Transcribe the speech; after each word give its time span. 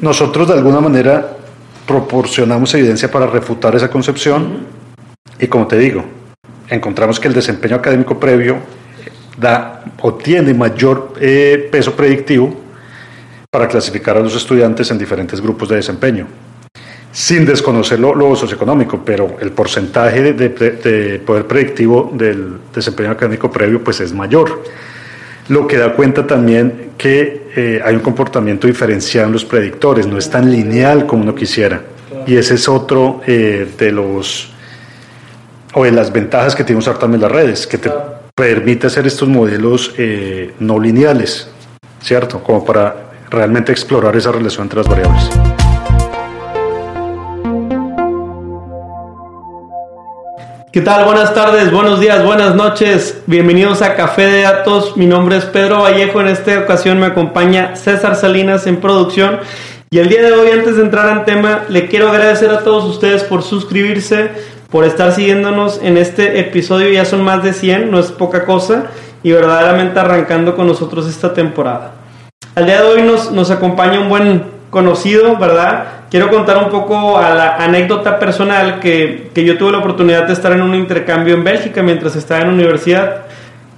nosotros 0.00 0.48
de 0.48 0.54
alguna 0.54 0.80
manera 0.80 1.36
proporcionamos 1.86 2.74
evidencia 2.74 3.10
para 3.10 3.26
refutar 3.26 3.74
esa 3.76 3.90
concepción 3.90 4.66
y 5.38 5.46
como 5.46 5.66
te 5.66 5.78
digo, 5.78 6.04
encontramos 6.68 7.20
que 7.20 7.28
el 7.28 7.34
desempeño 7.34 7.76
académico 7.76 8.18
previo 8.18 8.58
da 9.38 9.84
o 10.00 10.14
tiene 10.14 10.54
mayor 10.54 11.14
eh, 11.20 11.68
peso 11.70 11.94
predictivo 11.94 12.54
para 13.50 13.68
clasificar 13.68 14.16
a 14.16 14.20
los 14.20 14.34
estudiantes 14.34 14.90
en 14.90 14.98
diferentes 14.98 15.40
grupos 15.40 15.68
de 15.68 15.76
desempeño, 15.76 16.26
sin 17.12 17.44
desconocer 17.46 17.98
lo, 17.98 18.36
socioeconómico, 18.36 19.02
pero 19.04 19.36
el 19.40 19.52
porcentaje 19.52 20.32
de, 20.32 21.22
poder 21.24 21.46
predictivo 21.46 22.10
del 22.12 22.58
desempeño 22.74 23.10
académico 23.10 23.50
previo 23.50 23.82
pues 23.82 24.00
es 24.00 24.12
mayor, 24.12 24.62
lo 25.48 25.66
que 25.66 25.76
da 25.76 25.92
cuenta 25.92 26.26
también 26.26 26.90
que 26.98 27.50
eh, 27.54 27.80
hay 27.84 27.94
un 27.94 28.00
comportamiento 28.00 28.66
diferenciado 28.66 29.28
en 29.28 29.32
los 29.32 29.44
predictores, 29.44 30.06
no 30.06 30.18
es 30.18 30.28
tan 30.28 30.50
lineal 30.50 31.06
como 31.06 31.22
uno 31.22 31.34
quisiera, 31.34 31.82
y 32.26 32.36
ese 32.36 32.54
es 32.54 32.68
otro 32.68 33.20
eh, 33.26 33.68
de 33.78 33.92
los 33.92 34.52
o 35.74 35.84
de 35.84 35.92
las 35.92 36.10
ventajas 36.10 36.56
que 36.56 36.64
tiene 36.64 36.78
usar 36.78 36.98
también 36.98 37.20
las 37.20 37.30
redes, 37.30 37.66
que 37.66 37.76
te 37.76 37.90
permite 38.34 38.86
hacer 38.86 39.06
estos 39.06 39.28
modelos 39.28 39.94
eh, 39.98 40.54
no 40.58 40.78
lineales, 40.78 41.48
¿cierto? 42.00 42.42
Como 42.42 42.64
para 42.64 43.10
realmente 43.30 43.72
explorar 43.72 44.16
esa 44.16 44.32
relación 44.32 44.64
entre 44.64 44.78
las 44.78 44.88
variables. 44.88 45.55
¿Qué 50.76 50.82
tal? 50.82 51.06
Buenas 51.06 51.32
tardes, 51.32 51.72
buenos 51.72 52.00
días, 52.00 52.22
buenas 52.22 52.54
noches. 52.54 53.22
Bienvenidos 53.24 53.80
a 53.80 53.94
Café 53.94 54.26
de 54.26 54.42
Datos. 54.42 54.94
Mi 54.98 55.06
nombre 55.06 55.38
es 55.38 55.46
Pedro 55.46 55.80
Vallejo. 55.80 56.20
En 56.20 56.28
esta 56.28 56.58
ocasión 56.58 57.00
me 57.00 57.06
acompaña 57.06 57.76
César 57.76 58.14
Salinas 58.14 58.66
en 58.66 58.76
producción. 58.76 59.38
Y 59.88 60.00
el 60.00 60.10
día 60.10 60.20
de 60.20 60.32
hoy, 60.32 60.50
antes 60.50 60.76
de 60.76 60.82
entrar 60.82 61.16
en 61.16 61.24
tema, 61.24 61.64
le 61.70 61.86
quiero 61.86 62.10
agradecer 62.10 62.50
a 62.50 62.58
todos 62.58 62.84
ustedes 62.84 63.24
por 63.24 63.42
suscribirse, 63.42 64.32
por 64.68 64.84
estar 64.84 65.12
siguiéndonos 65.12 65.80
en 65.82 65.96
este 65.96 66.40
episodio. 66.40 66.90
Ya 66.90 67.06
son 67.06 67.24
más 67.24 67.42
de 67.42 67.54
100, 67.54 67.90
no 67.90 67.98
es 67.98 68.12
poca 68.12 68.44
cosa. 68.44 68.88
Y 69.22 69.32
verdaderamente 69.32 69.98
arrancando 69.98 70.56
con 70.56 70.66
nosotros 70.66 71.08
esta 71.08 71.32
temporada. 71.32 71.94
Al 72.54 72.66
día 72.66 72.82
de 72.82 72.86
hoy 72.86 73.02
nos, 73.02 73.32
nos 73.32 73.50
acompaña 73.50 73.98
un 73.98 74.10
buen 74.10 74.55
conocido, 74.76 75.38
¿verdad? 75.38 75.84
Quiero 76.10 76.28
contar 76.28 76.58
un 76.58 76.68
poco 76.68 77.16
a 77.16 77.30
la 77.30 77.56
anécdota 77.56 78.18
personal 78.18 78.78
que, 78.78 79.30
que 79.32 79.42
yo 79.42 79.56
tuve 79.56 79.72
la 79.72 79.78
oportunidad 79.78 80.26
de 80.26 80.34
estar 80.34 80.52
en 80.52 80.60
un 80.60 80.74
intercambio 80.74 81.32
en 81.32 81.44
Bélgica 81.44 81.82
mientras 81.82 82.14
estaba 82.14 82.42
en 82.42 82.50
universidad. 82.50 83.22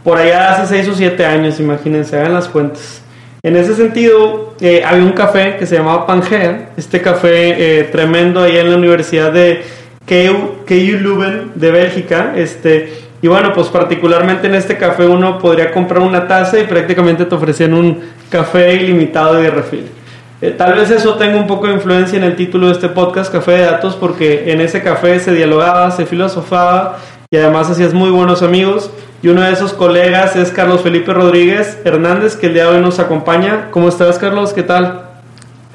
Por 0.02 0.18
allá 0.18 0.54
hace 0.54 0.82
6 0.82 0.88
o 0.88 0.94
7 0.96 1.24
años, 1.24 1.60
imagínense, 1.60 2.18
hagan 2.18 2.34
las 2.34 2.48
cuentas. 2.48 3.00
En 3.44 3.54
ese 3.54 3.76
sentido, 3.76 4.54
eh, 4.60 4.82
había 4.84 5.04
un 5.04 5.12
café 5.12 5.54
que 5.56 5.66
se 5.66 5.76
llamaba 5.76 6.04
Pangea, 6.04 6.70
este 6.76 7.00
café 7.00 7.78
eh, 7.78 7.84
tremendo 7.84 8.42
ahí 8.42 8.56
en 8.58 8.68
la 8.68 8.76
Universidad 8.76 9.30
de 9.30 9.62
KU, 10.04 10.64
Leuven 10.68 11.52
de 11.54 11.70
Bélgica, 11.70 12.32
este, 12.34 12.92
y 13.22 13.28
bueno, 13.28 13.52
pues 13.54 13.68
particularmente 13.68 14.48
en 14.48 14.56
este 14.56 14.76
café 14.76 15.06
uno 15.06 15.38
podría 15.38 15.70
comprar 15.70 16.00
una 16.00 16.26
taza 16.26 16.58
y 16.58 16.64
prácticamente 16.64 17.24
te 17.24 17.34
ofrecían 17.36 17.72
un 17.72 18.00
café 18.28 18.74
ilimitado 18.74 19.34
de 19.34 19.48
refil. 19.48 19.97
Eh, 20.40 20.54
tal 20.56 20.74
vez 20.74 20.90
eso 20.90 21.16
tenga 21.16 21.36
un 21.36 21.48
poco 21.48 21.66
de 21.66 21.74
influencia 21.74 22.16
en 22.16 22.22
el 22.22 22.36
título 22.36 22.68
de 22.68 22.74
este 22.74 22.88
podcast, 22.88 23.32
Café 23.32 23.52
de 23.52 23.62
Datos, 23.62 23.96
porque 23.96 24.52
en 24.52 24.60
ese 24.60 24.82
café 24.82 25.18
se 25.18 25.34
dialogaba, 25.34 25.90
se 25.90 26.06
filosofaba 26.06 26.98
y 27.28 27.36
además 27.36 27.68
hacías 27.68 27.92
muy 27.92 28.10
buenos 28.10 28.42
amigos. 28.42 28.90
Y 29.20 29.28
uno 29.28 29.42
de 29.42 29.52
esos 29.52 29.72
colegas 29.72 30.36
es 30.36 30.50
Carlos 30.50 30.82
Felipe 30.82 31.12
Rodríguez 31.12 31.78
Hernández, 31.84 32.36
que 32.36 32.46
el 32.46 32.54
día 32.54 32.66
de 32.66 32.76
hoy 32.76 32.82
nos 32.82 33.00
acompaña. 33.00 33.68
¿Cómo 33.72 33.88
estás, 33.88 34.16
Carlos? 34.18 34.52
¿Qué 34.52 34.62
tal? 34.62 35.08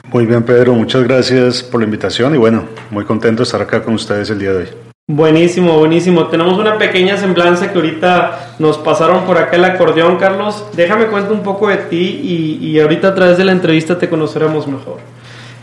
Muy 0.10 0.26
bien, 0.26 0.44
Pedro, 0.44 0.74
muchas 0.76 1.04
gracias 1.04 1.62
por 1.62 1.82
la 1.82 1.86
invitación 1.86 2.34
y 2.36 2.38
bueno, 2.38 2.64
muy 2.90 3.04
contento 3.04 3.40
de 3.40 3.44
estar 3.44 3.62
acá 3.62 3.84
con 3.84 3.96
ustedes 3.96 4.30
el 4.30 4.40
día 4.40 4.52
de 4.52 4.58
hoy. 4.60 4.93
Buenísimo, 5.10 5.78
buenísimo. 5.78 6.28
Tenemos 6.28 6.58
una 6.58 6.78
pequeña 6.78 7.18
semblanza 7.18 7.74
que 7.74 7.78
ahorita 7.78 8.56
nos 8.60 8.78
pasaron 8.78 9.26
por 9.26 9.38
acá 9.38 9.58
el 9.58 9.66
acordeón, 9.66 10.16
Carlos. 10.16 10.66
Déjame 10.78 11.08
cuento 11.08 11.34
un 11.34 11.44
poco 11.44 11.68
de 11.68 11.76
ti 11.76 12.22
y, 12.62 12.80
ahorita 12.80 13.10
a 13.10 13.14
través 13.14 13.38
de 13.38 13.44
la 13.44 13.52
entrevista 13.52 14.00
te 14.00 14.08
conoceremos 14.08 14.66
mejor. 14.66 15.00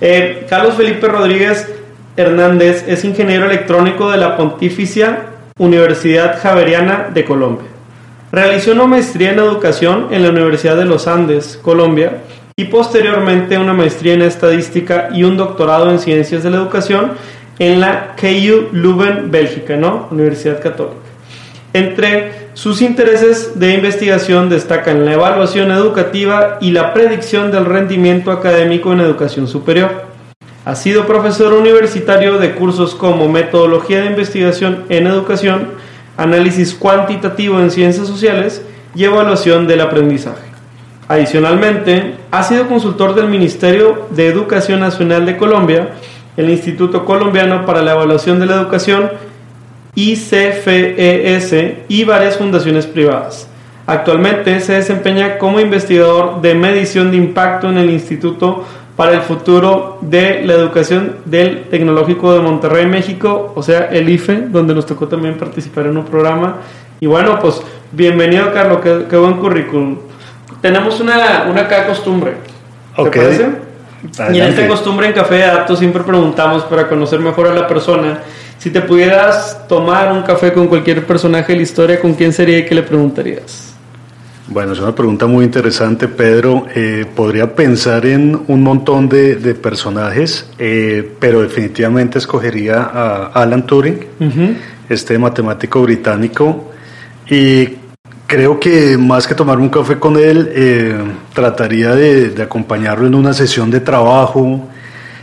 Eh, 0.02 0.44
Carlos 0.46 0.74
Felipe 0.74 1.08
Rodríguez 1.08 1.72
Hernández 2.18 2.84
es 2.86 3.02
ingeniero 3.06 3.46
electrónico 3.46 4.10
de 4.10 4.18
la 4.18 4.36
Pontificia 4.36 5.28
Universidad 5.56 6.38
Javeriana 6.38 7.08
de 7.10 7.24
Colombia. 7.24 7.68
Realizó 8.32 8.72
una 8.72 8.86
maestría 8.88 9.32
en 9.32 9.38
educación 9.38 10.08
en 10.10 10.22
la 10.22 10.28
Universidad 10.28 10.76
de 10.76 10.84
los 10.84 11.08
Andes, 11.08 11.58
Colombia, 11.62 12.18
y 12.56 12.64
posteriormente 12.66 13.56
una 13.56 13.72
maestría 13.72 14.12
en 14.12 14.20
estadística 14.20 15.08
y 15.14 15.24
un 15.24 15.38
doctorado 15.38 15.90
en 15.90 15.98
ciencias 15.98 16.42
de 16.42 16.50
la 16.50 16.58
educación 16.58 17.12
en 17.60 17.78
la 17.78 18.16
KU 18.16 18.68
Leuven, 18.72 19.30
Bélgica, 19.30 19.76
¿no? 19.76 20.08
Universidad 20.10 20.62
Católica. 20.62 20.96
Entre 21.74 22.48
sus 22.54 22.82
intereses 22.82 23.60
de 23.60 23.74
investigación 23.74 24.48
destacan 24.48 25.04
la 25.04 25.12
evaluación 25.12 25.70
educativa 25.70 26.56
y 26.60 26.72
la 26.72 26.92
predicción 26.94 27.52
del 27.52 27.66
rendimiento 27.66 28.32
académico 28.32 28.92
en 28.92 29.00
educación 29.00 29.46
superior. 29.46 30.06
Ha 30.64 30.74
sido 30.74 31.06
profesor 31.06 31.52
universitario 31.52 32.38
de 32.38 32.54
cursos 32.54 32.94
como 32.94 33.28
metodología 33.28 34.00
de 34.00 34.06
investigación 34.06 34.84
en 34.88 35.06
educación, 35.06 35.68
análisis 36.16 36.74
cuantitativo 36.74 37.60
en 37.60 37.70
ciencias 37.70 38.06
sociales 38.06 38.62
y 38.94 39.04
evaluación 39.04 39.66
del 39.66 39.82
aprendizaje. 39.82 40.48
Adicionalmente, 41.08 42.14
ha 42.30 42.42
sido 42.42 42.68
consultor 42.68 43.14
del 43.14 43.28
Ministerio 43.28 44.06
de 44.10 44.28
Educación 44.28 44.80
Nacional 44.80 45.26
de 45.26 45.36
Colombia, 45.36 45.90
el 46.36 46.50
Instituto 46.50 47.04
Colombiano 47.04 47.66
para 47.66 47.82
la 47.82 47.92
Evaluación 47.92 48.38
de 48.38 48.46
la 48.46 48.54
Educación, 48.54 49.10
ICFES 49.94 51.54
y 51.88 52.04
varias 52.04 52.36
fundaciones 52.36 52.86
privadas. 52.86 53.48
Actualmente 53.86 54.60
se 54.60 54.74
desempeña 54.74 55.38
como 55.38 55.58
investigador 55.60 56.40
de 56.40 56.54
medición 56.54 57.10
de 57.10 57.16
impacto 57.16 57.68
en 57.68 57.78
el 57.78 57.90
Instituto 57.90 58.64
para 58.96 59.12
el 59.12 59.22
Futuro 59.22 59.98
de 60.02 60.42
la 60.44 60.52
Educación 60.54 61.16
del 61.24 61.64
Tecnológico 61.64 62.34
de 62.34 62.40
Monterrey, 62.40 62.86
México, 62.86 63.52
o 63.56 63.62
sea, 63.62 63.86
el 63.86 64.08
IFE, 64.08 64.48
donde 64.48 64.74
nos 64.74 64.86
tocó 64.86 65.08
también 65.08 65.38
participar 65.38 65.86
en 65.86 65.96
un 65.96 66.04
programa. 66.04 66.58
Y 67.00 67.06
bueno, 67.06 67.38
pues 67.40 67.62
bienvenido, 67.92 68.52
Carlos, 68.52 68.78
qué 68.82 69.16
buen 69.16 69.34
currículum 69.38 69.96
tenemos 70.60 71.00
una, 71.00 71.46
una 71.48 71.86
costumbre. 71.86 72.34
¿Te 72.96 73.10
parece? 73.10 73.48
Y 74.32 74.38
en 74.38 74.48
esta 74.48 74.66
costumbre 74.66 75.08
en 75.08 75.12
Café 75.12 75.34
de 75.36 75.46
Datos 75.46 75.78
siempre 75.78 76.02
preguntamos 76.02 76.64
para 76.64 76.88
conocer 76.88 77.20
mejor 77.20 77.48
a 77.48 77.54
la 77.54 77.66
persona. 77.66 78.20
Si 78.58 78.70
te 78.70 78.80
pudieras 78.82 79.66
tomar 79.68 80.12
un 80.12 80.22
café 80.22 80.52
con 80.52 80.68
cualquier 80.68 81.06
personaje 81.06 81.52
de 81.52 81.56
la 81.56 81.62
historia, 81.62 82.00
¿con 82.00 82.14
quién 82.14 82.32
sería 82.32 82.58
y 82.58 82.66
qué 82.66 82.74
le 82.74 82.82
preguntarías? 82.82 83.74
Bueno, 84.48 84.72
es 84.72 84.80
una 84.80 84.94
pregunta 84.94 85.26
muy 85.26 85.44
interesante, 85.44 86.08
Pedro. 86.08 86.66
Eh, 86.74 87.06
podría 87.14 87.54
pensar 87.54 88.04
en 88.04 88.38
un 88.48 88.62
montón 88.62 89.08
de, 89.08 89.36
de 89.36 89.54
personajes, 89.54 90.50
eh, 90.58 91.08
pero 91.20 91.40
definitivamente 91.40 92.18
escogería 92.18 92.82
a 92.82 93.26
Alan 93.26 93.64
Turing, 93.64 94.00
este 94.88 95.18
matemático 95.18 95.82
británico, 95.82 96.72
y 97.30 97.76
Creo 98.30 98.60
que 98.60 98.96
más 98.96 99.26
que 99.26 99.34
tomar 99.34 99.58
un 99.58 99.68
café 99.68 99.98
con 99.98 100.16
él, 100.16 100.52
eh, 100.54 100.96
trataría 101.34 101.96
de, 101.96 102.40
acompañarlo 102.40 103.08
en 103.08 103.16
una 103.16 103.32
sesión 103.34 103.72
de 103.72 103.80
trabajo. 103.80 104.68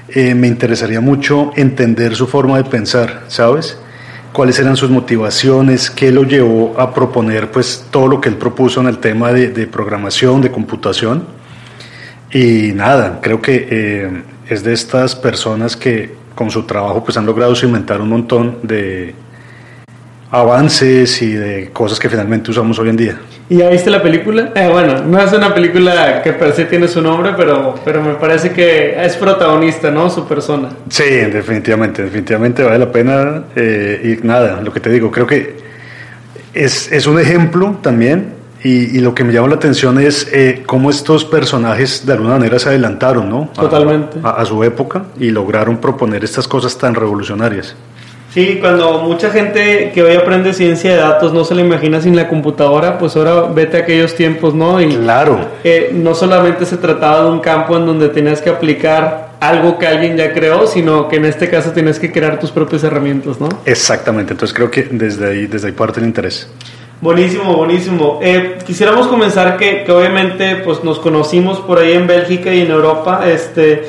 Eh, 0.09 0.35
me 0.35 0.47
interesaría 0.47 0.99
mucho 0.99 1.51
entender 1.55 2.17
su 2.17 2.27
forma 2.27 2.57
de 2.57 2.65
pensar, 2.65 3.23
¿sabes? 3.29 3.77
cuáles 4.33 4.59
eran 4.59 4.75
sus 4.75 4.89
motivaciones, 4.89 5.89
qué 5.89 6.11
lo 6.11 6.23
llevó 6.23 6.77
a 6.77 6.93
proponer 6.93 7.49
pues 7.49 7.85
todo 7.91 8.09
lo 8.09 8.19
que 8.19 8.27
él 8.27 8.35
propuso 8.35 8.81
en 8.81 8.87
el 8.87 8.97
tema 8.97 9.31
de, 9.31 9.67
programación, 9.67 10.41
de 10.41 10.51
computación. 10.51 11.23
Y 12.29 12.73
nada, 12.73 13.19
creo 13.21 13.41
que 13.41 13.67
eh, 13.71 14.23
es 14.49 14.65
de 14.65 14.73
estas 14.73 15.15
personas 15.15 15.77
que 15.77 16.13
con 16.35 16.51
su 16.51 16.63
trabajo 16.63 17.05
pues 17.05 17.15
han 17.15 17.25
logrado 17.25 17.55
cimentar 17.55 18.01
un 18.01 18.09
montón 18.09 18.57
de, 18.63 19.15
avances 20.31 21.21
y 21.21 21.31
de 21.31 21.69
cosas 21.71 21.99
que 21.99 22.09
finalmente 22.09 22.51
usamos 22.51 22.77
hoy 22.79 22.89
en 22.89 22.97
día. 22.97 23.17
¿Y 23.49 23.57
ya 23.57 23.69
viste 23.69 23.89
la 23.89 24.01
película? 24.01 24.51
Eh, 24.55 24.67
bueno, 24.69 25.01
no 25.03 25.21
es 25.21 25.31
una 25.31 25.53
película 25.53 26.21
que 26.21 26.33
per 26.33 26.53
se 26.53 26.65
tiene 26.65 26.87
su 26.87 27.01
nombre, 27.01 27.31
pero, 27.37 27.75
pero 27.85 28.01
me 28.01 28.15
parece 28.15 28.51
que 28.51 29.01
es 29.05 29.15
protagonista, 29.15 29.89
¿no? 29.89 30.09
Su 30.09 30.27
persona. 30.27 30.69
Sí, 30.89 31.05
definitivamente, 31.05 32.03
definitivamente 32.03 32.63
vale 32.63 32.79
la 32.79 32.91
pena. 32.91 33.43
Eh, 33.55 34.19
y 34.21 34.27
nada, 34.27 34.61
lo 34.61 34.73
que 34.73 34.81
te 34.81 34.89
digo, 34.89 35.11
creo 35.11 35.25
que 35.25 35.55
es, 36.53 36.91
es 36.91 37.07
un 37.07 37.19
ejemplo 37.19 37.77
también. 37.81 38.35
Y, 38.63 38.97
y, 38.97 38.99
lo 39.01 39.13
que 39.13 39.23
me 39.23 39.31
llama 39.31 39.49
la 39.49 39.55
atención 39.55 39.99
es 39.99 40.27
eh, 40.33 40.63
cómo 40.65 40.89
estos 40.89 41.23
personajes 41.23 42.05
de 42.05 42.13
alguna 42.13 42.31
manera 42.31 42.57
se 42.57 42.67
adelantaron, 42.67 43.29
¿no? 43.29 43.51
Totalmente. 43.53 44.17
a 44.23 44.43
su 44.45 44.63
época 44.63 45.05
y 45.19 45.29
lograron 45.29 45.77
proponer 45.77 46.23
estas 46.23 46.47
cosas 46.47 46.75
tan 46.75 46.95
revolucionarias. 46.95 47.75
Sí, 48.33 48.57
cuando 48.59 48.99
mucha 48.99 49.31
gente 49.31 49.91
que 49.93 50.03
hoy 50.03 50.15
aprende 50.15 50.53
ciencia 50.53 50.91
de 50.91 50.97
datos 50.97 51.33
no 51.33 51.43
se 51.43 51.55
la 51.55 51.61
imagina 51.61 52.01
sin 52.01 52.15
la 52.15 52.27
computadora, 52.27 52.97
pues 52.97 53.15
ahora 53.15 53.43
vete 53.43 53.77
a 53.77 53.79
aquellos 53.81 54.15
tiempos, 54.15 54.53
¿no? 54.53 54.81
Y, 54.81 54.95
claro. 54.95 55.39
no 55.93 56.13
solamente 56.13 56.65
se 56.65 56.77
trataba 56.77 57.23
de 57.23 57.31
un 57.31 57.39
campo 57.39 57.77
en 57.77 57.85
donde 57.85 58.09
tenías 58.09 58.41
que 58.41 58.49
aplicar 58.49 59.29
algo 59.39 59.77
que 59.77 59.87
alguien 59.87 60.17
ya 60.17 60.33
creó, 60.33 60.67
sino 60.67 61.07
que 61.07 61.17
en 61.17 61.25
este 61.25 61.49
caso 61.49 61.71
tienes 61.71 61.99
que 61.99 62.11
crear 62.11 62.39
tus 62.39 62.51
propias 62.51 62.83
herramientas, 62.83 63.39
¿no? 63.39 63.49
Exactamente, 63.65 64.33
entonces 64.33 64.55
creo 64.55 64.69
que 64.69 64.83
desde 64.83 65.29
ahí, 65.29 65.47
desde 65.47 65.67
ahí 65.67 65.73
parte 65.73 65.99
el 65.99 66.05
interés. 66.05 66.49
Buenísimo, 66.99 67.55
buenísimo. 67.55 68.19
Eh, 68.23 68.57
quisiéramos 68.65 69.07
comenzar 69.07 69.57
que, 69.57 69.83
que, 69.83 69.91
obviamente 69.91 70.55
pues 70.57 70.83
nos 70.83 70.97
conocimos 70.97 71.59
por 71.59 71.77
ahí 71.77 71.93
en 71.93 72.07
Bélgica 72.07 72.51
y 72.51 72.61
en 72.61 72.71
Europa. 72.71 73.21
Este, 73.27 73.83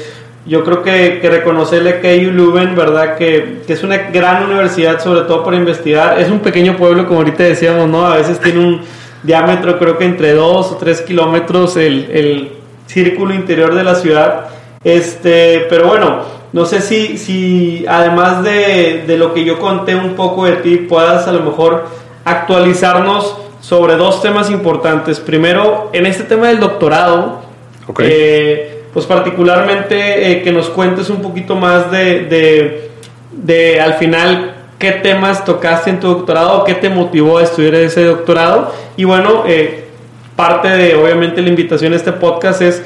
yo 0.48 0.64
creo 0.64 0.82
que, 0.82 1.18
que 1.20 1.28
reconocerle 1.28 2.00
que 2.00 2.16
Leuven, 2.16 2.74
¿verdad? 2.74 3.16
Que, 3.16 3.60
que, 3.66 3.74
es 3.74 3.82
una 3.82 3.98
gran 4.10 4.44
universidad, 4.44 4.98
sobre 4.98 5.20
todo 5.22 5.44
para 5.44 5.58
investigar. 5.58 6.18
Es 6.18 6.30
un 6.30 6.40
pequeño 6.40 6.76
pueblo, 6.76 7.06
como 7.06 7.20
ahorita 7.20 7.42
decíamos, 7.42 7.86
¿no? 7.88 8.06
A 8.06 8.16
veces 8.16 8.40
tiene 8.40 8.58
un 8.58 8.80
diámetro, 9.22 9.78
creo 9.78 9.98
que 9.98 10.04
entre 10.04 10.32
2 10.32 10.72
o 10.72 10.76
3 10.76 11.02
kilómetros 11.02 11.76
el, 11.76 12.10
el, 12.10 12.52
círculo 12.86 13.34
interior 13.34 13.74
de 13.74 13.84
la 13.84 13.94
ciudad. 13.94 14.46
Este, 14.82 15.66
pero 15.68 15.88
bueno, 15.88 16.22
no 16.54 16.64
sé 16.64 16.80
si, 16.80 17.18
si 17.18 17.84
además 17.86 18.42
de, 18.42 19.04
de 19.06 19.18
lo 19.18 19.34
que 19.34 19.44
yo 19.44 19.58
conté 19.58 19.94
un 19.94 20.14
poco 20.14 20.46
de 20.46 20.52
ti, 20.56 20.76
puedas 20.78 21.28
a 21.28 21.32
lo 21.32 21.40
mejor 21.40 21.84
actualizarnos 22.24 23.36
sobre 23.60 23.96
dos 23.96 24.22
temas 24.22 24.50
importantes. 24.50 25.20
Primero, 25.20 25.90
en 25.92 26.06
este 26.06 26.24
tema 26.24 26.48
del 26.48 26.60
doctorado, 26.60 27.42
okay. 27.86 28.08
eh, 28.10 28.77
pues 28.92 29.06
particularmente 29.06 30.32
eh, 30.32 30.42
que 30.42 30.52
nos 30.52 30.68
cuentes 30.68 31.10
un 31.10 31.20
poquito 31.22 31.54
más 31.56 31.90
de, 31.90 32.90
de, 33.32 33.80
al 33.80 33.94
final 33.94 34.54
qué 34.78 34.92
temas 34.92 35.44
tocaste 35.44 35.90
en 35.90 36.00
tu 36.00 36.08
doctorado, 36.08 36.64
qué 36.64 36.74
te 36.74 36.88
motivó 36.88 37.38
a 37.38 37.42
estudiar 37.42 37.74
ese 37.74 38.04
doctorado. 38.04 38.72
Y 38.96 39.04
bueno, 39.04 39.44
eh, 39.46 39.88
parte 40.36 40.68
de 40.68 40.94
obviamente 40.94 41.42
la 41.42 41.48
invitación 41.48 41.92
a 41.92 41.96
este 41.96 42.12
podcast 42.12 42.62
es 42.62 42.82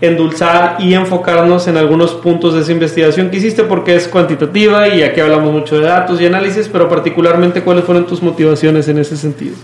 endulzar 0.00 0.76
y 0.80 0.94
enfocarnos 0.94 1.68
en 1.68 1.76
algunos 1.76 2.12
puntos 2.12 2.54
de 2.54 2.60
esa 2.60 2.72
investigación 2.72 3.30
que 3.30 3.38
hiciste 3.38 3.62
porque 3.62 3.94
es 3.94 4.08
cuantitativa 4.08 4.88
y 4.88 5.02
aquí 5.02 5.20
hablamos 5.20 5.52
mucho 5.52 5.78
de 5.78 5.86
datos 5.86 6.20
y 6.20 6.26
análisis, 6.26 6.68
pero 6.68 6.88
particularmente 6.88 7.62
cuáles 7.62 7.84
fueron 7.84 8.06
tus 8.06 8.22
motivaciones 8.22 8.88
en 8.88 8.98
ese 8.98 9.16
sentido. 9.16 9.54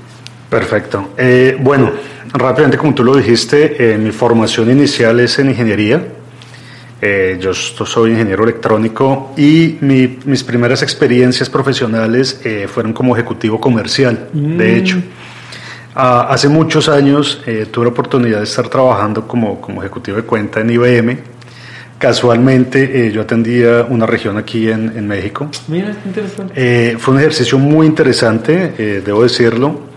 Perfecto. 0.51 1.11
Eh, 1.17 1.57
bueno, 1.61 1.93
rápidamente 2.33 2.77
como 2.77 2.93
tú 2.93 3.05
lo 3.05 3.17
dijiste, 3.17 3.95
eh, 3.95 3.97
mi 3.97 4.11
formación 4.11 4.69
inicial 4.69 5.21
es 5.21 5.39
en 5.39 5.51
ingeniería. 5.51 6.05
Eh, 7.01 7.39
yo 7.41 7.55
soy 7.55 8.11
ingeniero 8.11 8.43
electrónico 8.45 9.33
y 9.37 9.79
mi, 9.81 10.19
mis 10.27 10.45
primeras 10.45 10.83
experiencias 10.83 11.49
profesionales 11.49 12.43
eh, 12.45 12.69
fueron 12.69 12.93
como 12.93 13.17
ejecutivo 13.17 13.59
comercial, 13.61 14.29
mm. 14.33 14.57
de 14.59 14.77
hecho. 14.77 15.03
Ah, 15.95 16.27
hace 16.31 16.49
muchos 16.49 16.89
años 16.89 17.43
tuve 17.71 17.87
la 17.87 17.91
oportunidad 17.91 18.39
de 18.39 18.45
estar 18.45 18.69
trabajando 18.69 19.27
como, 19.27 19.61
como 19.61 19.83
ejecutivo 19.83 20.19
de 20.19 20.25
cuenta 20.25 20.61
en 20.61 20.71
IBM. 20.71 21.19
Casualmente 21.99 23.07
eh, 23.07 23.13
yo 23.13 23.23
atendía 23.23 23.87
una 23.89 24.07
región 24.07 24.37
aquí 24.37 24.71
en, 24.71 24.93
en 24.97 25.07
México. 25.07 25.49
Mira, 25.69 25.95
interesante. 26.05 26.53
Eh, 26.57 26.97
fue 26.99 27.15
un 27.15 27.21
ejercicio 27.21 27.59
muy 27.59 27.87
interesante, 27.87 29.01
debo 29.05 29.23
decirlo 29.23 29.90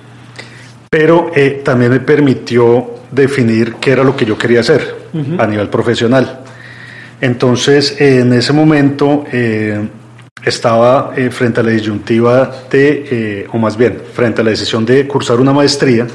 pero 0.94 1.32
eh, 1.34 1.64
también 1.66 1.90
me 1.90 2.02
permitió 2.02 2.88
definir 3.10 3.78
qué 3.82 3.94
era 3.94 4.04
lo 4.04 4.16
que 4.16 4.26
yo 4.26 4.38
quería 4.38 4.60
hacer 4.60 4.96
a 5.40 5.48
nivel 5.48 5.68
profesional. 5.68 6.42
Entonces, 7.20 8.00
en 8.00 8.32
ese 8.32 8.54
momento 8.54 9.24
eh, 9.32 9.88
estaba 10.46 11.14
eh, 11.18 11.32
frente 11.32 11.62
a 11.62 11.64
la 11.64 11.72
disyuntiva 11.72 12.66
de, 12.70 13.48
o 13.52 13.58
más 13.58 13.76
bien, 13.76 14.04
frente 14.14 14.42
a 14.42 14.44
la 14.44 14.52
decisión 14.52 14.86
de 14.86 15.08
cursar 15.08 15.40
una 15.40 15.52
maestría 15.52 16.06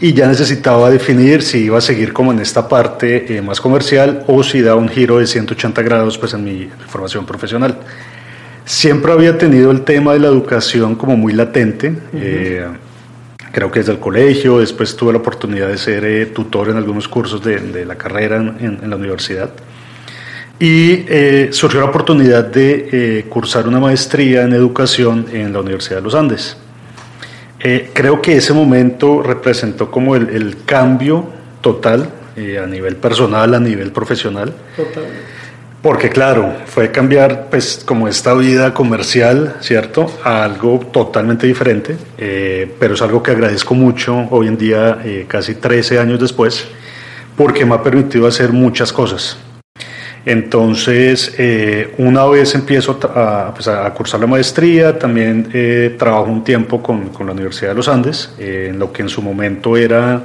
y 0.00 0.12
ya 0.12 0.26
necesitaba 0.26 0.90
definir 0.90 1.42
si 1.42 1.66
iba 1.66 1.78
a 1.78 1.80
seguir 1.80 2.12
como 2.12 2.32
en 2.32 2.40
esta 2.40 2.66
parte 2.68 3.40
más 3.46 3.60
comercial 3.60 4.24
o 4.26 4.42
si 4.42 4.60
daba 4.60 4.80
un 4.80 4.88
giro 4.88 5.20
de 5.20 5.28
180 5.28 5.82
grados 5.82 6.18
pues 6.18 6.34
en 6.34 6.42
mi 6.42 6.68
formación 6.88 7.24
profesional. 7.24 7.78
Siempre 8.64 9.12
había 9.12 9.38
tenido 9.38 9.70
el 9.70 9.82
tema 9.82 10.14
de 10.14 10.18
la 10.18 10.26
educación 10.26 10.96
como 10.96 11.16
muy 11.16 11.32
latente 11.32 11.94
creo 13.52 13.70
que 13.70 13.80
desde 13.80 13.92
el 13.92 13.98
colegio, 13.98 14.58
después 14.58 14.96
tuve 14.96 15.12
la 15.12 15.18
oportunidad 15.18 15.68
de 15.68 15.78
ser 15.78 16.04
eh, 16.04 16.26
tutor 16.26 16.68
en 16.68 16.76
algunos 16.76 17.08
cursos 17.08 17.42
de, 17.42 17.84
la 17.84 17.96
carrera 17.96 18.36
en, 18.36 18.88
la 18.88 18.96
universidad. 18.96 19.50
Y 20.58 21.04
eh, 21.08 21.48
surgió 21.52 21.80
la 21.80 21.86
oportunidad 21.86 22.44
de 22.44 22.88
eh, 22.92 23.26
cursar 23.28 23.66
una 23.66 23.80
maestría 23.80 24.42
en 24.42 24.52
educación 24.52 25.26
en 25.32 25.52
la 25.52 25.60
Universidad 25.60 25.96
de 25.96 26.02
los 26.02 26.14
Andes. 26.14 26.56
Creo 27.92 28.22
que 28.22 28.36
ese 28.36 28.54
momento 28.54 29.22
representó 29.22 29.90
como 29.90 30.16
el, 30.16 30.30
el 30.30 30.64
cambio 30.64 31.26
total 31.60 32.08
a 32.38 32.66
nivel 32.66 32.96
personal, 32.96 33.52
a 33.54 33.60
nivel 33.60 33.92
profesional. 33.92 34.54
Totalmente 34.74 35.29
porque 35.82 36.10
claro, 36.10 36.52
fue 36.66 36.90
cambiar 36.90 37.48
pues 37.48 37.82
como 37.84 38.06
esta 38.06 38.34
vida 38.34 38.74
comercial, 38.74 39.56
¿cierto? 39.60 40.12
A 40.24 40.44
algo 40.44 40.78
totalmente 40.92 41.46
diferente, 41.46 41.96
eh, 42.18 42.70
pero 42.78 42.94
es 42.94 43.02
algo 43.02 43.22
que 43.22 43.30
agradezco 43.30 43.74
mucho 43.74 44.26
hoy 44.30 44.48
en 44.48 44.58
día, 44.58 44.98
eh, 45.04 45.24
casi 45.26 45.54
13 45.54 45.98
años 45.98 46.20
después, 46.20 46.66
porque 47.34 47.64
me 47.64 47.74
ha 47.74 47.82
permitido 47.82 48.26
hacer 48.26 48.52
muchas 48.52 48.92
cosas. 48.92 49.38
Entonces, 50.26 51.34
eh, 51.38 51.94
una 51.96 52.26
vez 52.26 52.54
empiezo 52.54 53.00
a, 53.14 53.54
pues, 53.54 53.66
a, 53.66 53.90
cursar 53.94 54.20
la 54.20 54.26
maestría, 54.26 54.98
también 54.98 55.96
trabajo 55.96 56.30
un 56.30 56.44
tiempo 56.44 56.82
con, 56.82 57.08
con, 57.08 57.26
la 57.26 57.32
Universidad 57.32 57.70
de 57.70 57.76
los 57.76 57.88
Andes, 57.88 58.34
en 58.38 58.78
lo 58.78 58.92
que 58.92 59.00
en 59.00 59.08
su 59.08 59.22
momento 59.22 59.78
era 59.78 60.22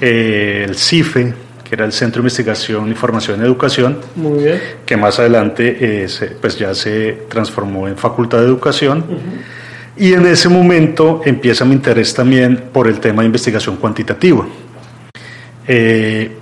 el 0.00 0.76
CIFE, 0.76 1.34
que 1.70 1.76
era 1.76 1.84
el 1.84 1.92
Centro 1.92 2.20
de 2.20 2.24
Investigación 2.26 2.90
y 2.90 2.94
Formación 2.96 3.38
en 3.38 3.46
Educación, 3.46 3.98
Muy 4.16 4.42
bien. 4.42 4.60
que 4.84 4.96
más 4.96 5.20
adelante 5.20 6.02
eh, 6.02 6.08
se, 6.08 6.26
pues 6.26 6.58
ya 6.58 6.74
se 6.74 7.26
transformó 7.28 7.86
en 7.86 7.96
Facultad 7.96 8.38
de 8.38 8.46
Educación. 8.46 9.04
Uh 9.08 9.12
-huh. 9.12 10.02
Y 10.04 10.12
en 10.14 10.26
ese 10.26 10.48
momento 10.48 11.20
empieza 11.24 11.64
mi 11.64 11.74
interés 11.74 12.12
también 12.12 12.56
por 12.72 12.88
el 12.88 12.98
tema 12.98 13.22
de 13.22 13.26
investigación 13.26 13.76
cuantitativa. 13.76 14.44
Eh, 15.68 16.32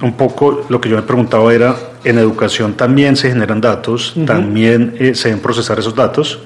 un 0.00 0.14
poco 0.14 0.66
lo 0.68 0.80
que 0.80 0.88
yo 0.88 0.96
me 0.96 1.02
preguntaba 1.02 1.54
era, 1.54 1.76
en 2.02 2.18
educación 2.18 2.74
también 2.74 3.14
se 3.14 3.28
generan 3.28 3.60
datos, 3.60 4.16
uh 4.16 4.22
-huh. 4.22 4.26
también 4.26 4.96
eh, 4.98 5.14
se 5.14 5.28
deben 5.28 5.40
procesar 5.40 5.78
esos 5.78 5.94
datos 5.94 6.40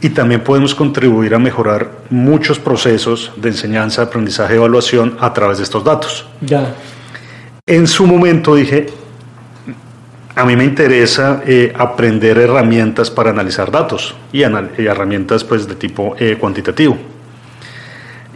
y 0.00 0.10
también 0.10 0.42
podemos 0.42 0.76
contribuir 0.76 1.34
a 1.34 1.40
mejorar 1.40 1.90
muchos 2.10 2.60
procesos 2.60 3.32
de 3.34 3.48
enseñanza, 3.48 4.02
aprendizaje, 4.02 4.54
evaluación 4.54 5.16
a 5.18 5.32
través 5.32 5.58
de 5.58 5.64
estos 5.64 5.82
datos. 5.82 6.24
Ya. 6.40 6.72
En 7.66 7.86
su 7.86 8.06
momento 8.06 8.54
dije, 8.54 8.88
a 10.34 10.44
mí 10.44 10.54
me 10.54 10.64
interesa 10.64 11.42
eh, 11.46 11.72
aprender 11.74 12.36
herramientas 12.36 13.10
para 13.10 13.30
analizar 13.30 13.70
datos 13.70 14.14
y, 14.34 14.42
anal 14.42 14.72
y 14.76 14.84
herramientas 14.84 15.44
pues, 15.44 15.66
de 15.66 15.74
tipo 15.74 16.14
eh, 16.18 16.36
cuantitativo. 16.38 16.98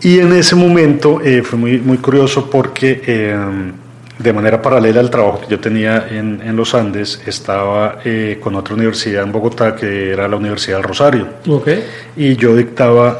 Y 0.01 0.21
en 0.21 0.33
ese 0.33 0.57
momento 0.57 1.21
eh, 1.23 1.43
fue 1.43 1.59
muy, 1.59 1.79
muy 1.79 1.99
curioso 1.99 2.49
porque 2.49 3.03
em, 3.05 3.73
de 4.19 4.33
manera 4.33 4.63
paralela 4.63 5.01
al 5.01 5.11
trabajo 5.11 5.43
que 5.43 5.49
yo 5.49 5.61
tenía 5.61 6.09
en, 6.09 6.41
en 6.43 6.57
los 6.57 6.75
Andes, 6.75 7.21
estaba 7.27 7.99
eh, 8.07 8.39
con 8.43 8.55
otra 8.55 8.77
universidad 8.77 9.25
en 9.25 9.33
Bogotá 9.33 9.77
que 9.77 10.11
era 10.11 10.27
la 10.27 10.37
Universidad 10.37 10.79
del 10.79 10.85
Rosario. 10.85 11.29
Okay. 11.47 11.85
Y 12.17 12.35
yo 12.37 12.57
dictaba 12.57 13.19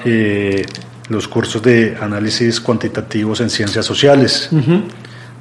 los 1.11 1.29
cursos 1.29 1.61
de 1.61 1.99
análisis 2.01 2.63
cuantitativos 2.63 3.43
en 3.43 3.51
ciencias 3.51 3.85
sociales. 3.85 4.49
Uh 4.51 4.57
-huh. 4.57 4.83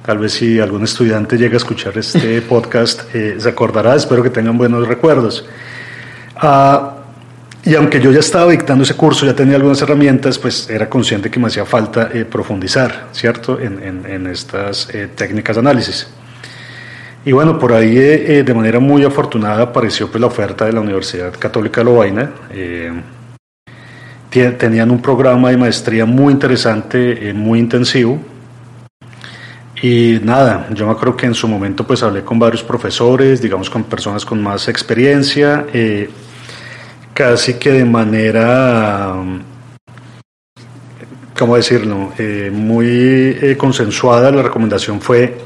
Tal 0.07 0.19
vez 0.19 0.31
si 0.31 0.57
algún 0.57 0.85
estudiante 0.85 1.37
llega 1.37 1.55
a 1.55 1.57
escuchar 1.57 1.97
este 1.97 2.41
podcast, 2.53 3.13
eh, 3.13 3.35
se 3.37 3.49
acordará, 3.49 3.93
espero 3.93 4.23
que 4.23 4.29
tengan 4.29 4.57
buenos 4.57 4.87
recuerdos. 4.87 5.45
Uh, 6.41 6.97
y 7.65 7.75
aunque 7.75 7.99
yo 7.99 8.09
ya 8.11 8.21
estaba 8.21 8.49
dictando 8.49 8.85
ese 8.85 8.93
curso, 8.93 9.25
ya 9.25 9.35
tenía 9.35 9.57
algunas 9.57 9.81
herramientas, 9.81 10.39
pues 10.39 10.69
era 10.69 10.87
consciente 10.87 11.29
que 11.29 11.41
me 11.41 11.47
hacía 11.47 11.65
falta 11.65 12.09
eh, 12.13 12.23
profundizar, 12.23 13.09
¿cierto?, 13.11 13.59
en, 13.59 13.83
en, 13.83 14.05
en 14.05 14.27
estas 14.27 14.87
eh, 14.93 15.09
técnicas 15.13 15.57
de 15.57 15.59
análisis. 15.59 16.07
Y 17.25 17.33
bueno, 17.33 17.59
por 17.59 17.73
ahí 17.73 17.97
eh, 17.97 18.43
de 18.45 18.53
manera 18.53 18.79
muy 18.79 19.03
afortunada 19.03 19.63
apareció 19.63 20.09
pues, 20.09 20.21
la 20.21 20.27
oferta 20.27 20.63
de 20.63 20.71
la 20.71 20.79
Universidad 20.79 21.33
Católica 21.37 21.81
de 21.81 21.85
Lovaina. 21.85 22.31
Eh, 22.51 22.93
tenían 24.57 24.89
un 24.89 25.01
programa 25.01 25.49
de 25.49 25.57
maestría 25.57 26.05
muy 26.05 26.31
interesante, 26.31 27.33
muy 27.33 27.59
intensivo, 27.59 28.21
y 29.81 30.19
nada, 30.23 30.67
yo 30.73 30.85
me 30.87 30.91
acuerdo 30.91 31.15
que 31.15 31.27
en 31.27 31.35
su 31.35 31.47
momento 31.47 31.85
pues 31.85 32.01
hablé 32.01 32.23
con 32.23 32.39
varios 32.39 32.63
profesores, 32.63 33.41
digamos 33.41 33.69
con 33.69 33.83
personas 33.83 34.25
con 34.25 34.41
más 34.41 34.67
experiencia, 34.67 35.67
eh, 35.71 36.09
casi 37.13 37.55
que 37.55 37.71
de 37.71 37.85
manera, 37.85 39.13
¿cómo 41.37 41.55
decirlo?, 41.55 42.11
eh, 42.17 42.49
muy 42.51 42.87
eh, 43.39 43.55
consensuada 43.57 44.31
la 44.31 44.41
recomendación 44.41 44.99
fue, 44.99 45.37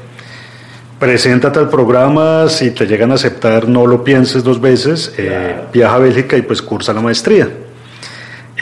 preséntate 0.98 1.58
al 1.58 1.68
programa, 1.68 2.48
si 2.48 2.70
te 2.70 2.86
llegan 2.86 3.10
a 3.10 3.14
aceptar 3.14 3.68
no 3.68 3.86
lo 3.86 4.02
pienses 4.02 4.42
dos 4.42 4.60
veces, 4.60 5.12
eh, 5.18 5.26
claro. 5.26 5.68
viaja 5.72 5.94
a 5.94 5.98
Bélgica 5.98 6.36
y 6.38 6.42
pues 6.42 6.62
cursa 6.62 6.94
la 6.94 7.02
maestría. 7.02 7.50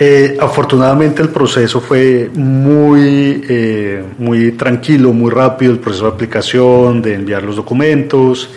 Eh, 0.03 0.39
afortunadamente 0.41 1.21
el 1.21 1.29
proceso 1.29 1.79
fue 1.79 2.31
muy, 2.33 3.45
eh, 3.47 4.03
muy 4.17 4.53
tranquilo, 4.53 5.13
muy 5.13 5.31
rápido, 5.31 5.73
el 5.73 5.79
proceso 5.79 6.07
de 6.07 6.13
aplicación, 6.13 7.03
de 7.03 7.17
enviar 7.17 7.43
los 7.43 7.57
documentos. 7.57 8.49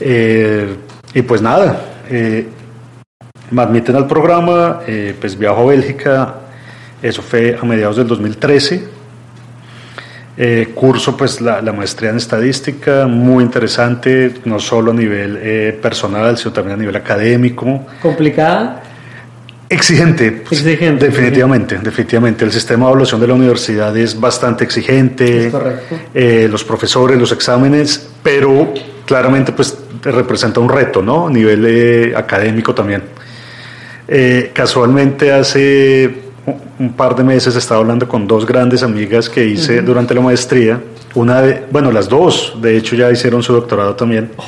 Eh, 0.00 0.74
y 1.12 1.20
pues 1.20 1.42
nada, 1.42 1.84
me 3.50 3.62
admiten 3.62 3.94
al 3.94 4.06
programa, 4.06 4.80
pues 5.20 5.36
viajo 5.36 5.60
a 5.60 5.66
Bélgica, 5.66 6.34
eso 7.02 7.20
fue 7.20 7.58
a 7.60 7.64
mediados 7.66 7.98
del 7.98 8.06
2013. 8.06 8.88
curso 10.74 11.14
pues 11.14 11.42
la, 11.42 11.60
maestría 11.72 12.08
en 12.08 12.16
estadística, 12.16 13.06
muy 13.06 13.44
interesante, 13.44 14.32
no 14.46 14.58
solo 14.58 14.92
a 14.92 14.94
nivel 14.94 15.74
personal, 15.82 16.38
sino 16.38 16.54
también 16.54 16.76
a 16.76 16.80
nivel 16.80 16.96
académico. 16.96 17.84
¿Complicada? 18.00 18.89
Exigente, 19.72 20.42
exigente 20.50 21.06
definitivamente, 21.06 21.78
definitivamente. 21.78 22.44
El 22.44 22.50
sistema 22.50 22.86
de 22.86 22.90
evaluación 22.90 23.20
de 23.20 23.28
la 23.28 23.34
universidad 23.34 23.96
es 23.96 24.18
bastante 24.18 24.64
exigente, 24.64 25.46
es 25.46 25.52
correcto. 25.52 25.96
Eh, 26.12 26.48
los 26.50 26.64
profesores, 26.64 27.16
los 27.16 27.30
exámenes, 27.30 28.10
pero 28.20 28.74
claramente 29.06 29.52
pues 29.52 29.78
representa 30.02 30.58
un 30.58 30.68
reto, 30.68 31.02
¿no? 31.02 31.28
A 31.28 31.30
nivel 31.30 31.64
eh, 31.68 32.12
académico 32.16 32.74
también. 32.74 33.04
Eh, 34.08 34.50
casualmente 34.52 35.30
hace 35.30 36.16
un 36.80 36.92
par 36.94 37.14
de 37.14 37.22
meses 37.22 37.54
estaba 37.54 37.78
hablando 37.78 38.08
con 38.08 38.26
dos 38.26 38.44
grandes 38.44 38.82
amigas 38.82 39.28
que 39.28 39.44
hice 39.44 39.82
durante 39.82 40.16
la 40.16 40.20
maestría. 40.20 40.80
Una 41.14 41.42
de, 41.42 41.62
bueno, 41.70 41.92
las 41.92 42.08
dos, 42.08 42.56
de 42.60 42.76
hecho 42.76 42.96
ya 42.96 43.08
hicieron 43.08 43.40
su 43.40 43.52
doctorado 43.52 43.94
también. 43.94 44.32
Oh. 44.36 44.42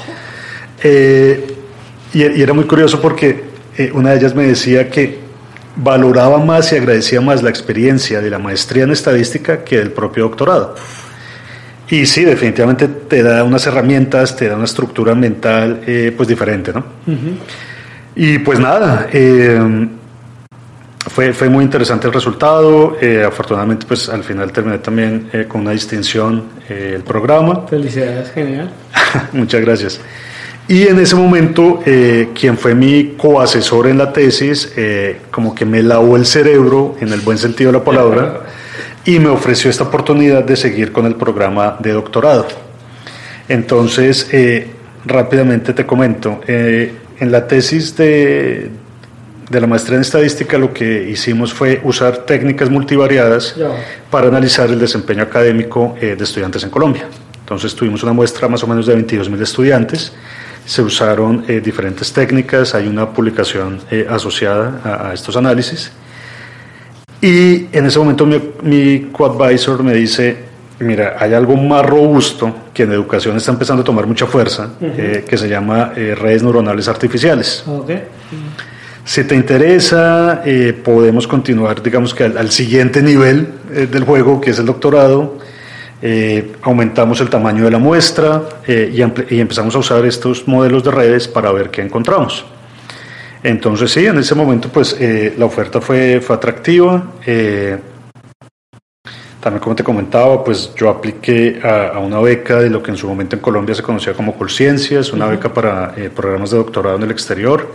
y, 0.83 2.23
y 2.23 2.43
era 2.43 2.53
muy 2.53 2.65
curioso 2.65 3.01
porque 3.01 3.52
eh, 3.77 3.91
una 3.93 4.11
de 4.11 4.17
ellas 4.17 4.35
me 4.35 4.45
decía 4.45 4.89
que 4.89 5.21
valoraba 5.77 6.39
más 6.39 6.73
y 6.73 6.77
agradecía 6.77 7.21
más 7.21 7.43
la 7.43 7.51
experiencia 7.51 8.21
de 8.21 8.31
la 8.31 8.39
maestría 8.39 8.85
en 8.85 8.91
estadística 8.91 9.65
que 9.65 9.79
del 9.79 9.91
propio 9.91 10.25
doctorado. 10.25 10.75
Y 11.89 12.07
sí, 12.07 12.25
definitivamente 12.25 12.89
te 12.89 13.23
da 13.23 13.45
unas 13.45 13.67
herramientas, 13.67 14.37
te 14.37 14.49
da 14.49 14.57
una 14.57 14.65
estructura 14.65 15.15
mental 15.15 15.83
eh, 15.87 16.13
pues 16.17 16.29
diferente, 16.29 16.73
¿no? 16.73 16.85
Y 18.15 18.39
pues 18.39 18.59
nada, 18.59 19.09
eh, 19.13 19.89
fue, 21.07 21.33
fue 21.33 21.49
muy 21.49 21.65
interesante 21.65 22.07
el 22.07 22.13
resultado. 22.13 22.97
afortunadamente, 23.27 23.87
pues 23.87 24.09
al 24.09 24.25
final 24.25 24.53
terminé 24.53 24.79
también 24.79 25.29
con 25.49 25.63
una 25.63 25.73
distinción 25.73 26.45
el 26.69 27.03
programa. 27.03 27.67
Felicidades, 27.67 28.31
genial. 28.31 28.71
Muchas 29.33 29.61
gracias. 29.61 30.01
Y 30.69 30.87
en 30.87 30.99
ese 31.01 31.17
momento, 31.17 31.83
eh, 31.85 32.29
quien 32.35 32.57
fue 32.57 32.75
mi 32.75 33.15
coasesor 33.17 33.89
en 33.89 33.99
la 33.99 34.13
tesis, 34.13 34.73
eh, 34.77 35.21
como 35.31 35.55
que 35.55 35.65
me 35.65 35.83
lavó 35.83 36.17
el 36.17 36.25
cerebro, 36.25 36.97
en 37.01 37.13
el 37.13 37.21
buen 37.21 37.37
sentido 37.37 37.73
de 37.73 37.79
la 37.79 37.85
palabra, 37.85 38.43
y 39.05 39.19
me 39.19 39.29
ofreció 39.29 39.71
esta 39.71 39.85
oportunidad 39.85 40.45
de 40.45 40.55
seguir 40.55 40.93
con 40.93 41.07
el 41.07 41.17
programa 41.17 41.77
de 41.81 41.93
doctorado. 41.93 42.47
Entonces, 43.49 44.29
eh, 44.31 44.69
rápidamente 45.05 45.73
te 45.73 45.85
comento, 45.85 46.41
en 46.47 47.33
la 47.33 47.47
tesis 47.49 47.97
de, 47.97 48.71
de 49.51 49.61
la 49.61 49.67
maestría 49.67 49.97
en 49.97 50.03
estadística 50.03 50.57
lo 50.59 50.73
que 50.73 51.11
hicimos 51.11 51.53
fue 51.53 51.81
usar 51.83 52.19
técnicas 52.19 52.71
multivariadas 52.71 53.57
para 54.11 54.29
analizar 54.29 54.71
el 54.71 54.79
desempeño 54.79 55.25
académico 55.25 55.97
de 56.01 56.23
estudiantes 56.23 56.63
en 56.63 56.71
Colombia. 56.71 57.09
Entonces 57.41 57.75
tuvimos 57.75 58.03
una 58.05 58.13
muestra 58.13 58.49
más 58.49 58.63
o 58.63 58.69
menos 58.69 58.87
de 58.87 58.97
22.000 58.97 59.43
estudiantes 59.43 60.13
se 60.65 60.83
usaron 60.83 61.45
eh, 61.49 61.61
diferentes 61.61 62.13
técnicas, 62.13 62.75
hay 62.75 62.87
una 62.87 63.11
publicación 63.11 63.81
eh, 63.91 64.07
asociada 64.09 65.09
a, 65.09 65.13
estos 65.13 65.37
análisis. 65.37 65.93
Y 67.21 67.67
en 67.73 67.87
ese 67.87 67.99
momento 67.99 68.27
mi, 68.27 68.41
mi 68.63 69.11
co-advisor 69.13 69.83
me 69.83 69.95
dice, 69.95 70.37
mira, 70.81 71.17
hay 71.19 71.35
algo 71.35 71.57
más 71.57 71.85
robusto 71.87 72.55
que 72.75 72.85
en 72.85 72.93
educación 72.93 73.37
está 73.37 73.53
empezando 73.53 73.83
a 73.83 73.85
tomar 73.85 74.07
mucha 74.07 74.27
fuerza, 74.27 74.71
eh, 74.81 75.25
que 75.29 75.39
se 75.39 75.49
llama 75.49 75.93
redes 75.95 76.43
neuronales 76.43 76.89
artificiales. 76.89 77.65
Si 79.05 79.25
te 79.25 79.35
interesa, 79.35 80.43
podemos 80.85 81.27
continuar, 81.27 81.83
digamos 81.83 82.15
que 82.15 82.25
al 82.25 82.51
siguiente 82.51 83.03
nivel 83.03 83.49
del 83.69 84.05
juego, 84.05 84.41
que 84.41 84.51
es 84.51 84.59
el 84.59 84.67
doctorado, 84.67 85.39
eh, 86.05 86.57
aumentamos 86.63 87.21
el 87.21 87.31
tamaño 87.31 87.65
de 87.65 87.71
la 87.71 87.79
muestra 87.79 88.43
eh, 88.67 88.93
y, 88.93 89.39
empezamos 89.39 89.77
a 89.77 89.79
usar 89.79 90.05
estos 90.05 90.49
modelos 90.49 90.83
de 90.83 90.91
redes 90.91 91.29
para 91.29 91.53
ver 91.53 91.71
qué 91.71 91.81
encontramos. 91.81 92.45
Entonces 93.45 93.93
sí, 93.93 94.05
en 94.05 94.19
ese 94.19 94.35
momento 94.35 94.69
pues 94.69 94.97
eh, 94.99 95.35
la 95.39 95.45
oferta 95.45 95.81
fue, 95.81 96.21
fue 96.21 96.35
atractiva. 96.35 97.05
también 99.41 99.61
como 99.63 99.77
te 99.77 99.85
comentaba, 99.85 100.43
pues 100.43 100.75
yo 100.75 100.89
apliqué 100.89 101.61
a, 101.63 101.97
una 102.01 102.19
beca 102.19 102.59
de 102.61 102.69
lo 102.69 102.83
que 102.83 102.91
en 102.91 102.97
su 102.97 103.07
momento 103.07 103.37
en 103.37 103.43
Colombia 103.43 103.75
se 103.77 103.83
conocía 103.83 104.13
como 104.13 104.37
Colciencias, 104.37 105.13
una 105.13 105.27
beca 105.27 105.55
para 105.55 105.95
programas 106.17 106.51
de 106.51 106.57
doctorado 106.57 106.97
en 106.97 107.05
el 107.05 107.13
exterior. 107.13 107.71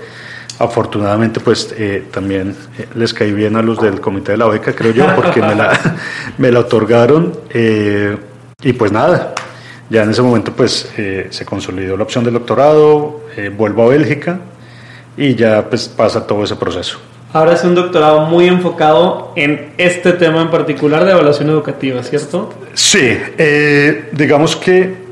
Afortunadamente, 0.60 1.40
pues 1.40 1.74
también 2.12 2.56
les 2.96 3.14
caí 3.14 3.32
bien 3.32 3.56
a 3.56 3.62
los 3.62 3.80
del 3.82 4.02
comité 4.02 4.32
de 4.34 4.38
la 4.40 4.48
beca, 4.48 4.74
creo 4.74 4.92
yo, 4.92 5.06
porque 5.16 5.42
me 5.42 5.56
la, 5.56 5.80
me 6.38 6.52
la 6.52 6.62
otorgaron. 6.62 7.34
y 7.54 8.74
pues 8.74 8.92
nada, 8.92 9.36
ya 9.90 10.04
en 10.04 10.10
ese 10.10 10.22
momento 10.22 10.52
pues 10.54 10.90
se 11.30 11.46
consolidó 11.46 11.96
la 11.96 12.04
opción 12.04 12.24
del 12.24 12.34
doctorado, 12.34 13.22
vuelvo 13.56 13.84
a 13.84 13.90
Bélgica 13.90 14.40
y 15.16 15.36
ya 15.36 15.70
pues 15.70 15.88
pasa 15.88 16.26
todo 16.26 16.44
ese 16.44 16.56
proceso. 16.56 17.00
Ahora 17.34 17.54
es 17.54 17.64
un 17.64 17.76
doctorado 17.76 18.22
muy 18.22 18.48
enfocado 18.48 19.34
en 19.36 19.74
este 19.78 20.14
tema 20.14 20.42
en 20.42 20.50
particular 20.50 21.06
de 21.06 21.12
evaluación 21.12 21.50
educativa, 21.50 22.02
¿cierto? 22.02 22.52
Sí, 22.74 23.18
digamos 24.14 24.56
que 24.56 25.07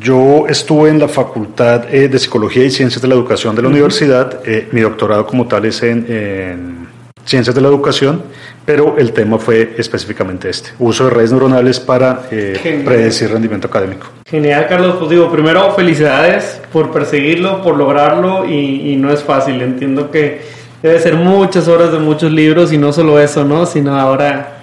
yo 0.00 0.46
estuve 0.48 0.90
en 0.90 0.98
la 0.98 1.08
Facultad 1.08 1.92
eh, 1.94 2.08
de 2.08 2.18
Psicología 2.18 2.64
y 2.64 2.70
Ciencias 2.70 3.00
de 3.02 3.08
la 3.08 3.14
Educación 3.14 3.54
de 3.54 3.62
la 3.62 3.68
universidad. 3.68 4.40
Eh, 4.44 4.68
mi 4.72 4.80
doctorado 4.80 5.26
como 5.26 5.46
tal 5.46 5.64
es 5.64 5.82
en, 5.82 6.84
Ciencias 7.24 7.54
de 7.54 7.62
la 7.62 7.68
Educación, 7.68 8.22
pero 8.66 8.96
el 8.98 9.12
tema 9.12 9.38
fue 9.38 9.74
específicamente 9.78 10.50
este, 10.50 10.72
uso 10.78 11.04
de 11.04 11.10
redes 11.10 11.30
neuronales 11.30 11.80
para 11.80 12.26
eh, 12.30 12.82
predecir 12.84 13.30
rendimiento 13.30 13.66
académico. 13.66 14.08
Genial, 14.26 14.66
Carlos. 14.68 14.96
Pues 14.98 15.10
digo, 15.10 15.32
primero 15.32 15.74
felicidades 15.74 16.60
por 16.70 16.92
perseguirlo, 16.92 17.62
por 17.62 17.78
lograrlo 17.78 18.46
y, 18.46 18.92
y 18.92 18.96
no 18.96 19.10
es 19.10 19.22
fácil. 19.22 19.62
Entiendo 19.62 20.10
que 20.10 20.42
debe 20.82 21.00
ser 21.00 21.14
muchas 21.14 21.66
horas 21.66 21.92
de 21.92 21.98
muchos 21.98 22.30
libros 22.30 22.70
y 22.74 22.76
no 22.76 22.92
solo 22.92 23.18
eso, 23.18 23.42
¿no? 23.42 23.64
Sino 23.64 23.98
ahora, 23.98 24.58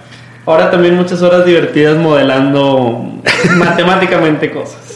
ahora 0.46 0.70
también 0.70 0.94
muchas 0.94 1.20
horas 1.20 1.44
divertidas 1.44 1.96
modelando 1.96 3.04
matemáticamente 3.56 4.52
cosas. 4.52 4.91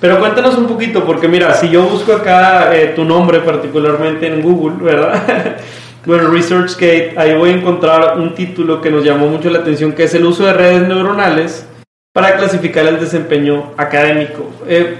Pero 0.00 0.20
cuéntanos 0.20 0.56
un 0.56 0.66
poquito, 0.66 1.04
porque 1.04 1.26
mira, 1.26 1.54
si 1.54 1.68
yo 1.70 1.82
busco 1.82 2.12
acá 2.12 2.74
eh, 2.74 2.92
tu 2.94 3.04
nombre 3.04 3.40
particularmente 3.40 4.28
en 4.28 4.42
Google, 4.42 4.76
¿verdad? 4.80 5.56
bueno, 6.06 6.30
ResearchGate, 6.30 7.14
ahí 7.16 7.34
voy 7.34 7.50
a 7.50 7.54
encontrar 7.54 8.16
un 8.16 8.34
título 8.34 8.80
que 8.80 8.90
nos 8.90 9.04
llamó 9.04 9.26
mucho 9.26 9.50
la 9.50 9.58
atención, 9.58 9.92
que 9.92 10.04
es 10.04 10.14
el 10.14 10.24
uso 10.24 10.46
de 10.46 10.52
redes 10.52 10.86
neuronales 10.86 11.66
para 12.12 12.36
clasificar 12.36 12.86
el 12.86 13.00
desempeño 13.00 13.72
académico. 13.76 14.48
Eh, 14.68 14.98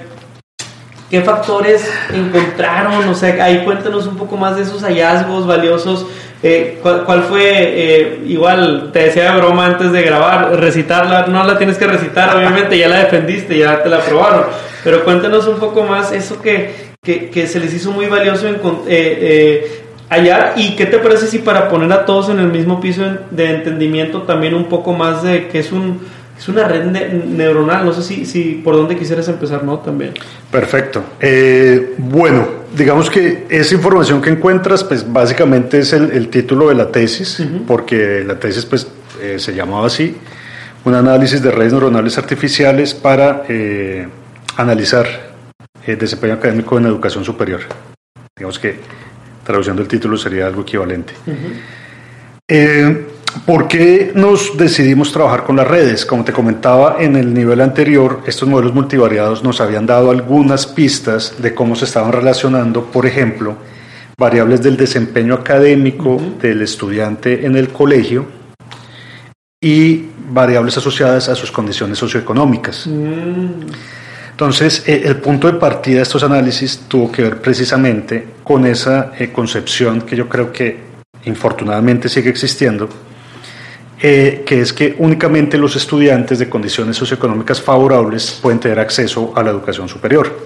¿Qué 1.08 1.22
factores 1.22 1.90
encontraron? 2.12 3.08
O 3.08 3.14
sea, 3.14 3.42
ahí 3.42 3.64
cuéntanos 3.64 4.06
un 4.06 4.16
poco 4.16 4.36
más 4.36 4.56
de 4.56 4.62
esos 4.62 4.82
hallazgos 4.82 5.46
valiosos. 5.46 6.06
Eh, 6.42 6.78
¿cuál, 6.82 7.22
fue, 7.24 8.20
igual 8.26 8.90
te 8.92 9.00
decía 9.00 9.32
de 9.32 9.38
broma 9.38 9.66
antes 9.66 9.90
de 9.90 10.02
grabar, 10.02 10.54
recitarla, 10.60 11.26
no 11.26 11.42
la 11.42 11.58
tienes 11.58 11.78
que 11.78 11.86
recitar, 11.88 12.36
obviamente 12.36 12.78
ya 12.78 12.86
la 12.86 12.98
defendiste, 12.98 13.58
ya 13.58 13.82
te 13.82 13.88
la 13.88 13.96
aprobaron, 13.96 14.44
pero 14.88 15.04
cuéntanos 15.04 15.46
un 15.46 15.58
poco 15.58 15.82
más 15.82 16.12
eso 16.12 16.40
que, 16.40 16.72
que, 17.02 17.46
se 17.46 17.60
les 17.60 17.74
hizo 17.74 17.92
muy 17.92 18.06
valioso 18.06 18.48
en, 18.48 18.54
eh, 18.54 18.58
eh, 18.88 19.82
hallar 20.08 20.54
y 20.56 20.76
qué 20.76 20.86
te 20.86 20.98
parece 20.98 21.26
si 21.26 21.40
para 21.40 21.68
poner 21.68 21.92
a 21.92 22.06
todos 22.06 22.30
en 22.30 22.38
el 22.38 22.48
mismo 22.48 22.80
piso 22.80 23.02
de 23.30 23.50
entendimiento 23.50 24.22
también 24.22 24.54
un 24.54 24.64
poco 24.64 24.94
más 24.94 25.22
de 25.22 25.48
que 25.48 25.58
es 25.58 25.72
un 25.72 26.00
es 26.38 26.48
una 26.48 26.66
red 26.66 26.86
neuronal, 26.86 27.84
no 27.84 27.92
sé 27.92 28.02
si, 28.02 28.24
si 28.24 28.62
por 28.64 28.76
dónde 28.76 28.96
quisieras 28.96 29.28
empezar, 29.28 29.62
¿no? 29.62 29.80
También. 29.80 30.14
Perfecto. 30.50 31.02
Eh, 31.20 31.92
bueno, 31.98 32.48
digamos 32.74 33.10
que 33.10 33.44
esa 33.50 33.74
información 33.74 34.22
que 34.22 34.30
encuentras, 34.30 34.84
pues 34.84 35.12
básicamente 35.12 35.80
es 35.80 35.92
el, 35.92 36.28
título 36.28 36.70
de 36.70 36.76
la 36.76 36.90
tesis, 36.90 37.44
porque 37.66 38.24
la 38.26 38.38
tesis 38.38 38.64
pues 38.64 38.86
se 39.36 39.52
llamaba 39.52 39.88
así, 39.88 40.16
un 40.86 40.94
análisis 40.94 41.42
de 41.42 41.50
redes 41.50 41.72
neuronales 41.72 42.16
artificiales 42.16 42.94
para 42.94 43.42
analizar 44.58 45.06
el 45.86 45.96
desempeño 45.96 46.34
académico 46.34 46.76
en 46.76 46.86
educación 46.86 47.24
superior. 47.24 47.60
Digamos 48.36 48.58
que 48.58 48.78
traduciendo 49.44 49.80
el 49.80 49.88
título 49.88 50.16
sería 50.18 50.46
algo 50.46 50.62
equivalente. 50.62 51.14
Eh, 52.46 53.06
¿Por 53.46 53.68
qué 53.68 54.12
nos 54.14 54.56
decidimos 54.56 55.12
trabajar 55.12 55.44
con 55.44 55.56
las 55.56 55.66
redes? 55.66 56.04
Como 56.04 56.24
te 56.24 56.32
comentaba 56.32 56.96
en 56.98 57.16
el 57.16 57.32
nivel 57.32 57.60
anterior, 57.60 58.22
estos 58.26 58.48
modelos 58.48 58.74
multivariados 58.74 59.44
nos 59.44 59.60
habían 59.60 59.86
dado 59.86 60.10
algunas 60.10 60.66
pistas 60.66 61.40
de 61.40 61.54
cómo 61.54 61.76
se 61.76 61.84
estaban 61.84 62.12
relacionando, 62.12 62.84
por 62.86 63.06
ejemplo, 63.06 63.56
variables 64.18 64.62
del 64.62 64.76
desempeño 64.76 65.34
académico 65.34 66.20
del 66.40 66.62
estudiante 66.62 67.46
en 67.46 67.56
el 67.56 67.68
colegio 67.68 68.26
y 69.60 70.06
variables 70.30 70.76
asociadas 70.76 71.28
a 71.28 71.34
sus 71.34 71.52
condiciones 71.52 71.98
socioeconómicas. 71.98 72.86
Mm. 72.86 73.97
Entonces, 74.38 74.84
eh, 74.86 75.02
el 75.04 75.16
punto 75.16 75.50
de 75.50 75.58
partida 75.58 75.96
de 75.96 76.02
estos 76.04 76.22
análisis 76.22 76.82
tuvo 76.86 77.10
que 77.10 77.22
ver 77.22 77.40
precisamente 77.40 78.24
con 78.44 78.64
esa 78.66 79.10
eh, 79.18 79.32
concepción 79.32 80.02
que 80.02 80.14
yo 80.14 80.28
creo 80.28 80.52
que 80.52 80.78
infortunadamente 81.24 82.08
sigue 82.08 82.30
existiendo, 82.30 82.88
eh, 84.00 84.44
que 84.46 84.60
es 84.60 84.72
que 84.72 84.94
únicamente 84.98 85.58
los 85.58 85.74
estudiantes 85.74 86.38
de 86.38 86.48
condiciones 86.48 86.96
socioeconómicas 86.96 87.60
favorables 87.60 88.38
pueden 88.40 88.60
tener 88.60 88.78
acceso 88.78 89.32
a 89.34 89.42
la 89.42 89.50
educación 89.50 89.88
superior. 89.88 90.38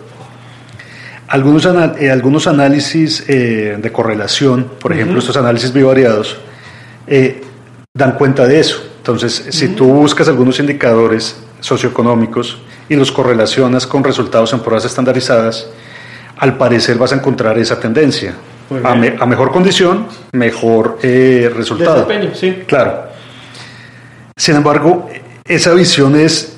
Algunos, 1.28 1.66
algunos 1.66 2.46
análisis 2.46 3.26
de 3.26 3.90
correlación, 3.92 4.70
por 4.80 4.94
ejemplo, 4.94 5.18
estos 5.18 5.36
análisis 5.36 5.70
bivariados, 5.70 6.38
dan 7.94 8.12
cuenta 8.12 8.46
de 8.46 8.58
eso. 8.58 8.82
Entonces, 8.96 9.48
si 9.50 9.68
tú 9.68 9.84
buscas 9.84 10.28
algunos 10.28 10.58
indicadores 10.60 11.36
socioeconómicos, 11.60 12.58
y 12.88 12.96
los 12.96 13.12
correlacionas 13.12 13.86
con 13.86 14.04
resultados 14.04 14.52
en 14.52 14.60
pruebas 14.60 14.84
estandarizadas, 14.84 15.68
al 16.38 16.56
parecer 16.56 16.98
vas 16.98 17.12
a 17.12 17.16
encontrar 17.16 17.58
esa 17.58 17.78
tendencia. 17.78 18.34
A, 18.84 19.26
mejor 19.26 19.52
condición, 19.52 20.06
mejor 20.32 20.98
eh, 21.02 21.50
resultado. 21.54 22.08
sí. 22.34 22.62
Claro. 22.66 23.04
Sin 24.36 24.56
embargo, 24.56 25.08
esa 25.44 25.74
visión 25.74 26.16
es 26.16 26.56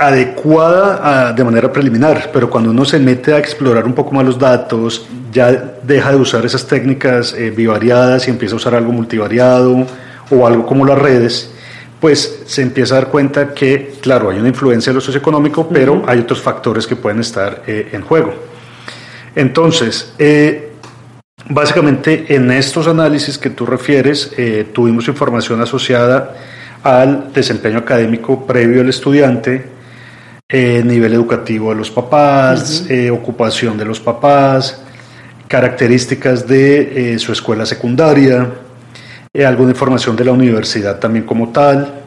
adecuada 0.00 1.32
de 1.32 1.44
manera 1.44 1.70
preliminar, 1.70 2.30
pero 2.32 2.48
cuando 2.48 2.70
uno 2.70 2.84
se 2.84 2.98
mete 2.98 3.34
a 3.34 3.38
explorar 3.38 3.84
un 3.84 3.92
poco 3.92 4.12
más 4.12 4.24
los 4.24 4.38
datos, 4.38 5.06
ya 5.30 5.52
deja 5.82 6.10
de 6.10 6.16
usar 6.16 6.44
esas 6.46 6.66
técnicas 6.66 7.34
eh, 7.34 7.50
bivariadas 7.50 8.26
y 8.26 8.30
empieza 8.30 8.54
a 8.54 8.56
usar 8.56 8.74
algo 8.74 8.92
multivariado 8.92 9.86
o 10.30 10.46
algo 10.46 10.64
como 10.64 10.86
las 10.86 10.98
redes, 10.98 11.50
pues 12.00 12.42
se 12.46 12.62
empieza 12.62 12.94
a 12.94 13.00
dar 13.02 13.10
cuenta 13.10 13.52
que, 13.52 13.92
claro, 14.00 14.30
hay 14.30 14.38
una 14.38 14.48
influencia 14.48 14.90
de 14.90 14.94
lo 14.94 15.00
socioeconómico, 15.00 15.68
pero 15.68 16.02
hay 16.06 16.20
otros 16.20 16.40
factores 16.40 16.86
que 16.86 16.96
pueden 16.96 17.20
estar 17.20 17.62
eh, 17.66 17.90
en 17.92 18.00
juego. 18.00 18.32
Entonces, 19.34 20.14
eh, 20.18 20.72
básicamente 21.48 22.34
en 22.34 22.50
estos 22.50 22.88
análisis 22.88 23.36
que 23.36 23.50
tú 23.50 23.66
refieres, 23.66 24.32
eh, 24.38 24.66
tuvimos 24.72 25.06
información 25.08 25.60
asociada 25.60 26.36
al 26.82 27.30
desempeño 27.34 27.78
académico 27.78 28.46
previo 28.46 28.80
al 28.80 28.88
estudiante, 28.88 29.78
nivel 30.52 31.12
educativo 31.12 31.70
de 31.70 31.76
los 31.76 31.90
papás, 31.90 32.84
ocupación 33.12 33.78
de 33.78 33.84
los 33.84 34.00
papás, 34.00 34.82
características 35.46 36.48
de 36.48 37.16
su 37.20 37.30
escuela 37.30 37.64
secundaria, 37.64 38.48
eh, 39.32 39.46
alguna 39.46 39.70
información 39.70 40.16
de 40.16 40.24
la 40.24 40.32
universidad 40.32 40.98
también 40.98 41.24
como 41.24 41.50
tal, 41.50 42.02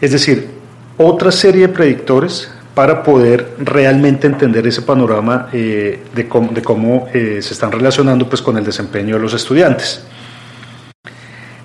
es 0.00 0.12
decir, 0.12 0.48
otra 0.96 1.30
serie 1.30 1.66
de 1.66 1.68
predictores 1.68 2.50
para 2.74 3.02
poder 3.02 3.56
realmente 3.58 4.26
entender 4.26 4.66
ese 4.66 4.80
panorama 4.80 5.50
eh, 5.52 6.04
de 6.14 6.26
cómo, 6.26 6.52
de 6.52 6.62
cómo 6.62 7.06
eh, 7.12 7.40
se 7.42 7.52
están 7.52 7.70
relacionando 7.70 8.26
pues, 8.26 8.40
con 8.40 8.56
el 8.56 8.64
desempeño 8.64 9.16
de 9.16 9.20
los 9.20 9.34
estudiantes. 9.34 10.06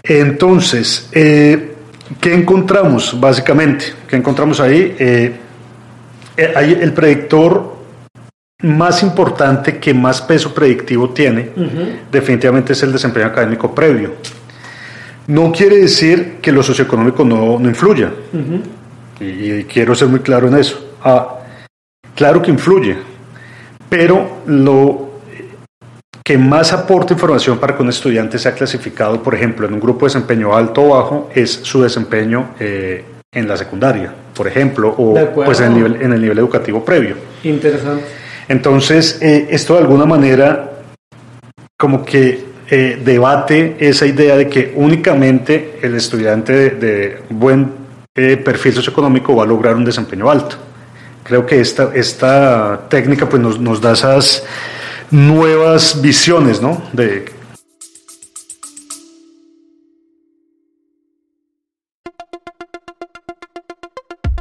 Entonces, 0.03 1.08
¿qué 1.12 1.74
encontramos 2.34 3.18
básicamente? 3.18 3.86
¿Qué 4.06 4.18
encontramos 4.18 4.60
ahí? 4.60 4.96
el 6.36 6.94
predictor 6.94 7.77
más 8.63 9.03
importante 9.03 9.77
que 9.77 9.94
más 9.94 10.22
peso 10.22 10.53
predictivo 10.53 11.12
tiene, 11.12 11.51
definitivamente 12.12 12.74
es 12.74 12.84
el 12.84 12.91
desempeño 12.91 13.27
académico 13.27 13.74
previo. 13.74 14.15
No 15.30 15.52
quiere 15.52 15.78
decir 15.78 16.38
que 16.42 16.52
lo 16.52 16.64
socioeconómico 16.64 17.24
no, 17.24 17.60
no 17.60 17.70
influya. 17.70 18.12
y, 19.20 19.64
quiero 19.66 19.94
ser 19.94 20.08
muy 20.08 20.22
claro 20.22 20.48
en 20.48 20.56
eso. 20.56 20.96
Ah, 21.04 21.42
claro 22.16 22.42
que 22.42 22.50
influye, 22.50 22.98
pero 23.88 24.42
lo 24.48 25.10
que 26.24 26.36
más 26.36 26.74
aporta 26.74 27.14
información 27.14 27.60
para 27.60 27.78
que 27.78 27.84
un 27.84 27.89
estudiante 27.89 28.39
sea 28.39 28.54
clasificado, 28.54 29.22
por 29.22 29.36
ejemplo, 29.36 29.68
en 29.68 29.76
un 29.76 29.80
grupo 29.80 30.08
de 30.08 30.13
desempeño 30.13 30.56
alto 30.56 30.82
o 30.82 30.89
bajo, 30.96 31.30
es 31.36 31.52
su 31.52 31.84
desempeño 31.84 32.56
eh, 32.60 33.06
en 33.32 33.48
la 33.48 33.56
secundaria, 33.56 34.12
por 34.34 34.48
ejemplo, 34.48 34.89
o 34.98 35.13
pues 35.36 35.60
en 35.60 35.68
el, 35.68 35.74
nivel, 35.76 36.02
en 36.02 36.13
el 36.13 36.22
nivel 36.22 36.39
educativo 36.39 36.84
previo. 36.84 37.15
Interesante. 37.44 38.04
Entonces, 38.48 39.22
eh, 39.22 39.48
esto 39.52 39.76
de 39.76 39.82
alguna 39.82 40.06
manera 40.06 40.72
como 41.78 42.04
que 42.04 42.49
eh, 42.71 43.01
debate 43.03 43.77
esa 43.79 44.05
idea 44.05 44.36
de 44.38 44.47
que 44.47 44.73
únicamente 44.75 45.79
el 45.82 45.95
estudiante 45.95 46.69
de, 46.69 47.19
buen 47.29 47.71
eh, 48.13 48.38
perfil 48.38 48.73
socioeconómico 48.73 49.36
va 49.36 49.43
a 49.43 49.47
lograr 49.47 49.75
un 49.75 49.84
desempeño 49.84 50.29
alto. 50.29 50.55
Creo 51.23 51.47
que 51.47 51.60
esta, 51.60 51.91
esta 51.95 52.88
técnica 52.88 53.27
pues, 53.27 53.41
nos, 53.41 53.60
nos 53.60 53.82
da 53.82 53.93
esas 53.93 54.43
nuevas 55.10 55.99
visiones 55.99 56.62
¿no? 56.62 56.79
de 56.93 57.25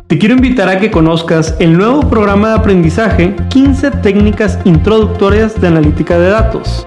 Te 0.07 0.19
quiero 0.19 0.35
invitar 0.35 0.69
a 0.69 0.79
que 0.79 0.91
conozcas 0.91 1.55
el 1.61 1.77
nuevo 1.77 2.01
programa 2.09 2.49
de 2.49 2.55
aprendizaje 2.57 3.37
15 3.51 3.91
técnicas 4.03 4.59
introductorias 4.65 5.59
de 5.61 5.69
analítica 5.69 6.19
de 6.19 6.31
datos 6.31 6.87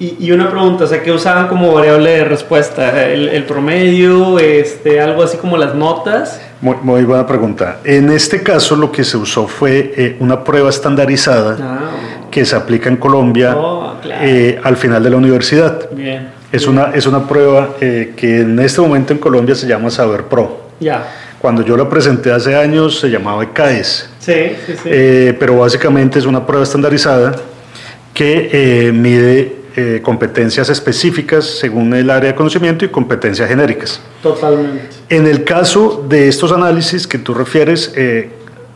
Y, 0.00 0.30
una 0.30 0.48
pregunta, 0.48 0.84
o 0.84 0.86
sea, 0.86 1.02
¿qué 1.02 1.10
usaban 1.10 1.48
como 1.48 1.72
variable 1.72 2.10
de 2.10 2.24
respuesta? 2.24 3.04
¿El, 3.04 3.42
promedio? 3.44 4.38
Este, 4.38 5.00
¿Algo 5.00 5.24
así 5.24 5.38
como 5.38 5.56
las 5.56 5.74
notas? 5.74 6.40
Muy, 6.60 7.02
buena 7.02 7.26
pregunta. 7.26 7.78
En 7.82 8.08
este 8.10 8.44
caso 8.44 8.76
lo 8.76 8.92
que 8.92 9.02
se 9.02 9.16
usó 9.16 9.48
fue 9.48 9.92
eh, 9.96 10.16
una 10.20 10.44
prueba 10.44 10.70
estandarizada 10.70 11.56
ah, 11.60 11.80
que 12.30 12.44
se 12.44 12.54
aplica 12.54 12.88
en 12.88 12.96
Colombia 12.96 13.56
oh, 13.56 13.96
eh, 14.04 14.60
al 14.62 14.76
final 14.76 15.02
de 15.02 15.10
la 15.10 15.16
universidad. 15.16 15.90
Bien, 15.90 16.28
es, 16.52 16.68
Una, 16.68 16.92
es 16.94 17.04
una 17.08 17.26
prueba 17.26 17.70
eh, 17.80 18.14
que 18.16 18.42
en 18.42 18.56
este 18.60 18.80
momento 18.80 19.12
en 19.12 19.18
Colombia 19.18 19.56
se 19.56 19.66
llama 19.66 19.90
Saber 19.90 20.26
Pro. 20.26 20.68
Ya. 20.78 21.08
Cuando 21.40 21.62
yo 21.62 21.76
la 21.76 21.88
presenté 21.88 22.30
hace 22.30 22.54
años 22.54 23.00
se 23.00 23.08
llamaba 23.08 23.42
ECAES. 23.42 24.10
Sí, 24.20 24.52
sí, 24.64 24.74
sí. 24.80 24.90
pero 25.40 25.58
básicamente 25.58 26.20
es 26.20 26.26
una 26.26 26.46
prueba 26.46 26.62
estandarizada 26.62 27.34
que 28.14 28.90
mide 28.92 29.57
eh, 29.80 30.02
competencias 30.02 30.68
específicas 30.70 31.44
según 31.44 31.94
el 31.94 32.10
área 32.10 32.32
de 32.32 32.34
conocimiento 32.34 32.84
y 32.84 32.88
competencias 32.88 33.48
genéricas. 33.48 34.00
Totalmente. 34.20 34.88
En 35.08 35.24
el 35.24 35.44
caso 35.44 36.04
de 36.08 36.26
estos 36.26 36.50
análisis 36.50 37.06
que 37.06 37.16
tú 37.16 37.32
refieres, 37.32 37.92
eh, 37.94 38.28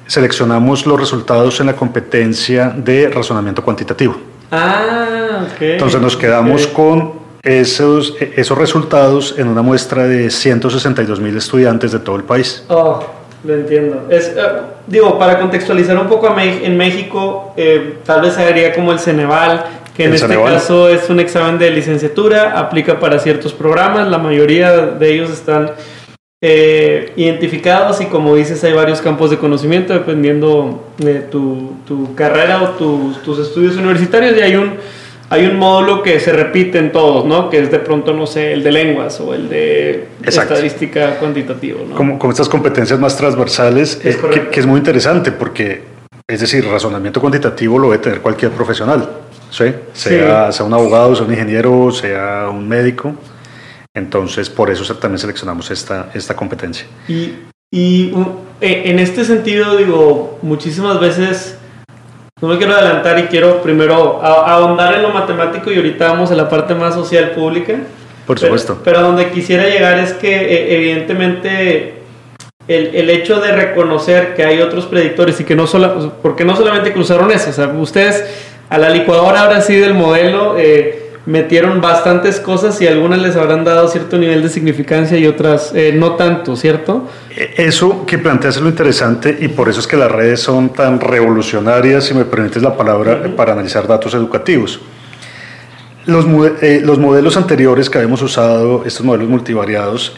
seleccionamos 0.07 0.87
los 0.87 1.01
resultados 1.01 1.59
en 1.59 1.67
la 1.67 1.75
competencia 1.75 2.73
de 2.77 3.09
razonamiento 3.09 3.65
cuantitativo. 3.65 4.15
Ah, 4.53 5.45
ok. 5.45 5.63
Entonces 5.63 6.01
nos 6.01 6.17
quedamos 6.17 6.69
con 6.69 7.15
esos, 7.43 8.15
esos 8.21 8.57
resultados 8.57 9.35
en 9.37 9.49
una 9.49 9.63
muestra 9.63 10.05
de 10.05 10.31
162 10.31 11.19
mil 11.19 11.37
estudiantes 11.37 11.91
de 11.91 11.99
todo 11.99 12.15
el 12.15 12.23
país. 12.23 12.63
Oh, 12.69 13.03
lo 13.43 13.55
entiendo. 13.57 14.07
Es, 14.09 14.29
eh, 14.29 14.41
digo, 14.87 15.19
para 15.19 15.41
contextualizar 15.41 15.99
un 15.99 16.07
poco 16.07 16.33
en 16.39 16.77
México, 16.77 17.57
tal 18.05 18.21
vez 18.21 18.35
sería 18.35 18.73
como 18.73 18.93
el 18.93 19.01
Ceneval, 19.01 19.82
que 19.97 20.05
en 20.05 20.15
este 20.15 20.35
caso 20.35 20.89
es 20.89 21.09
un 21.11 21.21
examen 21.21 21.59
de 21.59 21.71
licenciatura, 21.71 22.59
aplica 22.59 22.99
para 22.99 23.19
ciertos 23.19 23.53
programas, 23.53 24.09
la 24.09 24.19
mayoría 24.19 24.73
de 24.73 25.15
ellos 25.15 25.31
están 25.31 25.73
eh, 26.45 27.13
identificados 27.17 28.01
y 28.01 28.07
como 28.07 28.35
dices 28.35 28.65
hay 28.65 28.73
varios 28.73 29.01
campos 29.01 29.31
de 29.31 29.39
conocimiento 29.39 29.93
dependiendo 29.93 30.89
de 30.99 31.21
tu, 31.21 31.75
tu 31.87 32.15
carrera 32.15 32.63
o 32.63 32.69
tus 32.71 33.39
estudios 33.39 33.77
universitarios 33.77 34.37
y 34.37 34.41
hay 34.41 34.57
un, 34.57 34.73
hay 35.33 35.47
un 35.47 35.57
módulo 35.57 36.03
que 36.03 36.21
se 36.21 36.31
repite 36.31 36.79
en 36.79 36.93
todos, 36.93 37.25
¿no? 37.25 37.49
Que 37.49 37.61
es 37.61 37.71
de 37.71 37.79
pronto, 37.79 38.13
no 38.13 38.27
sé, 38.27 38.53
el 38.53 38.63
de 38.63 38.71
lenguas 38.71 39.19
o 39.21 39.33
el 39.33 39.49
de 39.49 40.09
estadística 40.25 41.19
cuantitativa, 41.19 41.79
¿no? 41.89 41.95
Como, 41.95 42.19
como 42.19 42.33
estas 42.33 42.51
competencias 42.51 42.99
más 43.01 43.17
transversales, 43.17 43.99
eh, 44.05 44.19
que, 44.51 44.61
es 44.61 44.67
muy 44.67 44.79
interesante 44.79 45.33
porque, 45.33 45.81
es 46.29 46.41
decir, 46.41 46.67
razonamiento 46.67 47.19
cuantitativo 47.19 47.79
lo 47.79 47.93
debe 47.93 48.03
tener 48.03 48.21
cualquier 48.21 48.51
profesional, 48.51 49.09
¿sí? 49.53 49.67
Sea, 49.93 50.51
sea 50.51 50.67
un 50.67 50.73
abogado, 50.73 51.15
sea 51.15 51.27
un 51.27 51.33
ingeniero, 51.33 51.91
sea 51.93 52.49
un 52.51 52.67
médico. 52.67 53.15
Entonces, 53.95 54.49
por 54.49 54.71
eso 54.71 54.97
también 54.97 55.19
seleccionamos 55.19 55.71
esta, 55.71 56.11
esta 56.15 56.35
competencia. 56.35 56.87
Y, 57.07 57.35
y 57.71 58.13
eh, 58.61 58.83
en 58.87 58.99
este 58.99 59.25
sentido, 59.25 59.77
digo, 59.77 60.39
muchísimas 60.43 60.99
veces 60.99 61.59
no 62.41 62.49
me 62.49 62.57
quiero 62.57 62.73
adelantar 62.73 63.19
y 63.19 63.25
quiero 63.25 63.63
primero 63.63 64.21
ahondar 64.23 64.95
en 64.95 65.03
lo 65.03 65.11
matemático 65.11 65.71
y 65.71 65.77
ahorita 65.77 66.09
vamos 66.09 66.31
a 66.33 66.35
la 66.35 66.49
parte 66.49 66.75
más 66.75 66.95
social 66.95 67.33
pública. 67.33 67.75
Por 68.27 68.39
supuesto. 68.39 68.81
Pero, 68.83 69.03
donde 69.03 69.31
quisiera 69.31 69.65
llegar 69.69 69.99
es 69.99 70.15
que 70.15 70.35
e, 70.35 70.75
evidentemente 70.75 72.03
el, 72.67 72.95
el, 72.95 73.11
hecho 73.11 73.41
de 73.41 73.53
reconocer 73.53 74.35
que 74.35 74.45
hay 74.45 74.61
otros 74.61 74.87
predictores 74.87 75.39
y 75.41 75.45
que 75.45 75.55
no 75.55 75.67
solo, 75.67 76.15
porque 76.23 76.45
no 76.45 76.57
solamente 76.57 76.93
cruzaron 76.93 77.31
eso, 77.31 77.51
o 77.51 77.53
sea, 77.53 77.67
ustedes 77.69 78.25
a 78.73 78.79
la 78.79 78.89
licuadora 78.89 79.43
ahora 79.43 79.61
sí 79.61 79.75
del 79.75 79.93
modelo 79.93 80.57
eh, 80.59 81.11
metieron 81.27 81.83
bastantes 81.83 82.41
cosas 82.41 82.81
y 82.81 82.87
algunas 82.87 83.21
les 83.21 83.37
habrán 83.37 83.65
dado 83.65 83.87
cierto 83.87 84.17
nivel 84.17 84.43
de 84.43 84.49
significancia 84.49 85.19
y 85.19 85.27
otras 85.27 85.73
eh, 85.75 85.93
no 85.95 86.13
tanto, 86.13 86.57
¿cierto? 86.57 87.07
E, 87.37 87.53
eso 87.59 88.07
que 88.07 88.17
planteas 88.17 88.57
es 88.57 88.63
lo 88.63 88.71
interesante 88.71 89.37
y 89.39 89.49
por 89.49 89.69
eso 89.69 89.81
es 89.81 89.87
que 89.87 89.99
las 89.99 90.11
redes 90.11 90.41
son 90.41 90.71
tan 90.71 91.01
revolucionarias, 91.01 92.05
si 92.05 92.15
me 92.15 92.25
permites 92.25 92.63
la 92.63 92.75
palabra, 92.75 93.37
para 93.37 93.53
analizar 93.53 93.87
datos 93.87 94.15
educativos. 94.15 94.81
Los, 96.07 96.25
eh, 96.63 96.81
los, 96.83 96.99
modelos 96.99 97.37
anteriores 97.37 97.91
que 97.91 97.99
habíamos 97.99 98.23
usado, 98.23 98.85
estos 98.87 99.05
modelos 99.05 99.29
multivariados, 99.29 100.17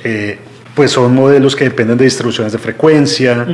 pues 0.75 0.91
son 0.91 1.15
modelos 1.15 1.55
que 1.55 1.65
dependen 1.65 1.97
de 1.97 2.05
distribuciones 2.05 2.53
de 2.53 2.59
frecuencia, 2.59 3.47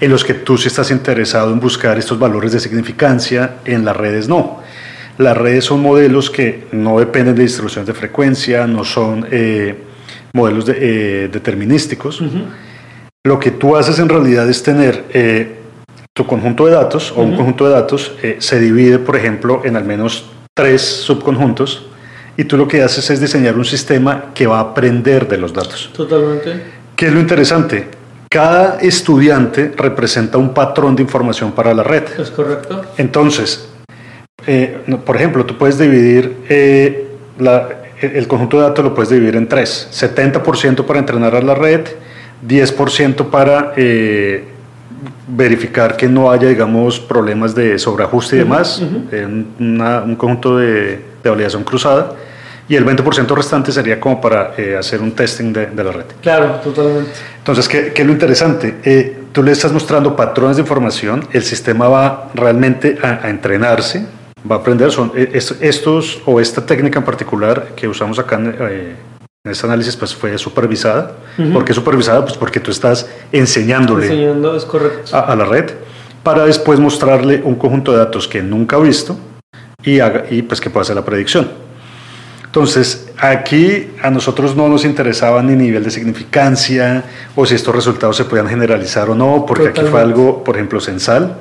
en 0.00 0.10
los 0.10 0.24
que 0.24 0.34
tú 0.34 0.56
si 0.56 0.68
estás 0.68 0.90
interesado 0.90 1.52
en 1.52 1.60
buscar 1.60 1.98
estos 1.98 2.18
valores 2.18 2.52
de 2.52 2.60
significancia, 2.60 3.56
en 3.64 3.84
las 3.84 3.96
redes 3.96 4.28
no. 4.28 4.60
Las 5.18 5.36
redes 5.36 5.66
son 5.66 5.82
modelos 5.82 6.30
que 6.30 6.66
no 6.72 6.98
dependen 6.98 7.34
de 7.34 7.42
distribuciones 7.42 7.86
de 7.86 7.94
frecuencia, 7.94 8.66
no 8.66 8.84
son 8.84 9.26
eh, 9.30 9.76
modelos 10.32 10.64
eh, 10.68 11.28
determinísticos. 11.30 12.22
Lo 13.24 13.38
que 13.38 13.50
tú 13.50 13.76
haces 13.76 13.98
en 13.98 14.08
realidad 14.08 14.48
es 14.48 14.62
tener 14.62 15.04
eh, 15.12 15.58
tu 16.14 16.26
conjunto 16.26 16.66
de 16.66 16.72
datos 16.72 17.12
o 17.14 17.22
un 17.22 17.36
conjunto 17.36 17.66
de 17.66 17.74
datos 17.74 18.12
se 18.38 18.60
divide, 18.60 18.98
por 18.98 19.16
ejemplo, 19.16 19.62
en 19.64 19.76
al 19.76 19.84
menos 19.84 20.30
tres 20.54 20.82
subconjuntos 20.82 21.86
y 22.36 22.44
tú 22.44 22.56
lo 22.56 22.66
que 22.66 22.82
haces 22.82 23.08
es 23.10 23.20
diseñar 23.20 23.56
un 23.56 23.64
sistema 23.64 24.26
que 24.34 24.46
va 24.46 24.58
a 24.58 24.60
aprender 24.60 25.28
de 25.28 25.38
los 25.38 25.52
datos. 25.52 25.90
Totalmente. 25.94 26.62
¿Qué 26.96 27.06
es 27.06 27.12
lo 27.12 27.20
interesante? 27.20 27.88
Cada 28.30 28.80
estudiante 28.80 29.72
representa 29.76 30.38
un 30.38 30.54
patrón 30.54 30.96
de 30.96 31.02
información 31.02 31.52
para 31.52 31.74
la 31.74 31.82
red. 31.82 32.04
Es 32.18 32.30
correcto. 32.30 32.82
Entonces, 32.96 33.68
eh, 34.46 34.78
por 35.04 35.16
ejemplo, 35.16 35.44
tú 35.44 35.58
puedes 35.58 35.78
dividir 35.78 36.36
eh, 36.48 37.08
el 38.00 38.26
conjunto 38.26 38.56
de 38.56 38.62
datos, 38.62 38.84
lo 38.84 38.94
puedes 38.94 39.10
dividir 39.10 39.36
en 39.36 39.46
tres. 39.48 39.88
70% 39.92 40.86
para 40.86 40.98
entrenar 40.98 41.36
a 41.36 41.42
la 41.42 41.54
red, 41.54 41.82
10% 42.46 43.28
para 43.28 43.74
eh, 43.76 44.44
verificar 45.28 45.96
que 45.96 46.08
no 46.08 46.30
haya, 46.30 46.48
digamos, 46.48 46.98
problemas 46.98 47.54
de 47.54 47.78
sobreajuste 47.78 48.36
y 48.36 48.38
demás, 48.38 48.80
un 48.80 50.16
conjunto 50.16 50.56
de, 50.56 51.11
validación 51.30 51.64
cruzada, 51.64 52.12
y 52.68 52.76
el 52.76 52.86
20% 52.86 53.34
restante 53.34 53.72
sería 53.72 54.00
como 54.00 54.20
para 54.20 54.54
hacer 54.78 55.02
un 55.02 55.12
testing 55.12 55.52
de, 55.52 55.84
la 55.84 55.92
red. 55.92 56.04
Claro, 56.22 56.60
totalmente. 56.62 57.10
Entonces, 57.38 57.68
¿qué, 57.68 57.92
es 57.94 58.06
lo 58.06 58.12
interesante? 58.12 59.20
tú 59.32 59.42
le 59.42 59.52
estás 59.52 59.72
mostrando 59.72 60.14
patrones 60.14 60.56
de 60.56 60.62
información, 60.62 61.26
el 61.32 61.42
sistema 61.42 61.88
va 61.88 62.30
realmente 62.34 62.98
a 63.02 63.28
entrenarse, 63.28 64.06
va 64.50 64.56
a 64.56 64.58
aprender 64.58 64.90
son 64.90 65.12
eh, 65.14 65.40
estos 65.60 66.20
o 66.26 66.40
esta 66.40 66.64
técnica 66.64 66.98
en 66.98 67.04
particular 67.04 67.68
que 67.76 67.86
usamos 67.88 68.18
acá 68.18 68.36
en, 68.36 68.56
eh, 68.58 68.96
este 69.44 69.66
análisis 69.66 69.96
pues 69.96 70.14
fue 70.14 70.38
supervisada. 70.38 71.16
¿Por 71.52 71.64
qué 71.64 71.74
supervisada? 71.74 72.24
Pues 72.24 72.36
porque 72.36 72.60
tú 72.60 72.70
estás 72.70 73.08
enseñándole 73.32 74.06
Enseñando, 74.06 74.54
es 74.56 74.64
correcto. 74.64 75.16
A, 75.16 75.34
la 75.34 75.44
red 75.44 75.72
para 76.22 76.44
después 76.44 76.78
mostrarle 76.78 77.42
un 77.42 77.56
conjunto 77.56 77.90
de 77.90 77.98
datos 77.98 78.28
que 78.28 78.40
nunca 78.40 78.76
ha 78.76 78.78
visto 78.78 79.18
y, 79.82 80.00
haga, 80.00 80.24
y 80.30 80.42
pues 80.42 80.60
que 80.60 80.70
pueda 80.70 80.82
hacer 80.82 80.96
la 80.96 81.04
predicción. 81.04 81.50
Entonces, 82.44 83.10
aquí 83.18 83.88
a 84.02 84.10
nosotros 84.10 84.54
no 84.54 84.68
nos 84.68 84.84
interesaba 84.84 85.42
ni 85.42 85.54
nivel 85.54 85.84
de 85.84 85.90
significancia 85.90 87.04
o 87.34 87.46
si 87.46 87.54
estos 87.54 87.74
resultados 87.74 88.16
se 88.16 88.26
podían 88.26 88.46
generalizar 88.46 89.08
o 89.08 89.14
no, 89.14 89.46
porque 89.46 89.68
aquí 89.68 89.80
fue 89.90 90.02
algo, 90.02 90.44
por 90.44 90.56
ejemplo, 90.56 90.78
censal. 90.78 91.38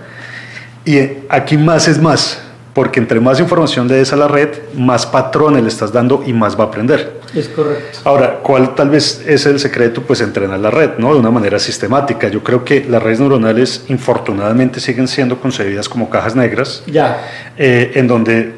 Y 0.86 1.00
aquí 1.28 1.58
más 1.58 1.90
es 1.90 2.02
más 2.02 2.42
porque 2.74 3.00
entre 3.00 3.20
más 3.20 3.40
información 3.40 3.88
le 3.88 3.96
des 3.96 4.14
a 4.14 4.16
la 4.16 4.28
red, 4.28 4.50
más 4.76 5.06
patrones 5.06 5.62
le 5.62 5.70
estás 5.70 5.92
dando 5.92 6.24
y 6.26 6.34
más 6.34 6.58
va 6.58 6.66
a 6.66 6.68
aprender. 6.68 7.20
Es 7.34 7.48
correcto. 7.50 8.00
Ahora, 8.06 8.40
¿cuál 8.42 8.76
tal 8.76 8.90
vez 8.90 9.24
es 9.26 9.46
el 9.46 9.60
secreto? 9.60 10.02
Pues 10.02 10.22
entrenar 10.22 10.60
la 10.60 10.72
red, 10.72 10.92
¿no? 10.98 11.14
De 11.14 11.20
una 11.20 11.32
manera 11.32 11.60
sistemática. 11.60 12.28
Yo 12.28 12.44
creo 12.44 12.64
que 12.64 12.86
las 12.90 13.02
redes 13.02 13.20
neuronales, 13.20 13.86
infortunadamente, 13.88 14.80
siguen 14.80 15.08
siendo 15.08 15.40
concebidas 15.40 15.88
como 15.88 16.10
cajas 16.10 16.36
negras. 16.36 16.84
Ya. 16.88 17.26
Eh, 17.58 17.92
en 17.96 18.08
donde 18.08 18.54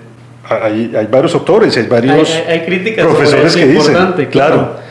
hay, 0.48 0.94
hay, 0.96 1.08
varios 1.08 1.34
autores, 1.36 1.76
hay 1.78 1.88
varios 1.88 2.32
hay, 2.48 2.66
críticas 2.66 3.06
profesores 3.06 3.56
que 3.56 3.66
dicen, 3.66 4.28
claro 4.30 4.84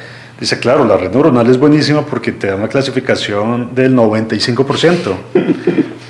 Dice, 0.43 0.59
claro, 0.59 0.85
la 0.85 0.97
red 0.97 1.13
neuronal 1.13 1.49
es 1.49 1.57
buenísima 1.57 2.05
porque 2.05 2.33
te 2.33 2.49
da 2.49 2.57
una 2.57 2.67
clasificación 2.67 3.77
del 3.77 3.95
95%, 3.95 5.15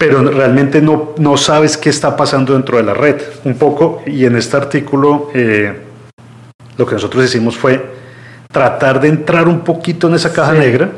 pero 0.02 0.20
realmente 0.20 0.82
no, 0.82 1.14
no 1.18 1.36
sabes 1.36 1.76
qué 1.76 1.88
está 1.88 2.16
pasando 2.16 2.54
dentro 2.54 2.76
de 2.76 2.82
la 2.82 2.92
red. 2.92 3.22
Un 3.44 3.54
poco, 3.54 4.02
y 4.04 4.24
en 4.24 4.34
este 4.34 4.56
artículo 4.56 5.30
eh, 5.32 5.72
lo 6.76 6.84
que 6.84 6.94
nosotros 6.96 7.24
hicimos 7.24 7.56
fue 7.56 7.80
tratar 8.50 9.00
de 9.00 9.06
entrar 9.06 9.46
un 9.46 9.60
poquito 9.60 10.08
en 10.08 10.14
esa 10.14 10.32
caja 10.32 10.54
negra 10.54 10.90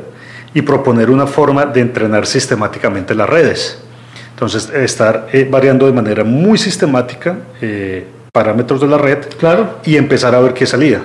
y 0.55 0.63
proponer 0.63 1.11
una 1.11 1.27
forma 1.27 1.67
de 1.67 1.81
entrenar 1.81 2.25
sistemáticamente 2.25 3.13
las 3.13 3.29
redes. 3.29 3.77
Entonces, 4.31 4.71
estar 4.73 5.27
eh, 5.31 5.47
variando 5.49 5.85
de 5.85 5.93
manera 5.93 6.23
muy 6.23 6.57
sistemática 6.57 7.37
eh, 7.61 8.07
parámetros 8.33 8.81
de 8.81 8.87
la 8.87 8.97
red 8.97 9.19
claro. 9.37 9.81
y 9.85 9.97
empezar 9.97 10.33
a 10.33 10.39
ver 10.39 10.55
qué 10.55 10.65
salía. 10.65 11.03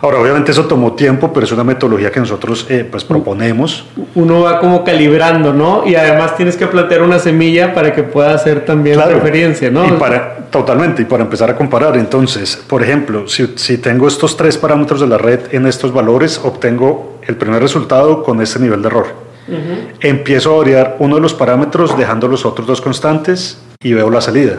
Ahora, 0.00 0.18
obviamente 0.20 0.52
eso 0.52 0.66
tomó 0.66 0.92
tiempo, 0.92 1.32
pero 1.32 1.46
es 1.46 1.52
una 1.52 1.64
metodología 1.64 2.10
que 2.10 2.20
nosotros 2.20 2.66
eh, 2.68 2.86
pues 2.90 3.04
proponemos. 3.04 3.86
Uno 4.14 4.42
va 4.42 4.58
como 4.60 4.84
calibrando, 4.84 5.52
¿no? 5.52 5.86
Y 5.86 5.94
además 5.94 6.36
tienes 6.36 6.56
que 6.56 6.66
plantear 6.66 7.02
una 7.02 7.18
semilla 7.18 7.74
para 7.74 7.92
que 7.92 8.02
pueda 8.02 8.34
hacer 8.34 8.64
también 8.64 8.98
la 8.98 9.06
referencia, 9.06 9.70
¿no? 9.70 9.86
Y 9.86 9.92
para, 9.92 10.36
totalmente, 10.50 11.02
y 11.02 11.04
para 11.04 11.24
empezar 11.24 11.50
a 11.50 11.56
comparar. 11.56 11.96
Entonces, 11.96 12.56
por 12.66 12.82
ejemplo, 12.82 13.26
si, 13.26 13.54
si 13.56 13.78
tengo 13.78 14.08
estos 14.08 14.36
tres 14.36 14.58
parámetros 14.58 15.00
de 15.00 15.06
la 15.06 15.18
red 15.18 15.40
en 15.52 15.66
estos 15.66 15.92
valores, 15.92 16.40
obtengo 16.42 17.18
el 17.26 17.36
primer 17.36 17.62
resultado 17.62 18.22
con 18.22 18.40
este 18.40 18.58
nivel 18.58 18.82
de 18.82 18.88
error. 18.88 19.26
Empiezo 20.00 20.54
a 20.54 20.58
variar 20.58 20.96
uno 20.98 21.16
de 21.16 21.20
los 21.20 21.32
parámetros 21.32 21.96
dejando 21.96 22.26
los 22.26 22.44
otros 22.44 22.66
dos 22.66 22.80
constantes 22.80 23.58
y 23.80 23.92
veo 23.92 24.10
la 24.10 24.20
salida. 24.20 24.58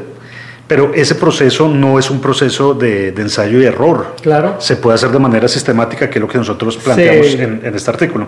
Pero 0.68 0.94
ese 0.94 1.16
proceso 1.16 1.70
no 1.70 1.98
es 1.98 2.10
un 2.10 2.20
proceso 2.20 2.74
de, 2.74 3.10
ensayo 3.10 3.62
y 3.62 3.66
error. 3.66 4.16
Claro. 4.22 4.58
Se 4.60 4.76
puede 4.76 4.96
hacer 4.96 5.10
de 5.10 5.20
manera 5.20 5.48
sistemática, 5.48 6.10
que 6.10 6.20
es 6.20 6.22
lo 6.22 6.28
que 6.28 6.38
nosotros 6.38 6.76
planteamos 6.78 7.28
en, 7.36 7.74
este 7.74 7.90
artículo. 7.90 8.28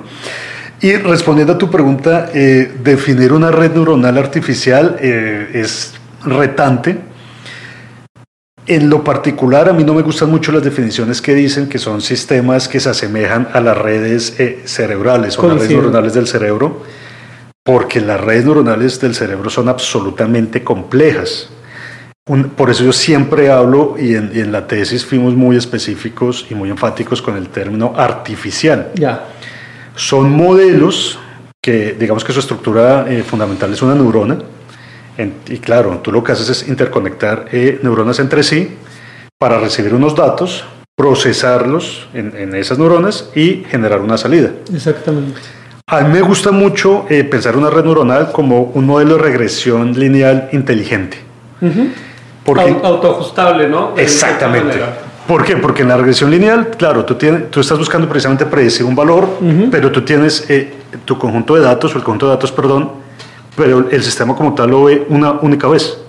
Y 0.81 0.93
respondiendo 0.95 1.53
a 1.53 1.57
tu 1.57 1.69
pregunta, 1.69 2.29
eh, 2.33 2.71
definir 2.81 3.33
una 3.33 3.51
red 3.51 3.73
neuronal 3.73 4.17
artificial 4.17 4.95
eh, 5.01 5.49
es 5.53 5.93
retante. 6.23 6.97
En 8.65 8.89
lo 8.89 9.03
particular, 9.03 9.67
a 9.67 9.73
mí 9.73 9.83
no 9.83 9.93
me 9.93 10.03
gustan 10.03 10.29
mucho 10.29 10.53
las 10.53 10.63
definiciones 10.63 11.21
que 11.21 11.33
dicen 11.33 11.67
que 11.67 11.79
son 11.79 12.01
sistemas 12.01 12.69
que 12.69 12.79
se 12.79 12.89
asemejan 12.89 13.49
a 13.51 13.59
las 13.59 13.77
redes 13.77 14.39
eh, 14.39 14.61
cerebrales 14.63 15.37
o 15.37 15.47
las 15.47 15.57
redes 15.57 15.71
neuronales 15.71 16.13
del 16.13 16.27
cerebro, 16.27 16.83
porque 17.63 17.99
las 17.99 18.21
redes 18.21 18.45
neuronales 18.45 19.01
del 19.01 19.15
cerebro 19.15 19.49
son 19.49 19.67
absolutamente 19.67 20.63
complejas 20.63 21.49
por 22.55 22.69
eso 22.69 22.83
yo 22.83 22.93
siempre 22.93 23.49
hablo 23.49 23.95
y 23.97 24.13
en, 24.13 24.51
la 24.51 24.67
tesis 24.67 25.03
fuimos 25.03 25.33
muy 25.33 25.57
específicos 25.57 26.45
y 26.49 26.55
muy 26.55 26.69
enfáticos 26.69 27.21
con 27.23 27.35
el 27.35 27.49
término 27.49 27.93
artificial. 27.97 28.91
Ya. 28.93 29.25
Son 29.95 30.29
modelos 30.29 31.17
que 31.59 31.95
digamos 31.99 32.23
que 32.23 32.31
su 32.31 32.39
estructura 32.39 33.05
eh, 33.09 33.23
fundamental 33.23 33.73
es 33.73 33.81
una 33.81 33.95
neurona. 33.95 34.37
y 35.47 35.57
claro, 35.57 35.99
tú 36.03 36.11
lo 36.11 36.23
que 36.23 36.31
haces 36.31 36.49
es 36.49 36.67
interconectar 36.67 37.47
eh, 37.51 37.79
neuronas 37.81 38.19
entre 38.19 38.43
sí 38.43 38.77
para 39.39 39.59
recibir 39.59 39.93
unos 39.95 40.15
datos, 40.15 40.63
procesarlos 40.95 42.07
en, 42.13 42.53
esas 42.55 42.77
neuronas 42.77 43.31
y 43.35 43.63
generar 43.69 44.01
una 44.01 44.17
salida. 44.17 44.51
Exactamente. 44.71 45.39
A 45.87 46.01
mí 46.01 46.13
me 46.13 46.21
gusta 46.21 46.51
mucho 46.51 47.07
eh, 47.09 47.23
pensar 47.23 47.57
una 47.57 47.71
red 47.71 47.83
neuronal 47.83 48.31
como 48.31 48.61
un 48.75 48.85
modelo 48.85 49.15
de 49.15 49.23
regresión 49.23 49.99
lineal 49.99 50.49
inteligente. 50.51 51.17
Porque, 52.43 52.79
autoajustable, 52.83 53.67
¿no? 53.67 53.93
Exactamente. 53.97 54.79
¿Por 55.27 55.43
qué? 55.43 55.57
Porque 55.57 55.83
en 55.83 55.89
la 55.89 55.97
regresión 55.97 56.31
lineal, 56.31 56.71
claro, 56.71 57.05
tú, 57.05 57.13
tienes, 57.13 57.51
tú 57.51 57.59
estás 57.59 57.77
buscando 57.77 58.09
precisamente 58.09 58.47
predecir 58.47 58.83
un 58.83 58.95
valor, 58.95 59.27
pero 59.69 59.91
tú 59.91 60.01
tienes 60.01 60.49
eh, 60.49 60.73
tu 61.05 61.19
conjunto 61.19 61.53
de 61.53 61.61
datos, 61.61 61.93
o 61.93 61.97
el 61.99 62.03
conjunto 62.03 62.25
de 62.25 62.31
datos, 62.31 62.51
perdón, 62.51 62.91
pero 63.55 63.89
el 63.91 64.03
sistema 64.03 64.35
como 64.35 64.55
tal 64.55 64.71
lo 64.71 64.85
ve 64.85 65.05
una 65.09 65.33
única 65.33 65.67
vez. 65.67 65.99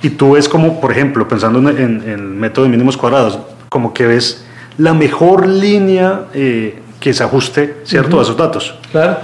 Y 0.00 0.10
tú 0.10 0.32
ves 0.32 0.48
como, 0.48 0.80
por 0.80 0.90
ejemplo, 0.90 1.28
pensando 1.28 1.58
en, 1.68 2.02
el 2.06 2.22
método 2.22 2.64
de 2.64 2.70
mínimos 2.70 2.96
cuadrados, 2.96 3.38
como 3.68 3.92
que 3.92 4.06
ves 4.06 4.44
la 4.78 4.94
mejor 4.94 5.46
línea 5.46 6.22
eh, 6.32 6.80
que 6.98 7.12
se 7.12 7.24
ajuste, 7.24 7.80
¿cierto?, 7.84 8.18
a 8.18 8.22
esos 8.22 8.38
datos. 8.38 8.78
Claro. 8.90 9.18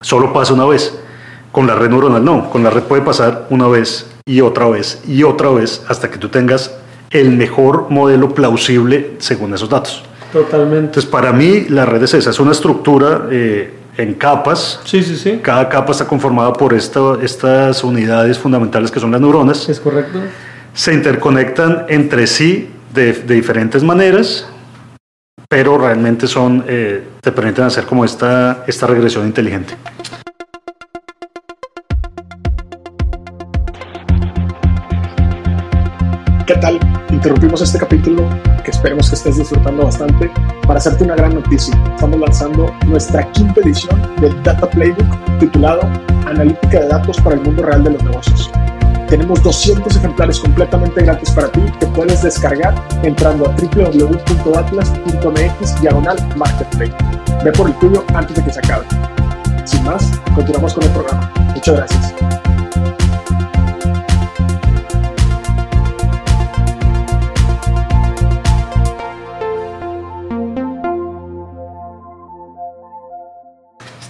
Solo 0.00 0.32
pasa 0.32 0.54
una 0.54 0.66
vez. 0.66 0.98
Con 1.50 1.66
la 1.66 1.74
red 1.74 1.90
neuronal 1.90 2.24
no. 2.24 2.48
Con 2.48 2.62
la 2.62 2.70
red 2.70 2.82
puede 2.82 3.02
pasar 3.02 3.46
una 3.50 3.66
vez 3.66 4.11
y 4.24 4.40
otra 4.40 4.68
vez 4.68 5.02
y 5.06 5.22
otra 5.22 5.50
vez 5.50 5.82
hasta 5.88 6.10
que 6.10 6.18
tú 6.18 6.28
tengas 6.28 6.74
el 7.10 7.30
mejor 7.32 7.86
modelo 7.90 8.34
plausible 8.34 9.16
según 9.18 9.54
esos 9.54 9.68
datos. 9.68 10.02
Totalmente. 10.32 10.86
Entonces, 10.86 11.10
para 11.10 11.32
mí, 11.32 11.66
la 11.68 11.84
red 11.84 12.02
es 12.02 12.14
esa, 12.14 12.30
es 12.30 12.40
una 12.40 12.52
estructura 12.52 13.28
eh, 13.30 13.74
en 13.96 14.14
capas. 14.14 14.80
Sí, 14.84 15.02
sí, 15.02 15.16
sí. 15.16 15.40
Cada 15.42 15.68
capa 15.68 15.92
está 15.92 16.06
conformada 16.06 16.52
por 16.54 16.72
estas 16.72 17.84
unidades 17.84 18.38
fundamentales 18.38 18.90
que 18.90 18.98
son 18.98 19.10
las 19.10 19.20
neuronas. 19.20 19.68
Es 19.68 19.78
correcto. 19.78 20.20
Se 20.72 20.94
interconectan 20.94 21.84
entre 21.88 22.26
sí 22.26 22.70
de, 22.94 23.12
diferentes 23.12 23.82
maneras, 23.82 24.46
pero 25.48 25.76
realmente 25.76 26.26
son, 26.26 26.64
eh, 26.66 27.04
te 27.20 27.30
permiten 27.30 27.64
hacer 27.64 27.84
como 27.84 28.06
esta, 28.06 28.64
esta 28.66 28.86
regresión 28.86 29.26
inteligente. 29.26 29.74
¿Qué 36.52 36.58
tal? 36.58 36.78
Interrumpimos 37.08 37.62
este 37.62 37.78
capítulo 37.78 38.28
que 38.62 38.72
esperemos 38.72 39.08
que 39.08 39.14
estés 39.14 39.38
disfrutando 39.38 39.84
bastante 39.84 40.30
para 40.66 40.78
hacerte 40.78 41.04
una 41.04 41.14
gran 41.14 41.34
noticia. 41.34 41.74
Estamos 41.94 42.20
lanzando 42.20 42.70
nuestra 42.84 43.26
quinta 43.32 43.58
edición 43.62 43.98
del 44.20 44.42
Data 44.42 44.68
Playbook 44.68 45.38
titulado 45.40 45.80
Analítica 46.26 46.80
de 46.80 46.88
Datos 46.88 47.18
para 47.22 47.36
el 47.36 47.40
Mundo 47.40 47.62
Real 47.62 47.82
de 47.84 47.92
los 47.92 48.02
Negocios. 48.02 48.50
Tenemos 49.08 49.42
200 49.42 49.96
ejemplares 49.96 50.40
completamente 50.40 51.02
gratis 51.02 51.30
para 51.30 51.48
ti 51.48 51.62
que 51.80 51.86
puedes 51.86 52.22
descargar 52.22 52.74
entrando 53.02 53.46
a 53.46 53.56
www.atlas.mx 53.56 54.20
diagonal 55.80 56.18
marketplace. 56.36 56.92
Ve 57.44 57.52
por 57.52 57.68
el 57.68 57.74
tuyo 57.78 58.04
antes 58.12 58.36
de 58.36 58.44
que 58.44 58.52
se 58.52 58.58
acabe. 58.58 58.84
Sin 59.64 59.82
más, 59.84 60.20
continuamos 60.34 60.74
con 60.74 60.84
el 60.84 60.90
programa. 60.90 61.32
Muchas 61.54 61.76
gracias. 61.76 62.41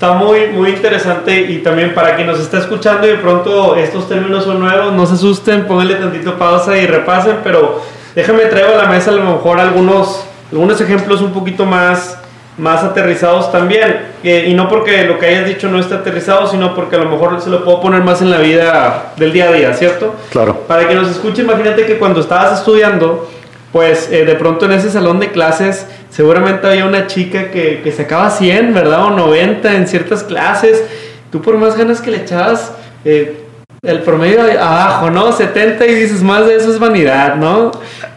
Está 0.02 0.14
muy, 0.14 0.48
muy 0.48 0.70
interesante 0.70 1.42
y 1.42 1.58
también 1.58 1.94
para 1.94 2.16
quien 2.16 2.26
nos 2.26 2.40
está 2.40 2.58
escuchando 2.58 3.06
y 3.06 3.10
de 3.10 3.18
pronto 3.18 3.76
estos 3.76 4.08
términos 4.08 4.42
son 4.42 4.58
nuevos, 4.58 4.92
no 4.92 5.06
se 5.06 5.14
asusten, 5.14 5.64
pónganle 5.64 5.94
tantito 5.94 6.36
pausa 6.36 6.76
y 6.76 6.88
repasen, 6.88 7.36
pero 7.44 7.80
déjame 8.12 8.46
traer 8.46 8.74
a 8.74 8.78
la 8.78 8.86
mesa 8.86 9.12
a 9.12 9.14
lo 9.14 9.22
mejor 9.22 9.60
algunos, 9.60 10.24
algunos 10.50 10.80
ejemplos 10.80 11.20
un 11.20 11.32
poquito 11.32 11.66
más, 11.66 12.18
más 12.58 12.82
aterrizados 12.82 13.52
también. 13.52 14.06
Eh, 14.24 14.46
y 14.48 14.54
no 14.54 14.68
porque 14.68 15.04
lo 15.04 15.20
que 15.20 15.26
hayas 15.26 15.46
dicho 15.46 15.68
no 15.68 15.78
esté 15.78 15.94
aterrizado, 15.94 16.48
sino 16.48 16.74
porque 16.74 16.96
a 16.96 16.98
lo 16.98 17.08
mejor 17.08 17.40
se 17.40 17.48
lo 17.48 17.64
puedo 17.64 17.80
poner 17.80 18.02
más 18.02 18.20
en 18.22 18.32
la 18.32 18.38
vida 18.38 19.12
del 19.16 19.32
día 19.32 19.50
a 19.50 19.52
día, 19.52 19.72
¿cierto? 19.72 20.16
Claro. 20.32 20.64
Para 20.66 20.88
que 20.88 20.96
nos 20.96 21.10
escuche, 21.10 21.42
imagínate 21.42 21.86
que 21.86 21.98
cuando 21.98 22.18
estabas 22.18 22.58
estudiando, 22.58 23.30
pues 23.70 24.10
eh, 24.10 24.24
de 24.24 24.34
pronto 24.34 24.64
en 24.64 24.72
ese 24.72 24.90
salón 24.90 25.20
de 25.20 25.30
clases 25.30 25.86
seguramente 26.12 26.66
había 26.66 26.84
una 26.84 27.06
chica 27.06 27.50
que, 27.50 27.80
que 27.82 27.90
sacaba 27.90 28.30
100, 28.30 28.74
¿verdad? 28.74 29.06
O 29.06 29.10
90 29.10 29.74
en 29.74 29.88
ciertas 29.88 30.22
clases. 30.22 30.84
Tú 31.30 31.40
por 31.40 31.56
más 31.56 31.76
ganas 31.76 32.00
que 32.02 32.10
le 32.10 32.18
echabas, 32.18 32.72
eh, 33.04 33.38
el 33.82 34.00
promedio 34.02 34.42
abajo, 34.42 35.10
¿no? 35.10 35.32
70 35.32 35.86
y 35.86 35.94
dices, 35.94 36.22
más 36.22 36.46
de 36.46 36.56
eso 36.56 36.70
es 36.70 36.78
vanidad, 36.78 37.36
¿no? 37.36 37.72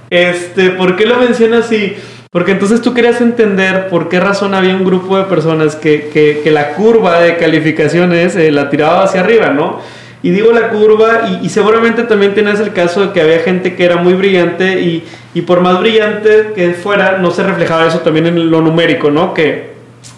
Este, 0.09 0.71
¿por 0.71 0.95
qué 0.95 1.05
lo 1.05 1.17
mencionas 1.17 1.65
así? 1.65 1.95
Porque 2.29 2.51
entonces 2.51 2.81
tú 2.81 2.93
querías 2.93 3.21
entender 3.21 3.87
por 3.87 4.09
qué 4.09 4.19
razón 4.19 4.53
había 4.53 4.75
un 4.75 4.83
grupo 4.83 5.17
de 5.17 5.23
personas 5.23 5.77
que, 5.77 6.09
que, 6.43 6.51
la 6.51 6.73
curva 6.73 7.21
de 7.21 7.37
calificaciones 7.37 8.35
eh, 8.35 8.51
la 8.51 8.69
tiraba 8.69 9.03
hacia 9.03 9.21
arriba, 9.21 9.51
¿no? 9.51 9.79
Y 10.25 10.31
digo 10.31 10.51
la 10.51 10.69
curva, 10.69 11.39
y, 11.43 11.49
seguramente 11.49 12.01
también 12.01 12.33
tienes 12.33 12.59
el 12.59 12.73
caso 12.73 13.05
de 13.05 13.13
que 13.13 13.21
había 13.21 13.41
gente 13.41 13.75
que 13.75 13.85
era 13.85 13.97
muy 13.97 14.15
brillante 14.15 14.81
y, 14.81 15.05
y, 15.35 15.41
por 15.43 15.61
más 15.61 15.79
brillante 15.79 16.53
que 16.55 16.73
fuera, 16.73 17.19
no 17.19 17.29
se 17.29 17.43
reflejaba 17.43 17.85
eso 17.85 17.99
también 17.99 18.25
en 18.25 18.49
lo 18.49 18.59
numérico, 18.59 19.11
¿no? 19.11 19.35
Que 19.35 19.73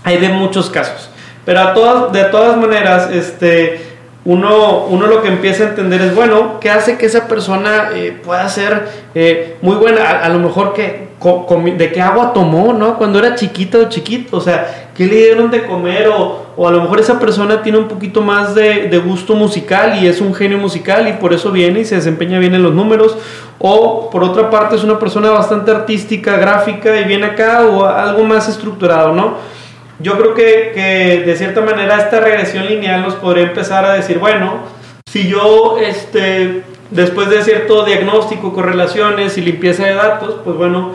hay 0.06 0.18
de 0.20 0.30
muchos 0.30 0.70
casos. 0.70 1.10
Pero 1.44 1.60
a 1.60 1.74
todas, 1.74 2.14
de 2.14 2.24
todas 2.24 2.56
maneras, 2.56 3.10
este, 3.12 3.82
uno, 4.24 4.86
uno 4.86 5.08
lo 5.08 5.22
que 5.22 5.28
empieza 5.28 5.66
a 5.66 5.68
entender 5.68 6.00
es, 6.00 6.16
bueno, 6.16 6.62
¿qué 6.62 6.70
hace 6.70 6.98
que 6.98 7.06
esa 7.06 7.28
persona 7.28 7.90
eh, 7.94 8.18
pueda 8.24 8.48
ser 8.48 8.88
eh, 9.14 9.58
muy 9.62 9.76
buena? 9.76 10.22
A, 10.22 10.30
lo 10.30 10.40
mejor 10.40 10.74
que, 10.74 11.10
de 11.76 11.92
qué 11.92 12.02
agua 12.02 12.32
tomó, 12.32 12.72
¿no? 12.72 12.98
Cuando 12.98 13.20
era 13.20 13.36
chiquita 13.36 13.78
o 13.80 13.90
chiquito, 13.90 14.38
o 14.38 14.42
sea, 14.42 14.87
qué 14.98 15.06
le 15.06 15.16
dieron 15.16 15.52
de 15.52 15.64
comer 15.64 16.08
o, 16.08 16.48
o, 16.58 16.68
a 16.68 16.72
lo 16.72 16.82
mejor 16.82 17.00
esa 17.00 17.20
persona 17.20 17.62
tiene 17.62 17.78
un 17.78 17.88
poquito 17.88 18.22
más 18.22 18.56
de, 18.56 18.88
de, 18.90 18.98
gusto 18.98 19.36
musical 19.36 20.00
y 20.02 20.08
es 20.08 20.20
un 20.20 20.34
genio 20.34 20.58
musical 20.58 21.08
y 21.08 21.14
por 21.14 21.34
eso 21.34 21.52
viene 21.52 21.82
y 21.82 21.86
se 21.86 21.96
desempeña 21.96 22.40
bien 22.40 22.56
en 22.56 22.64
los 22.64 22.74
números 22.74 23.16
o 23.60 24.10
por 24.10 24.24
otra 24.24 24.50
parte 24.50 24.76
es 24.76 24.84
una 24.84 24.98
persona 24.98 25.30
bastante 25.30 25.70
artística, 25.70 26.38
gráfica 26.38 27.00
y 27.00 27.04
viene 27.04 27.28
acá 27.28 27.68
o 27.68 27.86
algo 27.86 28.24
más 28.24 28.50
estructurado, 28.50 29.14
¿no? 29.14 29.36
Yo 30.00 30.18
creo 30.18 30.34
que, 30.34 30.72
que 30.74 31.24
de 31.26 31.36
cierta 31.36 31.62
manera 31.62 31.98
esta 31.98 32.20
regresión 32.20 32.66
lineal 32.66 33.04
nos 33.04 33.16
podría 33.16 33.44
empezar 33.44 33.86
a 33.86 33.94
decir, 33.94 34.18
bueno, 34.18 34.56
si 35.08 35.28
yo 35.28 35.78
este, 35.80 36.64
después 36.92 37.30
de 37.30 37.44
cierto 37.44 37.84
diagnóstico, 37.86 38.54
correlaciones 38.54 39.38
y 39.38 39.42
limpieza 39.42 39.86
de 39.86 39.94
datos, 39.94 40.38
pues 40.44 40.56
bueno, 40.58 40.92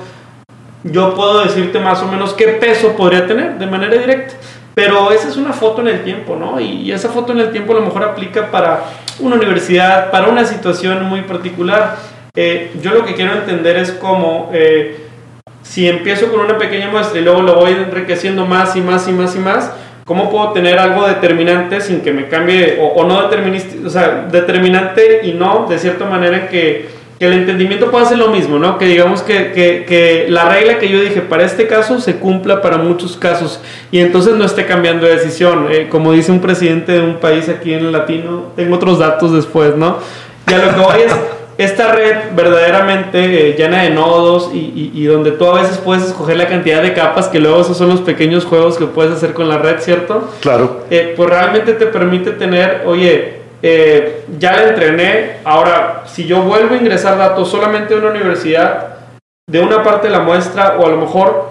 yo 0.85 1.15
puedo 1.15 1.43
decirte 1.43 1.79
más 1.79 2.03
o 2.03 2.07
menos 2.07 2.35
qué 2.35 2.49
peso 2.49 2.97
podría 2.97 3.27
tener 3.27 3.59
de 3.59 3.67
manera 3.67 3.97
directa. 3.97 4.35
Pero 4.75 5.13
esa 5.13 5.29
es 5.29 5.37
una 5.37 5.53
foto 5.53 5.83
en 5.83 5.89
el 5.89 6.03
tiempo, 6.03 6.35
¿no? 6.35 6.59
Y 6.59 6.91
esa 6.93 7.11
foto 7.11 7.33
en 7.33 7.41
el 7.41 7.53
tiempo 7.53 7.73
a 7.73 7.77
lo 7.77 7.83
mejor 7.83 8.05
aplica 8.05 8.51
para 8.51 8.85
una 9.21 9.37
universidad, 9.37 10.11
para 10.11 10.29
una 10.29 10.45
situación 10.45 11.05
muy 11.05 11.23
particular. 11.23 11.97
Eh, 12.35 12.73
yo 12.83 12.93
lo 12.93 13.05
que 13.05 13.15
quiero 13.15 13.35
entender 13.35 13.77
es 13.77 13.93
cómo, 13.93 14.51
eh, 14.55 14.97
si 15.63 15.87
empiezo 15.87 16.31
con 16.31 16.41
una 16.41 16.57
pequeña 16.57 16.89
muestra 16.89 17.21
y 17.21 17.23
luego 17.23 17.43
lo 17.43 17.57
voy 17.57 17.73
enriqueciendo 17.73 18.47
más 18.47 18.75
y 18.75 18.81
más 18.81 19.07
y 19.07 19.13
más 19.13 19.37
y 19.37 19.39
más, 19.41 19.71
¿cómo 20.07 20.31
puedo 20.31 20.53
tener 20.53 20.79
algo 20.79 21.07
determinante 21.07 21.83
sin 21.83 22.01
que 22.01 22.13
me 22.13 22.29
cambie, 22.29 22.79
o, 22.81 22.87
o 22.87 23.05
no 23.07 23.23
determinante, 23.25 23.87
o 23.87 23.91
sea, 23.91 24.27
determinante 24.33 25.21
y 25.25 25.35
no, 25.35 25.67
de 25.69 25.79
cierta 25.79 26.07
manera 26.07 26.49
que 26.49 26.89
que 27.23 27.29
el 27.29 27.35
entendimiento 27.35 27.89
pueda 27.93 28.05
ser 28.05 28.19
lo 28.19 28.31
mismo, 28.31 28.59
¿no? 28.59 28.79
Que 28.79 28.87
digamos 28.87 29.23
que, 29.23 29.53
que, 29.53 29.85
que, 29.87 30.27
la 30.29 30.49
regla 30.49 30.81
que 30.81 30.89
yo 30.89 31.01
dije 31.01 31.21
para 31.21 31.45
este 31.45 31.69
caso 31.69 32.01
se 32.01 32.17
cumpla 32.17 32.61
para 32.61 32.79
muchos 32.79 33.17
casos 33.17 33.61
y 33.93 34.01
entonces 34.01 34.35
no 34.35 34.45
esté 34.45 34.67
cambiando 34.67 35.07
de 35.07 35.15
decisión. 35.15 35.69
Eh, 35.71 35.87
como 35.89 36.11
dice 36.11 36.33
un 36.33 36.41
presidente 36.41 36.91
de 36.91 37.01
un 37.01 37.21
país 37.21 37.49
aquí 37.49 37.75
en 37.75 37.85
el 37.85 37.93
latino, 37.93 38.47
tengo 38.57 38.75
otros 38.75 38.99
datos 38.99 39.33
después, 39.33 39.77
¿no? 39.77 39.99
Ya 40.49 40.59
lo 40.59 40.75
que 40.75 40.81
voy 40.81 41.01
es 41.07 41.13
esta 41.59 41.93
red 41.93 42.35
verdaderamente 42.35 43.51
eh, 43.51 43.55
llena 43.57 43.85
de 43.85 43.91
nodos 43.91 44.51
y, 44.53 44.59
y, 44.59 44.91
y, 44.93 45.05
donde 45.05 45.31
tú 45.31 45.47
a 45.47 45.63
veces 45.63 45.79
puedes 45.79 46.03
escoger 46.03 46.37
la 46.37 46.49
cantidad 46.49 46.83
de 46.83 46.93
capas, 46.93 47.29
que 47.29 47.39
luego 47.39 47.61
esos 47.61 47.79
son 47.79 47.89
los 47.89 48.01
pequeños 48.01 48.45
juegos 48.45 48.79
que 48.79 48.87
puedes 48.87 49.13
hacer 49.13 49.33
con 49.33 49.49
la 49.49 49.59
red, 49.59 49.79
¿cierto? 49.79 50.29
Claro. 50.41 50.87
Eh, 50.91 51.15
pues 51.17 51.31
realmente 51.31 51.75
te 51.75 51.87
permite 51.87 52.33
tener, 52.33 52.83
oye, 52.85 53.42
eh, 53.63 54.25
ya 54.39 54.57
la 54.57 54.69
entrené. 54.71 55.37
Ahora, 55.45 56.03
si 56.07 56.25
yo 56.25 56.43
vuelvo 56.43 56.75
a 56.75 56.79
ingresar 56.79 57.17
datos 57.17 57.49
solamente 57.49 57.95
de 57.95 58.01
una 58.01 58.11
universidad, 58.11 58.97
de 59.49 59.61
una 59.61 59.83
parte 59.83 60.09
de 60.09 60.13
la 60.13 60.21
muestra, 60.21 60.77
o 60.79 60.87
a 60.87 60.91
lo 60.91 60.97
mejor 60.97 61.51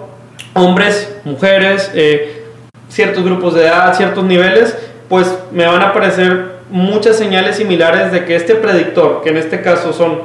hombres, 0.54 1.16
mujeres, 1.24 1.90
eh, 1.94 2.44
ciertos 2.88 3.24
grupos 3.24 3.54
de 3.54 3.62
edad, 3.62 3.96
ciertos 3.96 4.24
niveles, 4.24 4.76
pues 5.08 5.34
me 5.50 5.66
van 5.66 5.80
a 5.80 5.88
aparecer 5.88 6.52
muchas 6.70 7.16
señales 7.16 7.56
similares 7.56 8.12
de 8.12 8.24
que 8.24 8.36
este 8.36 8.54
predictor, 8.54 9.22
que 9.22 9.30
en 9.30 9.36
este 9.38 9.62
caso 9.62 9.92
son 9.92 10.20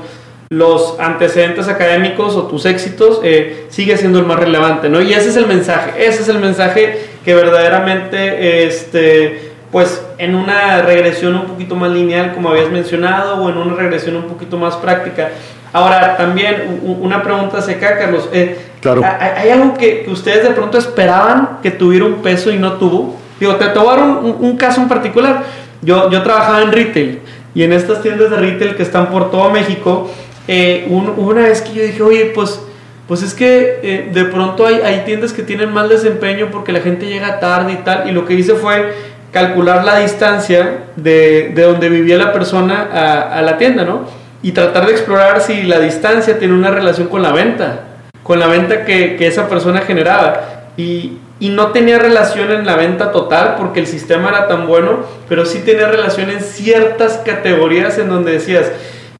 los 0.50 0.97
antecedentes 1.00 1.67
académicos 1.67 2.36
o 2.36 2.43
tus 2.43 2.65
éxitos, 2.65 3.19
eh, 3.23 3.65
sigue 3.69 3.97
siendo 3.97 4.19
el 4.19 4.26
más 4.26 4.39
relevante, 4.39 4.88
¿no? 4.88 5.02
Y 5.02 5.13
ese 5.13 5.30
es 5.30 5.36
el 5.36 5.45
mensaje, 5.45 6.08
ese 6.08 6.21
es 6.21 6.30
el 6.30 6.39
mensaje 6.39 7.00
que 7.26 7.34
verdaderamente 7.34 8.65
este, 8.65 9.46
pues 9.71 10.01
en 10.17 10.36
una 10.36 10.82
regresión 10.82 11.36
un 11.36 11.45
poquito 11.45 11.75
más 11.75 11.91
lineal, 11.91 12.34
como 12.34 12.49
habías 12.49 12.71
mencionado, 12.71 13.43
o 13.43 13.49
en 13.49 13.58
una 13.58 13.75
regresión 13.75 14.15
un 14.15 14.23
poquito 14.23 14.58
más 14.58 14.75
práctica. 14.77 15.30
Ahora, 15.73 16.15
también 16.15 16.80
una 16.84 17.21
pregunta 17.21 17.62
seca, 17.62 17.97
Carlos. 17.97 18.30
Eh, 18.32 18.58
claro. 18.80 19.01
¿Hay 19.03 19.49
algo 19.49 19.73
que, 19.73 20.06
ustedes 20.10 20.43
de 20.43 20.51
pronto 20.51 20.77
esperaban 20.77 21.60
que 21.62 21.71
tuviera 21.71 22.06
un 22.06 22.21
peso 22.21 22.51
y 22.51 22.58
no 22.58 22.73
tuvo? 22.73 23.17
Digo, 23.39 23.56
te, 23.56 23.67
te 23.67 23.77
voy 23.77 23.89
a 23.89 23.97
dar 23.97 24.08
un, 24.08 24.58
caso 24.58 24.82
en 24.82 24.88
particular. 24.88 25.43
Yo, 25.82 26.10
yo 26.10 26.23
trabajaba 26.23 26.62
en 26.62 26.71
retail 26.71 27.19
y 27.53 27.63
en 27.63 27.73
estas 27.73 28.01
tiendas 28.01 28.30
de 28.30 28.38
retail 28.38 28.75
que 28.75 28.84
están 28.84 29.10
por 29.10 29.30
todo 29.30 29.49
México, 29.49 30.10
eh, 30.47 30.88
una 30.89 31.41
vez 31.41 31.62
que 31.62 31.73
yo 31.73 31.84
dije, 31.84 32.01
oye, 32.01 32.32
pues, 32.34 32.62
pues 33.08 33.21
es 33.21 33.34
que 33.34 33.80
eh, 33.84 34.10
de 34.13 34.25
pronto 34.25 34.65
hay, 34.65 34.75
hay 34.75 35.03
tiendas 35.06 35.34
que 35.34 35.43
tienen 35.43 35.73
mal 35.73 35.89
desempeño 35.89 36.47
porque 36.51 36.71
la 36.71 36.80
gente 36.80 37.06
llega 37.06 37.39
tarde 37.39 37.73
y 37.73 37.77
tal, 37.77 38.10
y 38.10 38.12
lo 38.13 38.25
que 38.25 38.34
hice 38.34 38.53
fue 38.53 38.93
calcular 39.38 39.86
la 39.86 40.00
distancia 40.00 40.86
de, 40.95 41.52
de 41.54 41.62
donde 41.62 41.89
vivía 41.89 42.17
la 42.17 42.34
persona 42.34 43.30
a, 43.32 43.41
la 43.43 43.58
tienda, 43.60 43.84
¿no? 43.84 44.06
Y 44.41 44.52
tratar 44.52 44.88
de 44.88 44.93
explorar 44.93 45.41
si 45.41 45.63
la 45.63 45.80
distancia 45.80 46.39
tiene 46.39 46.56
una 46.56 46.71
relación 46.71 47.08
con 47.08 47.21
la 47.21 47.32
venta, 47.32 47.82
con 48.23 48.39
la 48.39 48.47
venta 48.47 48.84
que, 48.84 49.15
que 49.15 49.28
esa 49.28 49.47
persona 49.47 49.82
generaba. 49.82 50.41
Y, 50.76 51.19
y, 51.39 51.50
no 51.50 51.67
tenía 51.67 52.00
relación 52.00 52.52
en 52.52 52.65
la 52.65 52.76
venta 52.76 53.12
total 53.12 53.56
porque 53.60 53.80
el 53.80 53.86
sistema 53.86 54.30
era 54.30 54.47
tan 54.47 54.65
bueno, 54.65 55.02
pero 55.30 55.45
sí 55.45 55.60
tenía 55.60 55.88
relación 55.88 56.32
en 56.32 56.41
ciertas 56.41 57.21
categorías 57.23 58.00
en 58.00 58.10
donde 58.10 58.32
decías, 58.32 58.71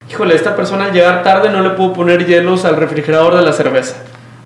híjole, 0.10 0.34
esta 0.34 0.56
persona 0.56 0.86
al 0.86 0.94
llegar 0.94 1.22
tarde 1.22 1.50
no 1.50 1.62
le 1.62 1.72
puedo 1.72 1.94
poner 1.94 2.26
hielos 2.26 2.66
al 2.66 2.78
refrigerador 2.78 3.36
de 3.36 3.44
la 3.44 3.54
cerveza. 3.54 3.98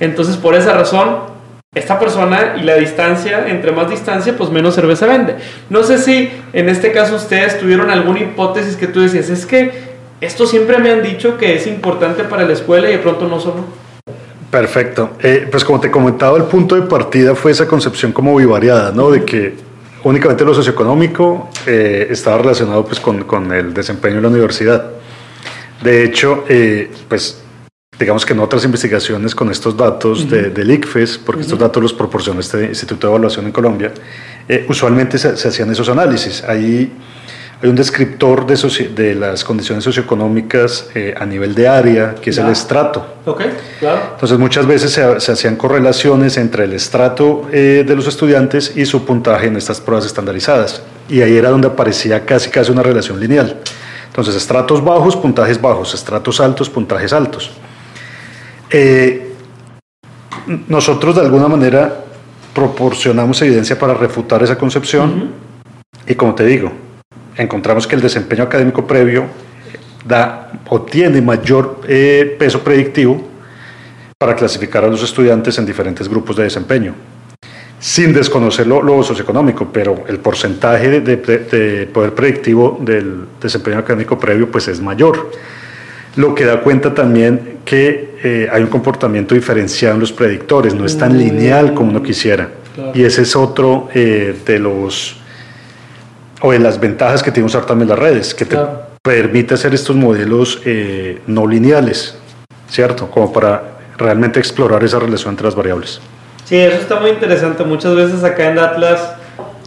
Entonces, 0.02 0.36
por 0.36 0.56
esa 0.56 0.74
razón, 0.74 1.32
esta 1.74 1.98
persona 1.98 2.56
y 2.60 2.64
la 2.64 2.76
distancia, 2.76 3.48
entre 3.48 3.72
más 3.72 3.90
distancia, 3.90 4.36
pues 4.36 4.50
menos 4.50 4.76
cerveza 4.76 5.06
vende. 5.06 5.36
No 5.70 5.84
sé 5.84 6.00
si 6.00 6.30
en 6.52 6.68
este 6.68 6.92
caso 6.92 7.16
ustedes 7.16 7.58
tuvieron 7.62 7.90
alguna 7.90 8.20
hipótesis 8.20 8.76
que 8.76 8.88
tú 8.88 9.00
decías, 9.00 9.30
es 9.30 9.46
que 9.46 9.72
esto 10.20 10.46
siempre 10.46 10.80
me 10.80 10.92
han 10.92 11.02
dicho 11.02 11.38
que 11.38 11.56
es 11.56 11.68
importante 11.68 12.26
para 12.26 12.44
la 12.44 12.52
escuela 12.52 12.90
y 12.90 12.92
de 12.92 12.98
pronto 12.98 13.26
no 13.26 13.40
solo. 13.40 13.64
Perfecto. 14.52 15.12
Eh, 15.22 15.48
pues 15.50 15.64
como 15.64 15.80
te 15.80 15.90
comentaba, 15.90 16.36
el 16.36 16.44
punto 16.44 16.76
de 16.76 16.82
partida 16.82 17.36
fue 17.36 17.52
esa 17.52 17.66
concepción 17.70 18.12
como 18.12 18.36
bivariada, 18.36 18.92
¿no? 18.92 19.10
De 19.10 19.24
que 19.24 19.54
únicamente 20.04 20.44
lo 20.44 20.54
socioeconómico 20.54 21.52
eh, 21.66 22.06
estaba 22.10 22.40
relacionado 22.40 22.84
pues 22.84 23.00
con, 23.00 23.54
el 23.54 23.74
desempeño 23.74 24.18
en 24.18 24.24
la 24.24 24.28
universidad. 24.28 24.92
De 25.82 26.04
hecho, 26.04 26.44
eh, 26.50 26.92
pues 27.08 27.42
digamos 28.02 28.26
que 28.26 28.34
en 28.34 28.40
otras 28.40 28.66
investigaciones 28.66 29.36
con 29.36 29.52
estos 29.52 29.78
datos 29.78 30.30
de, 30.30 30.50
del 30.50 30.72
ICFES, 30.72 31.20
porque 31.20 31.42
estos 31.42 31.60
datos 31.60 31.82
los 31.82 31.94
proporciona 31.94 32.40
este 32.40 32.66
Instituto 32.66 33.08
de 33.08 33.12
Evaluación 33.12 33.46
en 33.46 33.52
Colombia, 33.52 33.92
eh, 34.48 34.66
usualmente 34.68 35.18
se, 35.18 35.38
se, 35.38 35.48
hacían 35.48 35.72
esos 35.72 35.88
análisis. 35.88 36.44
Ahí 36.44 36.92
hay 37.62 37.70
un 37.70 37.76
descriptor 37.76 38.48
de, 38.48 38.90
de 38.96 39.14
las 39.14 39.44
condiciones 39.44 39.84
socioeconómicas 39.84 40.90
eh, 40.96 41.14
a 41.16 41.28
nivel 41.28 41.54
de 41.54 41.68
área, 41.68 42.16
que 42.16 42.32
es 42.32 42.38
el 42.40 42.50
estrato. 42.50 43.06
Okay, 43.24 43.52
claro. 43.80 44.02
Entonces 44.14 44.40
muchas 44.40 44.66
veces 44.66 44.92
se, 44.92 45.20
se 45.20 45.32
hacían 45.32 45.56
correlaciones 45.56 46.38
entre 46.38 46.64
el 46.64 46.74
estrato 46.74 47.48
eh, 47.52 47.84
de 47.86 47.96
los 47.96 48.08
estudiantes 48.08 48.76
y 48.76 48.88
su 48.88 49.06
puntaje 49.06 49.46
en 49.46 49.58
estas 49.58 49.80
pruebas 49.80 50.08
estandarizadas. 50.08 50.82
Y 51.08 51.22
ahí 51.22 51.38
era 51.38 51.52
donde 51.52 51.68
aparecía 51.68 52.26
casi 52.26 52.50
casi 52.50 52.72
una 52.72 52.82
relación 52.82 53.20
lineal. 53.20 53.60
Entonces, 54.08 54.36
estratos 54.36 54.84
bajos, 54.84 55.16
puntajes 55.16 55.62
bajos, 55.62 55.94
estratos 55.94 56.42
altos, 56.42 56.70
puntajes 56.70 57.14
altos. 57.14 57.52
Eh, 58.72 59.34
nosotros 60.68 61.16
de 61.16 61.22
alguna 61.22 61.48
manera 61.48 62.06
proporcionamos 62.54 63.42
evidencia 63.42 63.78
para 63.78 63.94
refutar 63.94 64.42
esa 64.44 64.58
concepción 64.58 65.10
uh 65.10 65.16
-huh. 65.16 66.12
y 66.12 66.16
como 66.16 66.36
te 66.36 66.46
digo, 66.46 66.72
encontramos 67.36 67.86
que 67.86 67.96
el 67.96 68.02
desempeño 68.02 68.44
académico 68.44 68.88
previo 68.88 69.26
da 70.06 70.52
o 70.70 70.82
tiene 70.82 71.22
mayor 71.22 71.82
eh, 71.88 72.36
peso 72.40 72.64
predictivo 72.64 73.22
para 74.18 74.36
clasificar 74.36 74.84
a 74.84 74.88
los 74.88 75.04
estudiantes 75.04 75.58
en 75.58 75.66
diferentes 75.66 76.08
grupos 76.08 76.36
de 76.36 76.44
desempeño, 76.44 76.94
sin 77.80 78.14
desconocer 78.14 78.68
lo, 78.68 78.82
lo 78.82 79.04
socioeconómico, 79.04 79.70
pero 79.72 80.04
el 80.08 80.20
porcentaje 80.20 80.90
de, 80.90 81.02
de, 81.02 81.18
de, 81.18 81.88
poder 81.88 82.14
predictivo 82.14 82.78
del 82.82 83.26
desempeño 83.42 83.80
académico 83.80 84.20
previo 84.20 84.50
pues 84.52 84.68
es 84.68 84.80
mayor, 84.80 85.32
lo 86.16 86.36
que 86.36 86.46
da 86.46 86.62
cuenta 86.62 86.94
también 86.94 87.60
que 87.66 88.16
eh, 88.24 88.50
hay 88.52 88.64
un 88.64 88.70
comportamiento 88.70 89.36
diferenciado 89.36 89.96
en 89.96 90.02
los 90.02 90.12
predictores, 90.12 90.74
no 90.74 90.86
es 90.86 90.98
tan 90.98 91.18
lineal 91.18 91.74
como 91.74 91.92
uno 91.92 92.04
quisiera. 92.04 92.50
Claro. 92.76 92.92
Y 92.94 93.04
ese 93.04 93.24
es 93.24 93.36
otro 93.36 93.90
eh, 93.94 94.36
de 94.46 94.60
los 94.60 95.18
o 96.42 96.52
de 96.52 96.60
las 96.60 96.80
ventajas 96.80 97.22
que 97.22 97.32
tiene 97.32 97.46
usar 97.46 97.66
también 97.66 97.90
las 97.90 98.00
redes, 98.00 98.34
que 98.34 98.46
claro. 98.46 98.82
te 99.04 99.10
permite 99.10 99.54
hacer 99.54 99.74
estos 99.74 99.96
modelos 99.96 100.60
eh, 100.66 101.22
no 101.28 101.46
lineales, 101.46 102.16
¿cierto? 102.68 103.10
Como 103.12 103.32
para 103.32 103.64
realmente 103.98 104.40
explorar 104.40 104.84
esa 104.84 105.00
relación 105.00 105.34
entre 105.34 105.46
las 105.46 105.56
variables. 105.56 106.02
Sí, 106.46 106.58
eso 106.58 106.78
está 106.78 107.00
muy 107.00 107.12
interesante. 107.12 107.64
Muchas 107.64 107.96
veces 107.96 108.24
acá 108.24 108.50
en 108.50 108.58
Atlas 108.58 109.16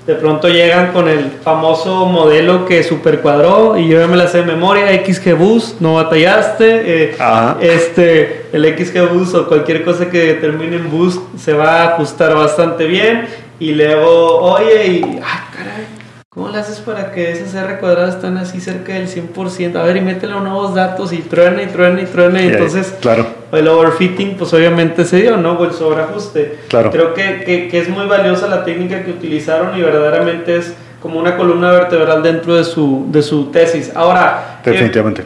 de 0.06 0.14
pronto 0.14 0.48
llegan 0.48 0.92
con 0.92 1.08
el 1.08 1.30
famoso 1.42 2.06
modelo 2.06 2.66
que 2.66 2.82
super 2.82 3.20
cuadró 3.20 3.78
y 3.78 3.88
yo 3.88 4.00
ya 4.00 4.06
me 4.06 4.16
la 4.16 4.28
sé 4.28 4.38
de 4.38 4.44
memoria, 4.44 4.86
XG 5.04 5.34
Bus, 5.34 5.76
no 5.80 5.94
batallaste, 5.94 7.10
eh, 7.10 7.16
este, 7.62 8.46
el 8.52 8.76
XG 8.76 9.12
Bus 9.12 9.34
o 9.34 9.48
cualquier 9.48 9.82
cosa 9.82 10.10
que 10.10 10.34
termine 10.34 10.76
en 10.76 10.90
Bus 10.90 11.18
se 11.38 11.54
va 11.54 11.82
a 11.82 11.94
ajustar 11.94 12.34
bastante 12.34 12.84
bien 12.86 13.26
y 13.58 13.72
luego, 13.72 14.38
oye, 14.40 14.86
y, 14.88 15.20
ah, 15.24 15.48
caray, 15.56 15.86
¿cómo 16.28 16.50
le 16.50 16.58
haces 16.58 16.80
para 16.80 17.12
que 17.12 17.32
esas 17.32 17.54
R 17.54 17.78
cuadradas 17.78 18.16
están 18.16 18.36
así 18.36 18.60
cerca 18.60 18.92
del 18.92 19.08
100%? 19.08 19.76
A 19.76 19.84
ver, 19.84 19.96
y 19.96 20.00
métele 20.02 20.34
nuevos 20.34 20.74
datos 20.74 21.14
y 21.14 21.18
truena 21.18 21.62
y 21.62 21.66
truena 21.66 22.02
y 22.02 22.06
truena 22.06 22.42
y 22.42 22.48
entonces... 22.48 22.94
Claro 23.00 23.43
el 23.56 23.68
overfitting 23.68 24.36
pues 24.36 24.52
obviamente 24.52 25.04
se 25.04 25.16
dio, 25.22 25.36
¿no? 25.36 25.52
O 25.52 25.64
el 25.64 25.72
sobreajuste. 25.72 26.58
Claro. 26.68 26.90
Creo 26.90 27.14
que, 27.14 27.44
que, 27.44 27.68
que, 27.68 27.78
es 27.78 27.88
muy 27.88 28.06
valiosa 28.06 28.46
la 28.48 28.64
técnica 28.64 29.04
que 29.04 29.10
utilizaron 29.10 29.78
y 29.78 29.82
verdaderamente 29.82 30.56
es 30.56 30.74
como 31.00 31.18
una 31.18 31.36
columna 31.36 31.70
vertebral 31.70 32.22
dentro 32.22 32.54
de 32.54 32.64
su, 32.64 33.06
de 33.08 33.22
su 33.22 33.46
tesis. 33.46 33.92
Ahora... 33.94 34.60
Definitivamente. 34.64 35.22
Eh, 35.22 35.24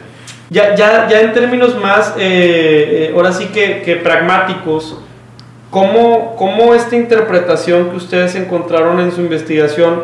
ya, 0.49 0.75
ya, 0.75 1.07
ya 1.07 1.21
en 1.21 1.33
términos 1.33 1.77
más, 1.79 2.15
eh, 2.17 3.09
eh, 3.09 3.13
ahora 3.15 3.31
sí 3.31 3.45
que, 3.53 3.83
que 3.83 3.95
pragmáticos, 3.97 4.97
¿cómo, 5.69 6.35
¿cómo 6.35 6.73
esta 6.73 6.95
interpretación 6.95 7.91
que 7.91 7.97
ustedes 7.97 8.33
encontraron 8.35 8.99
en 8.99 9.11
su 9.11 9.21
investigación 9.21 10.03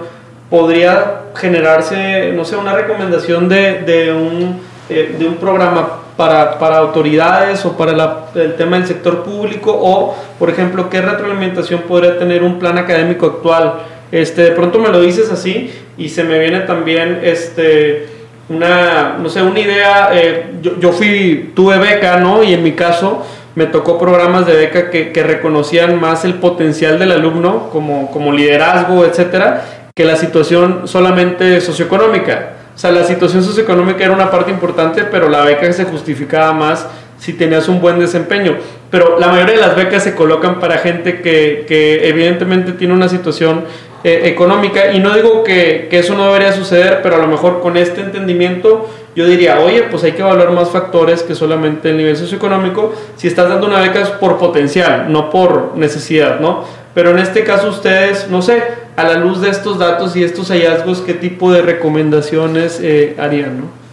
podría 0.49 1.21
generarse, 1.35 2.31
no 2.33 2.45
sé, 2.45 2.55
una 2.57 2.73
recomendación 2.73 3.49
de, 3.49 3.81
de, 3.81 4.13
un, 4.13 4.61
eh, 4.89 5.15
de 5.17 5.27
un 5.27 5.35
programa 5.35 5.99
para, 6.17 6.57
para 6.59 6.77
autoridades 6.77 7.65
o 7.65 7.75
para 7.77 7.91
la, 7.93 8.25
el 8.35 8.55
tema 8.55 8.77
del 8.77 8.87
sector 8.87 9.23
público 9.23 9.71
o, 9.77 10.15
por 10.39 10.49
ejemplo, 10.49 10.89
qué 10.89 11.01
retroalimentación 11.01 11.81
podría 11.81 12.17
tener 12.17 12.43
un 12.43 12.59
plan 12.59 12.77
académico 12.77 13.25
actual. 13.25 13.73
Este, 14.11 14.43
de 14.43 14.51
pronto 14.51 14.79
me 14.79 14.89
lo 14.89 15.01
dices 15.01 15.31
así 15.31 15.71
y 15.97 16.09
se 16.09 16.23
me 16.23 16.39
viene 16.39 16.61
también 16.61 17.19
este, 17.23 18.07
una, 18.49 19.17
no 19.19 19.29
sé, 19.29 19.41
una 19.41 19.59
idea, 19.59 20.09
eh, 20.13 20.53
yo, 20.61 20.79
yo 20.79 20.91
fui, 20.91 21.51
tuve 21.55 21.77
beca, 21.77 22.17
¿no? 22.17 22.43
Y 22.43 22.53
en 22.53 22.63
mi 22.63 22.73
caso 22.73 23.25
me 23.55 23.65
tocó 23.65 23.97
programas 23.97 24.45
de 24.45 24.55
beca 24.55 24.89
que, 24.89 25.11
que 25.11 25.23
reconocían 25.23 25.99
más 25.99 26.25
el 26.25 26.35
potencial 26.35 26.99
del 26.99 27.11
alumno 27.11 27.69
como, 27.71 28.11
como 28.11 28.31
liderazgo, 28.31 29.05
etcétera, 29.05 29.65
que 29.95 30.05
la 30.05 30.15
situación 30.15 30.87
solamente 30.87 31.59
socioeconómica. 31.61 32.54
O 32.75 32.77
sea, 32.77 32.91
la 32.91 33.05
situación 33.05 33.41
socioeconómica 33.41 34.03
era 34.03 34.13
una 34.13 34.29
parte 34.29 34.51
importante, 34.51 35.03
pero 35.03 35.29
la 35.29 35.43
beca 35.43 35.71
se 35.71 35.85
justificaba 35.85 36.51
más 36.51 36.85
si 37.17 37.33
tenías 37.33 37.69
un 37.69 37.79
buen 37.79 37.99
desempeño. 37.99 38.57
Pero 38.91 39.17
la 39.17 39.27
mayoría 39.27 39.55
de 39.55 39.61
las 39.61 39.75
becas 39.75 40.03
se 40.03 40.13
colocan 40.13 40.59
para 40.59 40.77
gente 40.79 41.21
que, 41.21 41.65
que 41.67 42.07
evidentemente 42.09 42.73
tiene 42.73 42.93
una 42.93 43.07
situación 43.07 43.63
eh, 44.03 44.23
económica. 44.25 44.91
Y 44.91 44.99
no 44.99 45.15
digo 45.15 45.43
que, 45.43 45.87
que, 45.89 45.99
eso 45.99 46.15
no 46.15 46.25
debería 46.25 46.51
suceder, 46.51 46.99
pero 47.01 47.15
a 47.15 47.19
lo 47.19 47.27
mejor 47.27 47.61
con 47.61 47.77
este 47.77 48.01
entendimiento 48.01 48.89
yo 49.15 49.25
diría, 49.25 49.59
oye, 49.61 49.83
pues 49.83 50.03
hay 50.03 50.11
que 50.11 50.21
evaluar 50.21 50.51
más 50.51 50.69
factores 50.69 51.23
que 51.23 51.33
solamente 51.33 51.89
el 51.89 51.97
nivel 51.97 52.17
socioeconómico. 52.17 52.93
Si 53.15 53.27
estás 53.27 53.47
dando 53.47 53.67
una 53.67 53.79
beca 53.79 54.01
es 54.01 54.09
por 54.09 54.37
potencial, 54.37 55.05
no 55.09 55.29
por 55.29 55.71
necesidad, 55.75 56.39
¿no? 56.41 56.65
Pero 56.93 57.11
en 57.11 57.19
este 57.19 57.43
caso 57.43 57.69
ustedes, 57.69 58.27
no 58.29 58.41
sé, 58.41 58.61
a 58.95 59.03
la 59.03 59.15
luz 59.15 59.41
de 59.41 59.49
estos 59.49 59.77
datos 59.77 60.15
y 60.15 60.23
estos 60.23 60.49
hallazgos, 60.49 61.01
¿qué 61.01 61.13
tipo 61.13 61.51
de 61.51 61.61
recomendaciones 61.61 62.79
eh, 62.81 63.15
harían? 63.19 63.59
¿no? 63.59 63.85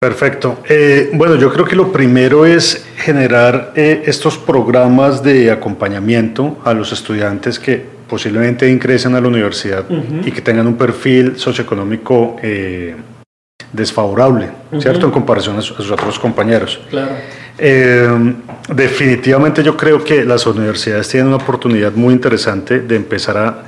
Perfecto. 0.00 0.58
Eh, 0.68 1.10
bueno, 1.12 1.34
yo 1.34 1.52
creo 1.52 1.64
que 1.64 1.74
lo 1.74 1.90
primero 1.90 2.46
es 2.46 2.86
generar 2.96 3.72
eh, 3.74 4.04
estos 4.06 4.38
programas 4.38 5.24
de 5.24 5.50
acompañamiento 5.50 6.58
a 6.64 6.72
los 6.72 6.92
estudiantes 6.92 7.58
que 7.58 7.84
posiblemente 8.08 8.70
ingresen 8.70 9.16
a 9.16 9.20
la 9.20 9.26
universidad 9.26 9.84
uh 9.90 9.94
-huh. 9.94 10.26
y 10.26 10.30
que 10.30 10.40
tengan 10.40 10.68
un 10.68 10.76
perfil 10.76 11.36
socioeconómico 11.36 12.36
eh, 12.42 12.94
desfavorable, 13.72 14.46
uh 14.70 14.76
-huh. 14.76 14.80
¿cierto? 14.80 15.06
En 15.06 15.12
comparación 15.12 15.58
a, 15.58 15.62
su, 15.62 15.74
a 15.74 15.78
sus 15.78 15.90
otros 15.90 16.18
compañeros. 16.18 16.80
Claro. 16.90 17.12
Definitivamente 18.72 19.64
yo 19.64 19.76
creo 19.76 20.04
que 20.04 20.24
las 20.24 20.46
universidades 20.46 21.08
tienen 21.08 21.26
una 21.26 21.38
oportunidad 21.38 21.90
muy 21.92 22.14
interesante 22.14 22.78
de 22.78 22.94
empezar 22.94 23.36
a 23.36 23.64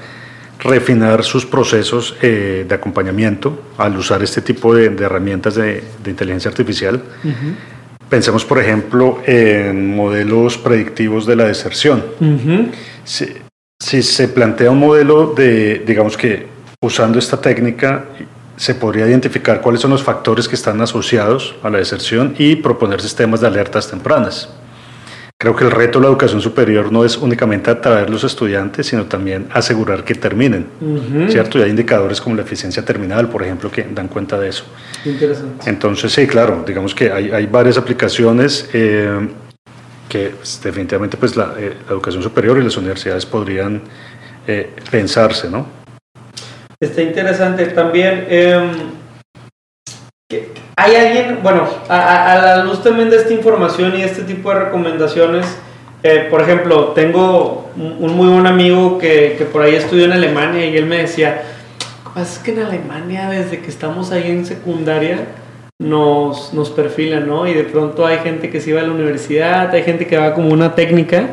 refinar 0.62 1.24
sus 1.24 1.46
procesos 1.46 2.16
eh, 2.22 2.64
de 2.68 2.74
acompañamiento 2.74 3.61
al 3.78 3.96
usar 3.96 4.22
este 4.22 4.40
tipo 4.42 4.74
de, 4.74 4.90
de 4.90 5.04
herramientas 5.04 5.54
de, 5.54 5.82
de, 6.02 6.11
inteligencia 6.11 6.50
artificial. 6.50 7.02
Uh 7.24 7.28
-huh. 7.28 7.54
Pensemos, 8.08 8.44
por 8.44 8.58
ejemplo, 8.58 9.22
en 9.24 9.94
modelos 9.94 10.58
predictivos 10.58 11.26
de 11.26 11.36
la 11.36 11.44
deserción. 11.44 12.04
Uh 12.20 12.24
-huh. 12.24 12.70
si, 13.04 13.26
si, 13.78 14.02
se 14.02 14.28
plantea 14.28 14.70
un 14.70 14.80
modelo 14.80 15.32
de, 15.34 15.82
digamos 15.86 16.16
que 16.16 16.46
usando 16.82 17.18
esta 17.18 17.40
técnica, 17.40 18.04
se 18.56 18.74
podría 18.74 19.06
identificar 19.06 19.62
cuáles 19.62 19.80
son 19.80 19.90
los 19.90 20.02
factores 20.02 20.46
que 20.46 20.54
están 20.54 20.80
asociados 20.82 21.54
a 21.62 21.70
la 21.70 21.78
deserción 21.78 22.34
y 22.38 22.56
proponer 22.56 23.00
sistemas 23.00 23.40
de 23.40 23.46
alertas 23.46 23.88
tempranas. 23.88 24.50
Creo 25.41 25.57
que 25.57 25.64
el 25.64 25.70
reto 25.70 25.99
de 25.99 26.03
la 26.03 26.11
educación 26.11 26.43
superior 26.43 26.93
no 26.93 27.03
es 27.03 27.16
únicamente 27.16 27.70
atraer 27.70 28.11
los 28.11 28.24
estudiantes, 28.24 28.88
sino 28.88 29.07
también 29.07 29.49
asegurar 29.55 30.05
que 30.05 30.14
terminen, 30.14 30.66
¿cierto? 31.30 31.59
Y 31.59 31.62
hay 31.62 31.70
indicadores 31.70 32.20
como 32.20 32.36
la 32.36 32.43
eficiencia 32.43 32.84
terminal, 32.84 33.30
por 33.30 33.43
ejemplo, 33.43 33.70
que 33.70 33.84
dan 33.91 34.09
cuenta 34.09 34.38
de 34.38 34.51
eso. 34.51 34.64
Interesante. 35.03 35.70
Entonces, 35.70 36.12
sí, 36.12 36.26
claro, 36.26 36.62
digamos 36.66 36.95
que 36.95 37.11
hay, 37.11 37.30
hay 37.30 37.47
varias 37.47 37.78
aplicaciones 37.78 38.68
eh, 38.74 39.30
que 40.11 40.34
pues, 40.36 40.61
definitivamente 40.62 41.16
pues, 41.16 41.34
la, 41.34 41.55
eh, 41.57 41.72
la, 41.86 41.93
educación 41.93 42.22
superior 42.22 42.59
y 42.59 42.62
las 42.62 42.76
universidades 42.76 43.24
podrían 43.24 43.80
eh, 44.47 44.68
pensarse, 44.91 45.49
¿no? 45.49 45.66
Está 46.78 47.01
interesante 47.01 47.64
también. 47.68 48.26
Hay 50.82 50.96
alguien, 50.96 51.40
bueno, 51.42 51.68
a, 51.90 52.32
a, 52.32 52.38
la 52.38 52.64
luz 52.64 52.82
también 52.82 53.10
de 53.10 53.16
esta 53.16 53.34
información 53.34 53.94
y 53.98 54.02
este 54.02 54.22
tipo 54.22 54.48
de 54.48 54.60
recomendaciones, 54.60 55.44
eh, 56.02 56.26
por 56.30 56.40
ejemplo, 56.40 56.92
tengo 56.94 57.70
un, 57.76 57.96
un, 58.00 58.16
muy 58.16 58.28
buen 58.28 58.46
amigo 58.46 58.96
que, 58.96 59.34
que, 59.36 59.44
por 59.44 59.60
ahí 59.60 59.74
estudió 59.74 60.06
en 60.06 60.12
Alemania 60.12 60.64
y 60.64 60.78
él 60.78 60.86
me 60.86 60.96
decía, 61.02 61.42
es 62.16 62.38
que 62.38 62.52
en 62.52 62.60
Alemania 62.60 63.28
desde 63.28 63.60
que 63.60 63.68
estamos 63.68 64.10
ahí 64.10 64.30
en 64.30 64.46
secundaria 64.46 65.26
nos, 65.78 66.54
nos 66.54 66.70
perfilan, 66.70 67.26
¿no? 67.26 67.46
Y 67.46 67.52
de 67.52 67.64
pronto 67.64 68.06
hay 68.06 68.20
gente 68.20 68.48
que 68.48 68.62
se 68.62 68.72
va 68.72 68.80
a 68.80 68.84
la 68.84 68.92
universidad, 68.92 69.74
hay 69.74 69.82
gente 69.82 70.06
que 70.06 70.16
va 70.16 70.32
como 70.32 70.48
una 70.48 70.74
técnica 70.74 71.28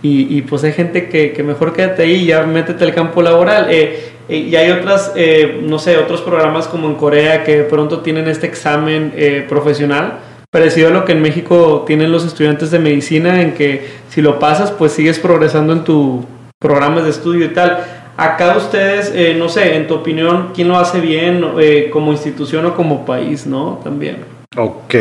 y, 0.00 0.38
y 0.38 0.42
pues 0.42 0.62
hay 0.62 0.74
gente 0.74 1.08
que, 1.08 1.32
que, 1.32 1.42
mejor 1.42 1.72
quédate 1.72 2.04
ahí 2.04 2.14
y 2.22 2.26
ya 2.26 2.44
métete 2.44 2.84
al 2.84 2.94
campo 2.94 3.20
laboral. 3.20 3.66
Eh, 3.68 4.12
y 4.28 4.56
hay 4.56 4.70
otras, 4.72 5.12
eh, 5.14 5.60
no 5.62 5.78
sé, 5.78 5.96
otros 5.98 6.20
programas 6.20 6.66
como 6.66 6.88
en 6.88 6.94
Corea 6.94 7.44
que 7.44 7.62
pronto 7.62 8.00
tienen 8.00 8.26
este 8.26 8.46
examen 8.46 9.12
eh, 9.14 9.46
profesional, 9.48 10.18
parecido 10.50 10.88
a 10.88 10.90
lo 10.90 11.04
que 11.04 11.12
en 11.12 11.22
México 11.22 11.84
tienen 11.86 12.10
los 12.10 12.24
estudiantes 12.24 12.72
de 12.72 12.80
medicina, 12.80 13.40
en 13.40 13.54
que 13.54 13.86
si 14.08 14.22
lo 14.22 14.38
pasas, 14.38 14.72
pues 14.72 14.92
sigues 14.92 15.20
progresando 15.20 15.72
en 15.72 15.84
tu 15.84 16.24
programas 16.58 17.04
de 17.04 17.10
estudio 17.10 17.44
y 17.44 17.50
tal. 17.50 17.78
Acá 18.16 18.56
ustedes, 18.56 19.12
eh, 19.14 19.36
no 19.38 19.48
sé, 19.48 19.76
en 19.76 19.86
tu 19.86 19.94
opinión, 19.94 20.48
¿quién 20.54 20.68
lo 20.68 20.78
hace 20.78 21.00
bien 21.00 21.44
eh, 21.60 21.90
como 21.92 22.10
institución 22.10 22.66
o 22.66 22.74
como 22.74 23.04
país, 23.04 23.46
no? 23.46 23.80
También. 23.84 24.16
Ok. 24.56 24.94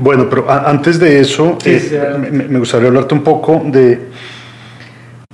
bueno, 0.00 0.28
pero 0.30 0.48
antes 0.48 0.98
de 1.00 1.20
eso, 1.20 1.58
sí, 1.62 1.80
sí, 1.80 1.96
me, 2.18 2.44
me 2.44 2.58
gustaría 2.60 2.88
hablarte 2.88 3.12
un 3.12 3.24
poco 3.24 3.60
de 3.64 3.98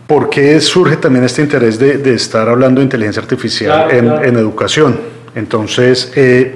¿Por 0.06 0.30
qué 0.30 0.60
surge 0.60 0.96
también 0.96 1.24
este 1.24 1.42
interés 1.42 1.78
de, 1.78 1.98
de 1.98 2.14
estar 2.14 2.48
hablando 2.48 2.80
de 2.80 2.84
inteligencia 2.84 3.20
artificial 3.20 3.88
claro, 3.88 3.90
en, 3.90 4.04
claro. 4.04 4.24
en, 4.24 4.36
educación? 4.36 5.00
Entonces, 5.34 6.12
eh, 6.14 6.54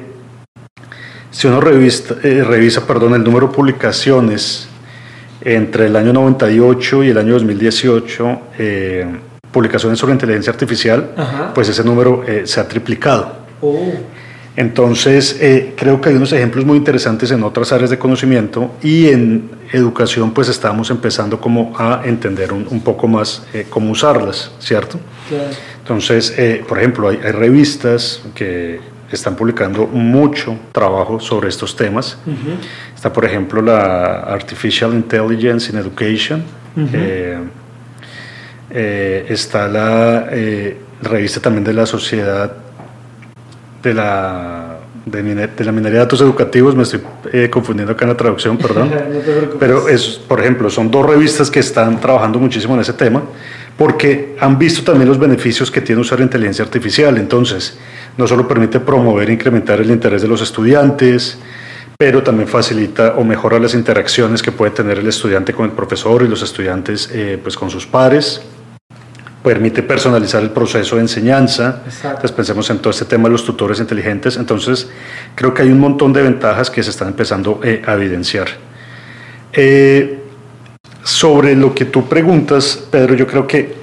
si 1.30 1.46
uno 1.46 1.60
revista, 1.60 2.16
eh, 2.22 2.44
revisa 2.44 2.86
perdón, 2.86 3.14
el 3.14 3.24
número 3.24 3.48
de 3.48 3.54
publicaciones 3.54 4.68
entre 5.42 5.86
el 5.86 5.96
año 5.96 6.12
98 6.12 7.04
y 7.04 7.08
el 7.10 7.18
año 7.18 7.34
2018, 7.34 8.40
eh, 8.58 9.06
publicaciones 9.50 9.98
sobre 9.98 10.12
inteligencia 10.12 10.52
artificial, 10.52 11.12
Ajá. 11.16 11.52
pues 11.54 11.68
ese 11.68 11.82
número 11.84 12.24
eh, 12.26 12.42
se 12.46 12.60
ha 12.60 12.68
triplicado. 12.68 13.32
Oh. 13.62 13.92
Entonces, 14.60 15.38
eh, 15.40 15.72
creo 15.74 16.02
que 16.02 16.10
hay 16.10 16.16
unos 16.16 16.34
ejemplos 16.34 16.66
muy 16.66 16.76
interesantes 16.76 17.30
en 17.30 17.42
otras 17.42 17.72
áreas 17.72 17.88
de 17.88 17.98
conocimiento 17.98 18.72
y 18.82 19.08
en 19.08 19.50
educación 19.72 20.34
pues 20.34 20.50
estamos 20.50 20.90
empezando 20.90 21.40
como 21.40 21.72
a 21.78 22.02
entender 22.04 22.52
un, 22.52 22.66
un 22.68 22.82
poco 22.82 23.08
más 23.08 23.42
eh, 23.54 23.64
cómo 23.70 23.90
usarlas, 23.90 24.52
¿cierto? 24.58 25.00
Claro. 25.30 25.48
Entonces, 25.78 26.34
eh, 26.36 26.62
por 26.68 26.78
ejemplo, 26.78 27.08
hay, 27.08 27.18
hay, 27.24 27.32
revistas 27.32 28.20
que 28.34 28.80
están 29.10 29.34
publicando 29.34 29.86
mucho 29.86 30.54
trabajo 30.72 31.18
sobre 31.20 31.48
estos 31.48 31.74
temas. 31.74 32.18
Uh 32.26 32.30
-huh. 32.30 32.94
Está, 32.94 33.10
por 33.10 33.24
ejemplo, 33.24 33.62
la 33.62 34.24
Artificial 34.24 34.92
Intelligence 34.92 35.72
in 35.72 35.78
Education. 35.78 36.44
Uh 36.76 36.80
-huh. 36.82 37.48
está 39.26 39.68
la 39.68 40.28
revista 41.02 41.40
también 41.40 41.64
de 41.64 41.72
la 41.72 41.86
Sociedad 41.86 42.69
de 43.82 43.94
la, 43.94 44.78
de, 45.06 45.22
de, 45.22 45.64
la 45.64 45.72
minería 45.72 45.98
de 45.98 46.04
datos 46.04 46.20
educativos, 46.20 46.74
me 46.74 46.82
estoy 46.82 47.00
eh, 47.32 47.48
confundiendo 47.50 47.92
acá 47.92 48.04
en 48.04 48.10
la 48.10 48.16
traducción, 48.16 48.58
perdón. 48.58 48.90
no 48.90 49.58
Pero 49.58 49.88
es, 49.88 50.20
por 50.26 50.40
ejemplo, 50.40 50.70
son 50.70 50.90
dos 50.90 51.06
revistas 51.06 51.50
que 51.50 51.60
están 51.60 52.00
trabajando 52.00 52.38
muchísimo 52.38 52.74
en 52.74 52.80
ese 52.80 52.92
tema 52.92 53.22
porque 53.76 54.36
han 54.38 54.58
visto 54.58 54.82
también 54.82 55.08
los 55.08 55.18
beneficios 55.18 55.70
que 55.70 55.80
tiene 55.80 56.02
usar 56.02 56.18
la 56.18 56.26
inteligencia 56.26 56.62
artificial. 56.62 57.16
Entonces, 57.16 57.78
no 58.18 58.26
solo 58.26 58.46
permite 58.46 58.78
promover 58.78 59.30
e 59.30 59.32
incrementar 59.32 59.80
el 59.80 59.90
interés 59.90 60.20
de 60.20 60.28
los 60.28 60.42
estudiantes, 60.42 61.38
pero 61.96 62.22
también 62.22 62.46
facilita 62.46 63.14
o 63.16 63.24
mejora 63.24 63.58
las 63.58 63.74
interacciones 63.74 64.42
que 64.42 64.52
puede 64.52 64.72
tener 64.72 64.98
el 64.98 65.08
estudiante 65.08 65.54
con 65.54 65.64
el 65.64 65.72
profesor 65.72 66.22
y 66.22 66.28
los 66.28 66.42
estudiantes 66.42 67.08
eh, 67.12 67.38
pues 67.42 67.56
con 67.56 67.70
sus 67.70 67.86
pares 67.86 68.42
permite 69.42 69.82
personalizar 69.82 70.42
el 70.42 70.50
proceso 70.50 70.96
de 70.96 71.02
enseñanza. 71.02 71.82
Exacto. 71.84 72.08
Entonces 72.08 72.32
pensemos 72.32 72.70
en 72.70 72.78
todo 72.78 72.90
este 72.90 73.04
tema 73.04 73.24
de 73.24 73.32
los 73.32 73.44
tutores 73.44 73.80
inteligentes. 73.80 74.36
Entonces 74.36 74.88
creo 75.34 75.54
que 75.54 75.62
hay 75.62 75.70
un 75.70 75.80
montón 75.80 76.12
de 76.12 76.22
ventajas 76.22 76.70
que 76.70 76.82
se 76.82 76.90
están 76.90 77.08
empezando 77.08 77.60
eh, 77.62 77.82
a 77.86 77.94
evidenciar. 77.94 78.48
Eh, 79.52 80.18
sobre 81.02 81.56
lo 81.56 81.74
que 81.74 81.86
tú 81.86 82.08
preguntas, 82.08 82.78
Pedro, 82.90 83.14
yo 83.14 83.26
creo 83.26 83.46
que 83.46 83.74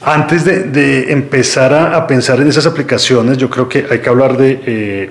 antes 0.00 0.44
de, 0.44 0.64
de 0.64 1.12
empezar 1.12 1.72
a, 1.72 1.96
a, 1.96 2.06
pensar 2.06 2.40
en 2.40 2.48
esas 2.48 2.66
aplicaciones, 2.66 3.38
yo 3.38 3.48
creo 3.48 3.68
que 3.68 3.86
hay 3.90 4.00
que 4.00 4.08
hablar 4.08 4.36
de 4.36 4.60
eh, 4.66 5.10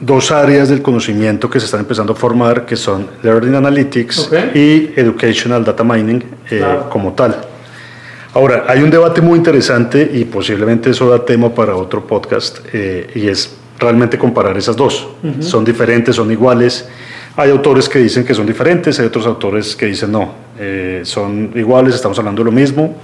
dos 0.00 0.30
áreas 0.30 0.68
del 0.68 0.82
conocimiento 0.82 1.50
que 1.50 1.58
se 1.58 1.66
están 1.66 1.80
empezando 1.80 2.12
a 2.12 2.16
formar, 2.16 2.66
que 2.66 2.76
son 2.76 3.08
Learning 3.22 3.54
Analytics 3.54 4.26
okay. 4.26 4.50
y 4.54 5.00
Educational 5.00 5.64
Data 5.64 5.82
Mining 5.82 6.22
claro. 6.48 6.90
como 6.90 7.12
tal. 7.12 7.47
Ahora, 8.38 8.66
hay 8.68 8.84
un 8.84 8.90
debate 8.90 9.20
muy 9.20 9.36
interesante 9.36 10.08
y 10.14 10.24
posiblemente 10.24 10.90
eso 10.90 11.10
da 11.10 11.24
tema 11.24 11.52
para 11.52 11.74
otro 11.74 12.06
podcast 12.06 12.60
eh, 12.72 13.10
y 13.16 13.26
es 13.26 13.56
realmente 13.80 14.16
comparar 14.16 14.56
esas 14.56 14.76
dos. 14.76 15.08
Uh 15.24 15.26
-huh. 15.26 15.42
Son 15.42 15.64
diferentes, 15.64 16.14
son 16.14 16.30
iguales. 16.30 16.88
Hay 17.34 17.50
autores 17.50 17.88
que 17.88 17.98
dicen 17.98 18.24
que 18.24 18.34
son 18.34 18.46
diferentes, 18.46 19.00
hay 19.00 19.06
otros 19.06 19.26
autores 19.26 19.74
que 19.74 19.86
dicen 19.86 20.12
no, 20.12 20.34
eh, 20.56 21.00
son 21.02 21.50
iguales, 21.56 21.96
estamos 21.96 22.16
hablando 22.20 22.44
de 22.44 22.44
lo 22.44 22.52
mismo. 22.52 22.94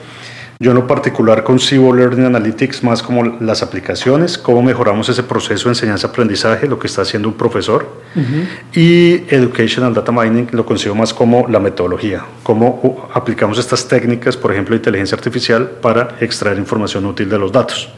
Yo 0.61 0.71
en 0.71 0.77
lo 0.77 0.87
particular 0.87 1.43
concibo 1.43 1.93
Learning 1.93 2.27
Analytics 2.27 2.85
más 2.85 3.03
como 3.03 3.25
las 3.41 3.63
aplicaciones, 3.63 4.39
cómo 4.39 4.63
mejoramos 4.63 5.09
ese 5.09 5.25
proceso 5.25 5.65
de 5.65 5.73
enseñanza-aprendizaje, 5.73 6.69
lo 6.69 6.79
que 6.79 6.87
está 6.87 7.03
haciendo 7.03 7.29
un 7.29 7.35
profesor. 7.35 7.87
Uh 8.15 8.21
-huh. 8.21 8.79
Y 8.79 9.35
Educational 9.35 9.93
Data 9.93 10.13
Mining 10.13 10.49
lo 10.53 10.65
concibo 10.65 10.95
más 10.95 11.13
como 11.13 11.49
la 11.49 11.59
metodología, 11.59 12.25
cómo 12.45 13.09
aplicamos 13.13 13.59
estas 13.59 13.89
técnicas, 13.89 14.37
por 14.37 14.53
ejemplo, 14.53 14.75
de 14.75 14.77
inteligencia 14.77 15.17
artificial, 15.17 15.69
para 15.83 16.17
extraer 16.21 16.57
información 16.59 17.05
útil 17.07 17.29
de 17.29 17.39
los 17.39 17.51
datos. 17.51 17.89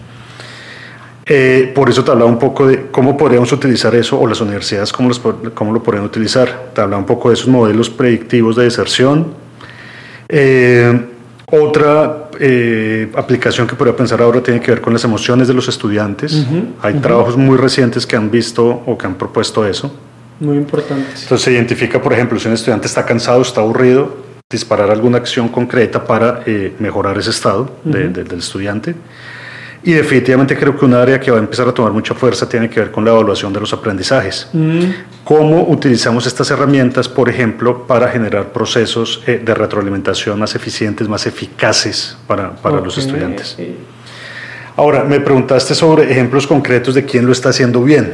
Eh, 1.28 1.72
por 1.74 1.90
eso 1.90 2.04
te 2.04 2.10
hablaba 2.12 2.30
un 2.30 2.38
poco 2.38 2.68
de 2.68 2.86
cómo 2.90 3.16
podríamos 3.16 3.52
utilizar 3.52 3.94
eso, 3.94 4.18
o 4.18 4.26
las 4.26 4.40
universidades 4.40 4.92
cómo, 4.92 5.08
los, 5.08 5.20
cómo 5.54 5.72
lo 5.72 5.82
podrían 5.82 6.04
utilizar. 6.04 6.70
Te 6.72 6.80
hablaba 6.80 7.00
un 7.00 7.06
poco 7.06 7.28
de 7.28 7.34
esos 7.34 7.48
modelos 7.48 7.90
predictivos 7.90 8.56
de 8.56 8.64
deserción. 8.64 9.34
Eh, 10.28 11.15
otra 11.50 12.28
eh, 12.40 13.10
aplicación 13.14 13.66
que 13.66 13.74
podría 13.76 13.96
pensar 13.96 14.20
ahora 14.20 14.40
tiene 14.42 14.60
que 14.60 14.70
ver 14.72 14.80
con 14.80 14.92
las 14.92 15.04
emociones 15.04 15.46
de 15.48 15.54
los 15.54 15.68
estudiantes. 15.68 16.32
Uh 16.34 16.36
-huh, 16.36 16.64
Hay 16.82 16.94
uh 16.94 16.96
-huh. 16.96 17.02
trabajos 17.02 17.36
muy 17.36 17.56
recientes 17.56 18.06
que 18.06 18.16
han 18.16 18.30
visto 18.30 18.82
o 18.86 18.98
que 18.98 19.06
han 19.06 19.14
propuesto 19.14 19.64
eso. 19.66 19.90
Muy 20.40 20.56
importante. 20.56 21.06
Entonces 21.22 21.42
se 21.42 21.52
identifica, 21.52 22.02
por 22.02 22.12
ejemplo, 22.12 22.38
si 22.38 22.48
un 22.48 22.54
estudiante 22.54 22.86
está 22.86 23.04
cansado, 23.06 23.40
está 23.42 23.60
aburrido, 23.60 24.16
disparar 24.50 24.90
alguna 24.90 25.18
acción 25.18 25.48
concreta 25.48 26.04
para 26.04 26.42
eh, 26.46 26.74
mejorar 26.78 27.16
ese 27.18 27.30
estado 27.30 27.62
uh 27.62 27.88
-huh. 27.88 27.92
de, 27.92 28.08
de, 28.08 28.24
del 28.24 28.38
estudiante. 28.40 28.94
Y 29.86 29.92
definitivamente 29.92 30.56
creo 30.56 30.76
que 30.76 30.84
un 30.84 30.94
área 30.94 31.20
que 31.20 31.30
va 31.30 31.36
a 31.36 31.40
empezar 31.40 31.68
a 31.68 31.72
tomar 31.72 31.92
mucha 31.92 32.12
fuerza 32.12 32.48
tiene 32.48 32.68
que 32.68 32.80
ver 32.80 32.90
con 32.90 33.04
la 33.04 33.12
evaluación 33.12 33.52
de 33.52 33.60
los 33.60 33.72
aprendizajes. 33.72 34.48
Mm. 34.52 34.80
Cómo 35.22 35.62
utilizamos 35.62 36.26
estas 36.26 36.50
herramientas, 36.50 37.08
por 37.08 37.28
ejemplo, 37.28 37.86
para 37.86 38.08
generar 38.08 38.52
procesos 38.52 39.22
eh, 39.28 39.40
de 39.44 39.54
retroalimentación 39.54 40.40
más 40.40 40.56
eficientes, 40.56 41.08
más 41.08 41.24
eficaces 41.28 42.18
para, 42.26 42.50
para 42.56 42.78
okay. 42.78 42.84
los 42.84 42.98
estudiantes. 42.98 43.56
Ahora, 44.76 45.04
me 45.04 45.20
preguntaste 45.20 45.72
sobre 45.72 46.10
ejemplos 46.10 46.48
concretos 46.48 46.96
de 46.96 47.04
quién 47.04 47.24
lo 47.24 47.30
está 47.30 47.50
haciendo 47.50 47.80
bien. 47.80 48.12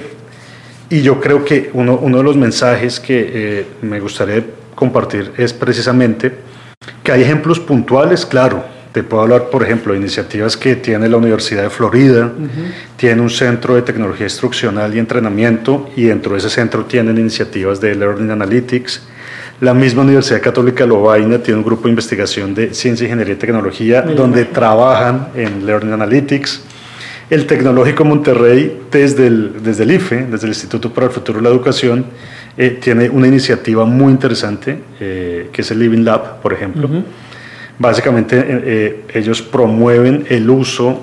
Y 0.91 1.01
yo 1.01 1.23
creo 1.23 1.43
que 1.43 1.71
uno, 1.73 1.99
uno 2.03 2.19
de 2.19 2.23
los 2.23 2.37
mensajes 2.37 3.01
que 3.01 3.31
eh, 3.33 3.67
me 3.81 3.99
gustaría 3.99 4.45
compartir 4.75 5.33
es 5.39 5.55
precisamente 5.55 6.37
que 7.03 7.13
hay 7.13 7.23
ejemplos 7.23 7.59
puntuales, 7.59 8.27
claro, 8.27 8.63
te 8.93 9.03
puedo 9.03 9.23
hablar, 9.23 9.49
por 9.51 9.63
ejemplo, 9.63 9.93
de 9.93 9.99
iniciativas 9.99 10.57
que 10.57 10.77
tiene 10.77 11.09
la 11.09 11.17
Universidad 11.17 11.63
de 11.63 11.71
Florida, 11.71 12.27
uh 12.27 12.43
-huh. 12.43 12.97
tiene 12.97 13.23
un 13.23 13.31
centro 13.31 13.75
de 13.75 13.83
tecnología 13.83 14.27
instruccional 14.27 14.95
y 14.95 14.99
entrenamiento 14.99 15.91
y 15.97 16.05
dentro 16.05 16.33
de 16.33 16.39
ese 16.39 16.51
centro 16.51 16.85
tienen 16.85 17.17
iniciativas 17.19 17.81
de 17.81 17.95
Learning 17.95 18.31
Analytics. 18.31 19.03
La 19.61 19.73
misma 19.75 20.03
Universidad 20.03 20.41
Católica 20.43 20.85
Lovaina 20.85 21.39
tiene 21.39 21.59
un 21.59 21.65
grupo 21.65 21.85
de 21.85 21.91
investigación 21.91 22.55
de 22.55 22.75
ciencia, 22.75 23.05
ingeniería 23.05 23.35
y 23.35 23.39
tecnología 23.39 24.03
Muy 24.03 24.15
donde 24.15 24.43
bien. 24.43 24.53
trabajan 24.53 25.29
en 25.37 25.65
Learning 25.67 25.93
Analytics. 25.93 26.63
el 27.31 27.47
Tecnológico 27.47 28.05
Monterrey, 28.05 28.81
desde 28.91 29.27
el, 29.27 29.53
desde 29.63 29.85
el 29.85 29.93
IFE, 29.93 30.27
desde 30.31 30.47
el 30.47 30.53
Instituto 30.53 30.93
para 30.93 31.07
el 31.07 31.13
Futuro 31.13 31.39
de 31.39 31.45
la 31.45 31.49
Educación, 31.49 32.05
eh, 32.59 32.79
tiene 32.79 33.09
una 33.09 33.27
iniciativa 33.27 33.87
muy 33.87 34.11
interesante, 34.13 34.79
eh, 35.01 35.49
que 35.51 35.63
es 35.63 35.71
el 35.71 35.79
Living 35.79 36.05
Lab, 36.05 36.43
por 36.43 36.53
ejemplo. 36.53 36.89
Básicamente, 37.79 39.05
ellos 39.15 39.43
promueven 39.43 40.27
el 40.29 40.49
uso, 40.49 41.01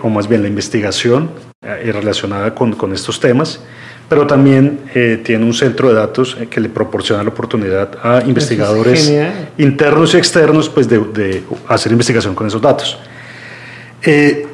o 0.00 0.08
más 0.08 0.28
bien 0.28 0.42
la 0.42 0.48
investigación 0.48 1.30
relacionada 1.60 2.54
con, 2.54 2.74
con 2.74 2.92
estos 2.92 3.18
temas 3.18 3.60
pero 4.08 4.26
también 4.26 4.80
eh, 4.94 5.20
tiene 5.24 5.44
un 5.44 5.54
centro 5.54 5.88
de 5.88 5.94
datos 5.94 6.36
eh, 6.38 6.46
que 6.46 6.60
le 6.60 6.68
proporciona 6.68 7.22
la 7.22 7.30
oportunidad 7.30 7.98
a 8.02 8.22
investigadores 8.24 9.12
internos 9.56 10.14
y 10.14 10.18
externos 10.18 10.68
pues, 10.68 10.88
de, 10.88 11.42
hacer 11.68 11.92
investigación 11.92 12.34
con 12.34 12.46
esos 12.46 12.60
datos. 12.60 12.98
Eh, 14.02 14.46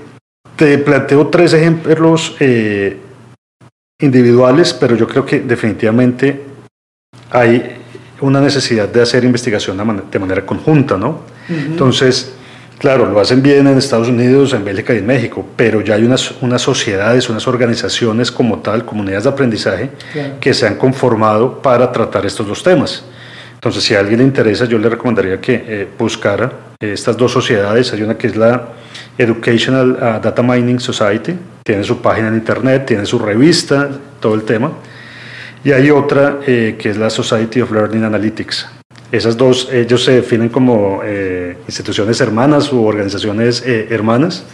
te 0.57 0.79
planteo 0.79 1.27
tres 1.29 1.53
ejemplos 1.55 2.37
individuales, 3.99 4.75
pero 4.75 4.95
yo 4.95 5.09
creo 5.09 5.25
que 5.25 5.41
definitivamente 5.41 6.43
hay 7.31 7.77
una 8.21 8.41
necesidad 8.41 8.87
de 8.89 9.01
hacer 9.01 9.25
investigación 9.25 9.79
de 10.11 10.19
manera 10.19 10.45
conjunta, 10.45 10.99
¿no? 10.99 11.23
Entonces, 11.51 12.33
Claro, 12.81 13.05
lo 13.05 13.21
hacen 13.21 13.43
bien 13.43 13.67
en 13.67 13.77
Estados 13.77 14.09
Unidos, 14.09 14.55
en 14.55 14.65
Bélgica 14.65 14.95
y 14.95 14.99
en 15.01 15.07
México, 15.07 15.47
pero 15.55 15.83
ya 15.83 15.97
hay 15.97 16.05
unas, 16.05 16.33
unas 16.41 16.63
sociedades, 16.63 17.29
unas 17.29 17.47
organizaciones 17.47 18.33
como 18.33 18.61
tal, 18.61 18.87
comunidades 18.87 19.25
de 19.25 19.29
aprendizaje, 19.29 19.91
que 20.41 20.55
se 20.55 20.67
han 20.67 20.77
conformado 20.77 21.61
para 21.61 21.93
tratar 21.93 22.25
estos 22.25 22.49
dos 22.49 22.63
temas. 22.63 23.05
Entonces, 23.53 23.85
si 23.85 23.95
a 23.95 24.01
alguien 24.01 24.21
le 24.21 24.25
interesa, 24.25 24.65
yo 24.65 24.79
le 24.79 24.89
recomendaría 24.89 25.39
que 25.39 25.63
eh, 25.69 25.89
buscara 25.99 26.51
eh, 26.81 26.93
estas 26.95 27.19
dos 27.19 27.31
sociedades. 27.31 27.93
Hay 27.93 28.03
una 28.03 28.17
que 28.17 28.29
es 28.29 28.35
la 28.35 28.69
Educational 29.19 29.91
uh, 29.91 30.25
Data 30.25 30.43
Mining 30.43 30.81
Society, 30.81 31.35
tiene 31.63 31.85
su 31.85 32.01
página 32.01 32.29
en 32.29 32.37
internet, 32.37 32.87
tiene 32.87 33.05
su 33.05 33.19
revista, 33.19 33.91
todo 34.21 34.35
el 34.35 34.45
tema. 34.45 34.73
Y 35.63 35.73
hay 35.73 35.91
otra 35.91 36.39
eh, 36.47 36.77
que 36.79 36.89
es 36.89 36.97
la 36.97 37.11
Society 37.11 37.61
of 37.61 37.71
Learning 37.73 38.05
Analytics, 38.05 38.80
esas 39.13 39.37
dos, 39.37 39.69
ellos 39.73 40.05
se 40.05 40.13
definen 40.13 40.49
como 40.49 41.01
eh, 41.05 41.57
instituciones 41.67 42.21
hermanas 42.21 42.73
u 42.73 42.85
organizaciones 42.85 43.63
eh, 43.67 43.89
hermanas. 43.91 44.45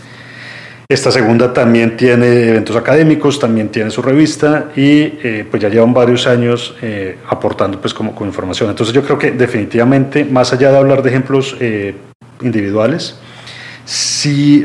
Esta 0.88 1.10
segunda 1.10 1.52
también 1.52 1.96
tiene 1.96 2.48
eventos 2.48 2.76
académicos, 2.76 3.38
también 3.40 3.68
tiene 3.68 3.90
su 3.90 4.00
revista 4.02 4.70
y 4.76 5.18
eh, 5.22 5.44
pues 5.50 5.60
ya 5.60 5.68
llevan 5.68 5.92
varios 5.92 6.28
años 6.28 6.76
aportando 7.28 7.80
pues 7.80 7.92
como 7.92 8.14
con 8.14 8.28
información. 8.28 8.70
Entonces 8.70 8.94
yo 8.94 9.02
creo 9.02 9.18
que 9.18 9.32
definitivamente, 9.32 10.24
más 10.24 10.52
allá 10.52 10.70
de 10.70 10.78
hablar 10.78 11.02
de 11.02 11.10
ejemplos 11.10 11.56
individuales, 12.40 13.18
sí 13.84 14.64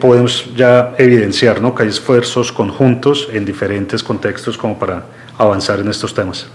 podemos 0.00 0.54
ya 0.56 0.94
evidenciar 0.96 1.60
¿no? 1.60 1.74
que 1.74 1.82
hay 1.82 1.90
esfuerzos 1.90 2.50
conjuntos 2.50 3.28
en 3.30 3.44
diferentes 3.44 4.02
contextos 4.02 4.56
como 4.56 4.78
para 4.78 5.04
avanzar 5.36 5.80
en 5.80 5.88
estos 5.88 6.14
temas. 6.14 6.48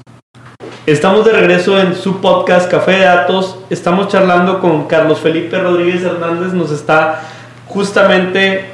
Estamos 0.85 1.23
de 1.23 1.31
regreso 1.31 1.79
en 1.79 1.95
su 1.95 2.19
podcast 2.19 2.69
Café 2.69 2.91
de 2.91 3.05
Datos. 3.05 3.57
Estamos 3.69 4.09
charlando 4.09 4.59
con 4.59 4.85
Carlos 4.85 5.21
Felipe 5.21 5.57
Rodríguez 5.57 6.03
Hernández. 6.03 6.51
Nos 6.51 6.71
está 6.71 7.21
justamente 7.69 8.65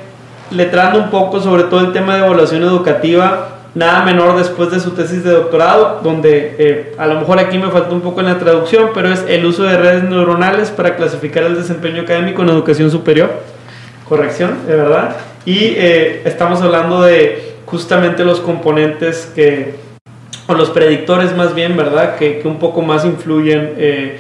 letrando 0.50 0.98
un 0.98 1.12
poco 1.12 1.40
sobre 1.40 1.66
todo 1.66 1.82
el 1.82 1.94
tema 1.94 2.16
de 2.16 2.26
evaluación 2.26 2.64
educativa. 2.64 3.50
Nada 3.76 4.04
menor 4.06 4.36
después 4.40 4.72
de 4.72 4.80
su 4.80 4.96
tesis 4.96 5.24
de 5.24 5.30
doctorado, 5.30 6.00
donde 6.04 6.56
eh, 6.58 6.96
a 6.98 7.06
lo 7.06 7.20
mejor 7.20 7.38
aquí 7.38 7.60
me 7.60 7.70
falta 7.70 7.92
un 7.92 8.02
poco 8.02 8.22
en 8.22 8.26
la 8.26 8.40
traducción, 8.40 8.90
pero 8.92 9.14
es 9.14 9.24
el 9.28 9.46
uso 9.46 9.62
de 9.62 9.78
redes 9.78 10.04
neuronales 10.04 10.72
para 10.72 10.96
clasificar 10.96 11.44
el 11.44 11.58
desempeño 11.58 12.02
académico 12.02 12.42
en 12.42 12.50
educación 12.50 12.90
superior. 12.90 13.30
Corrección, 14.08 14.66
de 14.66 14.76
verdad. 14.76 15.16
Y 15.46 15.76
eh, 15.76 16.24
estamos 16.26 16.60
hablando 16.64 17.04
de 17.04 17.54
justamente 17.68 18.26
los 18.26 18.40
componentes 18.40 19.32
que 19.36 19.89
o 20.50 20.56
los 20.56 20.72
predictores 20.72 21.38
más 21.38 21.54
bien, 21.54 21.78
¿verdad? 21.78 22.16
Que, 22.18 22.40
que 22.40 22.48
un 22.48 22.58
poco 22.58 22.82
más 22.82 23.06
influyen 23.06 23.76
eh, 23.78 24.18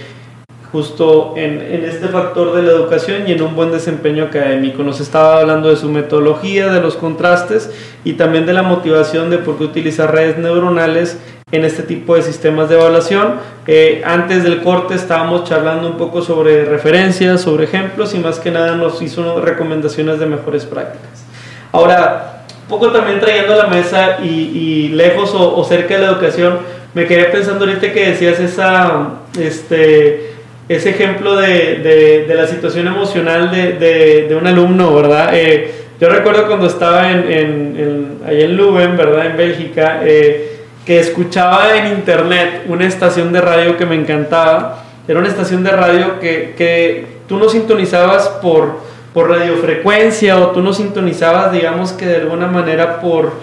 justo 0.71 1.33
en, 1.35 1.59
en, 1.59 1.85
este 1.85 2.07
factor 2.07 2.55
de 2.55 2.61
la 2.61 2.71
educación 2.71 3.23
y 3.27 3.31
en 3.31 3.41
un 3.41 3.55
buen 3.55 3.71
desempeño 3.71 4.25
académico. 4.25 4.83
Nos 4.83 5.01
estaba 5.01 5.39
hablando 5.39 5.69
de 5.69 5.75
su 5.75 5.89
metodología, 5.89 6.67
de 6.67 6.81
los 6.81 6.95
contrastes 6.95 7.71
y 8.03 8.13
también 8.13 8.45
de 8.45 8.53
la 8.53 8.61
motivación 8.61 9.31
de 9.31 9.39
por 9.39 9.57
qué 9.57 9.63
utilizar 9.63 10.13
redes 10.13 10.37
neuronales 10.37 11.17
en 11.51 11.65
este 11.65 11.81
tipo 11.81 12.13
de 12.13 12.21
sistemas 12.21 12.69
de 12.69 12.75
evaluación. 12.75 13.37
Eh, 13.65 14.03
antes 14.05 14.43
del 14.43 14.61
corte 14.61 14.93
estábamos 14.93 15.45
charlando 15.45 15.87
un 15.87 15.97
poco 15.97 16.21
sobre 16.21 16.63
referencias, 16.63 17.41
sobre 17.41 17.63
ejemplos 17.63 18.13
y 18.13 18.19
más 18.19 18.37
que 18.37 18.51
nada 18.51 18.75
nos 18.75 19.01
hizo 19.01 19.41
recomendaciones 19.41 20.19
de 20.19 20.27
mejores 20.27 20.67
prácticas. 20.67 21.25
Ahora, 21.71 22.38
poco 22.69 22.91
también 22.91 23.19
trayendo 23.19 23.53
a 23.53 23.57
la 23.57 23.67
mesa 23.67 24.19
y, 24.23 24.89
lejos 24.89 25.31
o, 25.33 25.61
cerca 25.65 25.95
de 25.95 26.01
la 26.01 26.11
educación, 26.11 26.59
me 26.93 27.05
quedé 27.05 27.25
pensando 27.25 27.65
ahorita 27.65 27.91
que 27.91 28.11
decías 28.11 28.39
esa, 28.39 29.09
este, 29.37 30.31
ese 30.69 30.91
ejemplo 30.91 31.35
de, 31.35 32.25
de, 32.27 32.33
la 32.35 32.47
situación 32.47 32.87
emocional 32.87 33.51
de, 33.51 34.25
de 34.29 34.35
un 34.35 34.47
alumno, 34.47 34.95
¿verdad? 34.95 35.31
Eh, 35.33 35.71
yo 35.99 36.07
recuerdo 36.07 36.47
cuando 36.47 36.67
estaba 36.67 37.11
en, 37.11 37.29
en, 37.29 38.19
allá 38.25 38.45
en 38.45 38.55
Leuven, 38.55 38.95
¿verdad? 38.95 39.25
En 39.25 39.35
Bélgica, 39.35 39.99
eh, 40.05 40.59
que 40.85 40.97
escuchaba 40.99 41.75
en 41.75 41.87
internet 41.87 42.63
una 42.67 42.87
estación 42.87 43.33
de 43.33 43.41
radio 43.41 43.75
que 43.75 43.85
me 43.85 43.95
encantaba. 43.95 44.85
Era 45.07 45.19
una 45.19 45.27
estación 45.27 45.61
de 45.61 45.71
radio 45.71 46.19
que, 46.21 46.53
que 46.57 47.05
tú 47.27 47.37
no 47.37 47.49
sintonizabas 47.49 48.29
por 48.41 48.79
por 49.13 49.29
radiofrecuencia 49.29 50.37
o 50.37 50.47
tú 50.51 50.61
no 50.61 50.73
sintonizabas, 50.73 51.51
digamos 51.51 51.93
que 51.93 52.05
de 52.05 52.17
alguna 52.17 52.47
manera 52.47 53.01
por 53.01 53.33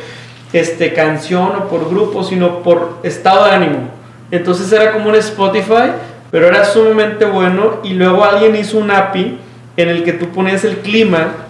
este, 0.53 0.93
canción 0.93 1.53
o 1.57 1.69
por 1.69 1.89
grupo, 1.89 2.23
sino 2.23 2.63
por 2.63 2.99
estado 3.03 3.47
de 3.47 3.51
ánimo. 3.51 3.91
Entonces 4.31 4.71
era 4.73 4.93
como 4.93 5.09
un 5.09 5.15
Spotify, 5.17 5.93
pero 6.31 6.47
era 6.49 6.65
sumamente 6.65 7.25
bueno 7.25 7.81
y 7.83 7.95
luego 7.95 8.25
alguien 8.25 8.57
hizo 8.57 8.79
un 8.79 8.91
API 8.91 9.39
en 9.77 9.89
el 9.89 10.05
que 10.05 10.13
tú 10.13 10.29
ponías 10.29 10.65
el 10.65 10.79
clima 10.79 11.47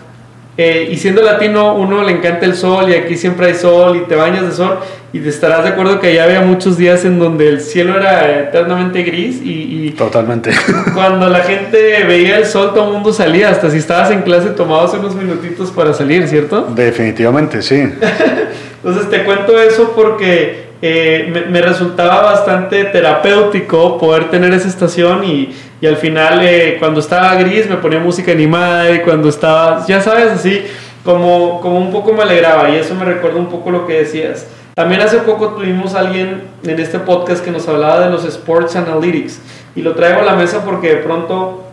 eh, 0.59 0.89
y 0.91 0.97
siendo 0.97 1.21
latino, 1.21 1.75
uno 1.75 2.03
le 2.03 2.13
encanta 2.13 2.47
el 2.47 2.57
sol 2.57 2.89
y 2.89 2.95
aquí 2.95 3.17
siempre 3.17 3.49
hay 3.49 3.55
sol 3.55 3.97
y 3.97 4.01
te 4.01 4.17
bañas 4.17 4.43
de 4.43 4.53
sol 4.53 4.79
y 5.17 5.21
te 5.21 5.31
estarás 5.31 5.65
de 5.65 5.71
acuerdo 5.71 5.99
que 5.99 6.09
allá 6.09 6.25
había 6.25 6.43
muchos 6.43 6.77
días 6.77 7.07
en 7.07 7.19
donde 7.19 7.49
el 7.49 7.63
cielo 7.63 7.97
era 7.97 8.41
eternamente 8.41 9.03
gris 9.03 9.41
y... 9.43 9.95
Totalmente. 9.97 10.51
Cuando 10.95 11.31
la 11.31 11.41
gente 11.41 12.05
veía 12.05 12.37
el 12.37 12.45
sol, 12.45 12.75
todo 12.75 12.89
el 12.89 12.93
mundo 12.93 13.15
salía, 13.15 13.49
hasta 13.49 13.71
si 13.71 13.79
estabas 13.79 14.11
en 14.11 14.21
clase 14.21 14.51
tomabas 14.51 14.93
unos 14.93 15.15
minutitos 15.15 15.71
para 15.71 15.95
salir, 15.95 16.29
¿cierto? 16.29 16.69
Definitivamente, 16.75 17.63
sí. 17.63 17.77
Entonces 18.85 19.09
te 19.09 19.25
cuento 19.25 19.59
eso 19.59 19.95
porque 19.97 20.67
eh, 20.83 21.47
me, 21.49 21.63
resultaba 21.63 22.21
bastante 22.21 22.85
terapéutico 22.85 23.97
poder 23.97 24.29
tener 24.29 24.53
esa 24.53 24.69
estación 24.69 25.25
y, 25.25 25.55
y 25.81 25.87
al 25.87 25.97
final 25.97 26.41
eh, 26.43 26.77
cuando 26.79 27.01
estaba 27.01 27.35
gris 27.37 27.71
me 27.71 27.77
ponía 27.77 28.01
música 28.01 28.33
animada 28.33 28.91
y 28.91 29.01
cuando 29.01 29.31
estaba, 29.31 29.83
ya 29.87 30.03
sabes, 30.03 30.31
así 30.33 30.63
como, 31.03 31.63
como 31.63 31.79
un 31.79 31.91
poco 31.91 32.13
me 32.13 32.23
alegraba 32.23 32.69
y 32.69 32.77
eso 32.77 32.95
me 32.95 33.07
recuerda 33.07 33.39
un 33.39 33.49
poco 33.49 33.71
lo 33.71 33.87
que 33.87 33.95
decías. 33.95 34.47
También 34.77 35.01
hace 35.01 35.21
poco 35.21 35.55
tuvimos 35.55 35.95
a 35.95 36.01
alguien 36.01 36.43
en 36.63 36.79
este 36.79 36.99
podcast 36.99 37.43
que 37.43 37.51
nos 37.51 37.67
hablaba 37.67 38.01
de 38.01 38.11
los 38.11 38.27
Sports 38.27 38.77
Analytics 38.77 39.41
y 39.75 39.81
lo 39.81 39.95
traigo 39.95 40.21
a 40.21 40.25
la 40.25 40.35
mesa 40.35 40.67
porque 40.67 40.89
de 40.89 40.97
pronto 40.97 41.65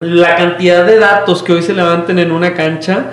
la 0.00 0.36
cantidad 0.36 0.86
de 0.86 1.00
datos 1.00 1.42
que 1.42 1.52
hoy 1.52 1.62
se 1.62 1.74
levanten 1.74 2.20
en 2.20 2.30
una 2.30 2.54
cancha 2.54 3.06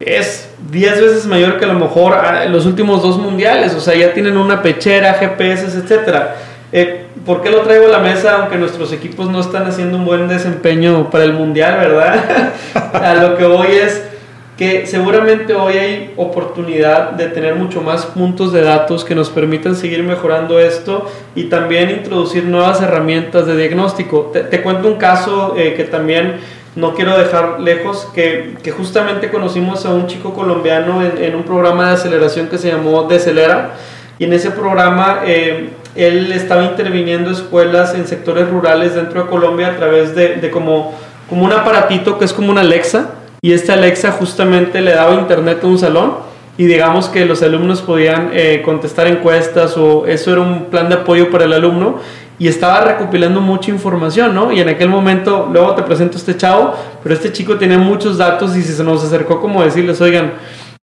es 0.00 0.48
10 0.70 0.98
veces 0.98 1.26
mayor 1.26 1.58
que 1.58 1.66
a 1.66 1.68
lo 1.68 1.78
mejor 1.78 2.14
ah, 2.14 2.44
en 2.44 2.52
los 2.52 2.64
últimos 2.64 3.02
dos 3.02 3.18
mundiales. 3.18 3.74
O 3.74 3.80
sea, 3.80 3.94
ya 3.96 4.14
tienen 4.14 4.38
una 4.38 4.62
pechera, 4.62 5.12
GPS, 5.12 5.66
etcétera. 5.66 6.36
Eh, 6.72 7.04
¿Por 7.26 7.42
qué 7.42 7.50
lo 7.50 7.60
traigo 7.60 7.84
a 7.84 7.90
la 7.90 7.98
mesa 7.98 8.38
aunque 8.38 8.56
nuestros 8.56 8.94
equipos 8.94 9.28
no 9.28 9.40
están 9.40 9.66
haciendo 9.66 9.98
un 9.98 10.06
buen 10.06 10.26
desempeño 10.26 11.10
para 11.10 11.24
el 11.24 11.34
mundial, 11.34 11.76
verdad? 11.80 12.54
a 12.94 13.14
lo 13.16 13.36
que 13.36 13.44
voy 13.44 13.72
es 13.72 14.13
que 14.56 14.86
seguramente 14.86 15.54
hoy 15.54 15.74
hay 15.74 16.14
oportunidad 16.16 17.10
de 17.10 17.26
tener 17.26 17.56
mucho 17.56 17.80
más 17.80 18.06
puntos 18.06 18.52
de 18.52 18.62
datos 18.62 19.04
que 19.04 19.14
nos 19.14 19.28
permitan 19.28 19.74
seguir 19.74 20.04
mejorando 20.04 20.60
esto 20.60 21.10
y 21.34 21.44
también 21.44 21.90
introducir 21.90 22.44
nuevas 22.44 22.80
herramientas 22.80 23.46
de 23.46 23.56
diagnóstico. 23.56 24.30
Te, 24.32 24.62
cuento 24.62 24.86
un 24.86 24.96
caso 24.96 25.54
eh, 25.56 25.74
que 25.74 25.82
también 25.82 26.36
no 26.76 26.94
quiero 26.94 27.18
dejar 27.18 27.60
lejos, 27.60 28.08
que, 28.14 28.54
que, 28.62 28.70
justamente 28.70 29.30
conocimos 29.30 29.86
a 29.86 29.90
un 29.90 30.06
chico 30.06 30.34
colombiano 30.34 31.02
en, 31.02 31.34
un 31.34 31.44
programa 31.44 31.88
de 31.88 31.94
aceleración 31.94 32.48
que 32.48 32.58
se 32.58 32.68
llamó 32.68 33.04
Decelera, 33.04 33.74
y 34.18 34.24
en 34.24 34.32
ese 34.32 34.50
programa 34.50 35.20
eh, 35.24 35.70
él 35.94 36.32
estaba 36.32 36.64
interviniendo 36.64 37.30
escuelas 37.30 37.94
en 37.94 38.06
sectores 38.06 38.48
rurales 38.48 38.94
dentro 38.94 39.24
de 39.24 39.30
Colombia 39.30 39.68
a 39.68 39.76
través 39.76 40.14
de, 40.14 40.36
de, 40.36 40.50
como, 40.50 40.94
como 41.28 41.44
un 41.44 41.52
aparatito 41.52 42.18
que 42.18 42.24
es 42.24 42.32
como 42.32 42.50
una 42.50 42.62
Alexa, 42.62 43.10
y 43.44 43.52
este 43.52 43.72
Alexa 43.72 44.12
justamente 44.12 44.80
le 44.80 44.92
daba 44.92 45.12
internet 45.16 45.58
a 45.62 45.66
un 45.66 45.78
salón, 45.78 46.14
y 46.56 46.64
digamos 46.64 47.10
que 47.10 47.26
los 47.26 47.42
alumnos 47.42 47.82
podían 47.82 48.30
eh, 48.32 48.62
contestar 48.64 49.06
encuestas 49.06 49.76
o 49.76 50.06
eso 50.06 50.32
era 50.32 50.40
un 50.40 50.70
plan 50.70 50.88
de 50.88 50.94
apoyo 50.94 51.30
para 51.30 51.44
el 51.44 51.52
alumno 51.52 51.98
y 52.38 52.48
estaba 52.48 52.80
recopilando 52.80 53.42
mucha 53.42 53.70
información, 53.70 54.34
¿no? 54.34 54.50
Y 54.50 54.60
en 54.60 54.70
aquel 54.70 54.88
momento, 54.88 55.50
luego 55.52 55.74
te 55.74 55.82
presento 55.82 56.16
este 56.16 56.38
chavo, 56.38 56.72
pero 57.02 57.14
este 57.14 57.32
chico 57.32 57.58
tenía 57.58 57.76
muchos 57.76 58.16
datos 58.16 58.56
y 58.56 58.62
se 58.62 58.82
nos 58.82 59.04
acercó 59.04 59.42
como 59.42 59.62
decirles, 59.62 60.00
oigan, 60.00 60.32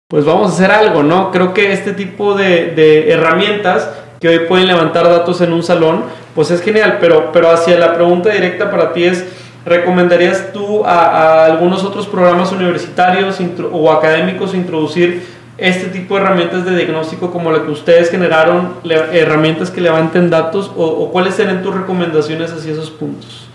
pues 0.06 0.26
vamos 0.26 0.50
a 0.50 0.54
hacer 0.54 0.70
algo, 0.70 1.02
¿no? 1.02 1.30
Creo 1.30 1.54
que 1.54 1.72
este 1.72 1.94
tipo 1.94 2.34
de, 2.34 3.10
herramientas 3.10 3.88
que 4.20 4.28
hoy 4.28 4.40
pueden 4.40 4.66
levantar 4.66 5.08
datos 5.08 5.40
en 5.40 5.54
un 5.54 5.62
salón, 5.62 6.02
pues 6.34 6.50
es 6.50 6.60
genial, 6.60 6.98
pero, 7.00 7.32
pero 7.32 7.50
hacia 7.50 7.78
la 7.78 7.94
pregunta 7.94 8.28
directa 8.28 8.70
para 8.70 8.92
ti 8.92 9.04
es, 9.04 9.24
¿recomendarías 9.64 10.52
tú 10.52 10.84
a, 10.84 11.44
algunos 11.46 11.84
otros 11.84 12.06
programas 12.06 12.52
universitarios 12.52 13.38
o 13.72 13.92
académicos 13.92 14.54
introducir 14.54 15.22
este 15.58 15.88
tipo 15.88 16.16
de 16.16 16.22
herramientas 16.22 16.64
de 16.64 16.74
diagnóstico 16.74 17.30
como 17.30 17.52
la 17.52 17.62
que 17.62 17.70
ustedes 17.70 18.10
generaron, 18.10 18.74
herramientas 19.12 19.70
que 19.70 19.80
levanten 19.80 20.30
datos, 20.30 20.70
o, 20.74 21.10
cuáles 21.12 21.34
serían 21.34 21.62
tus 21.62 21.74
recomendaciones 21.74 22.50
hacia 22.50 22.72
esos 22.72 22.90
puntos? 22.90 23.46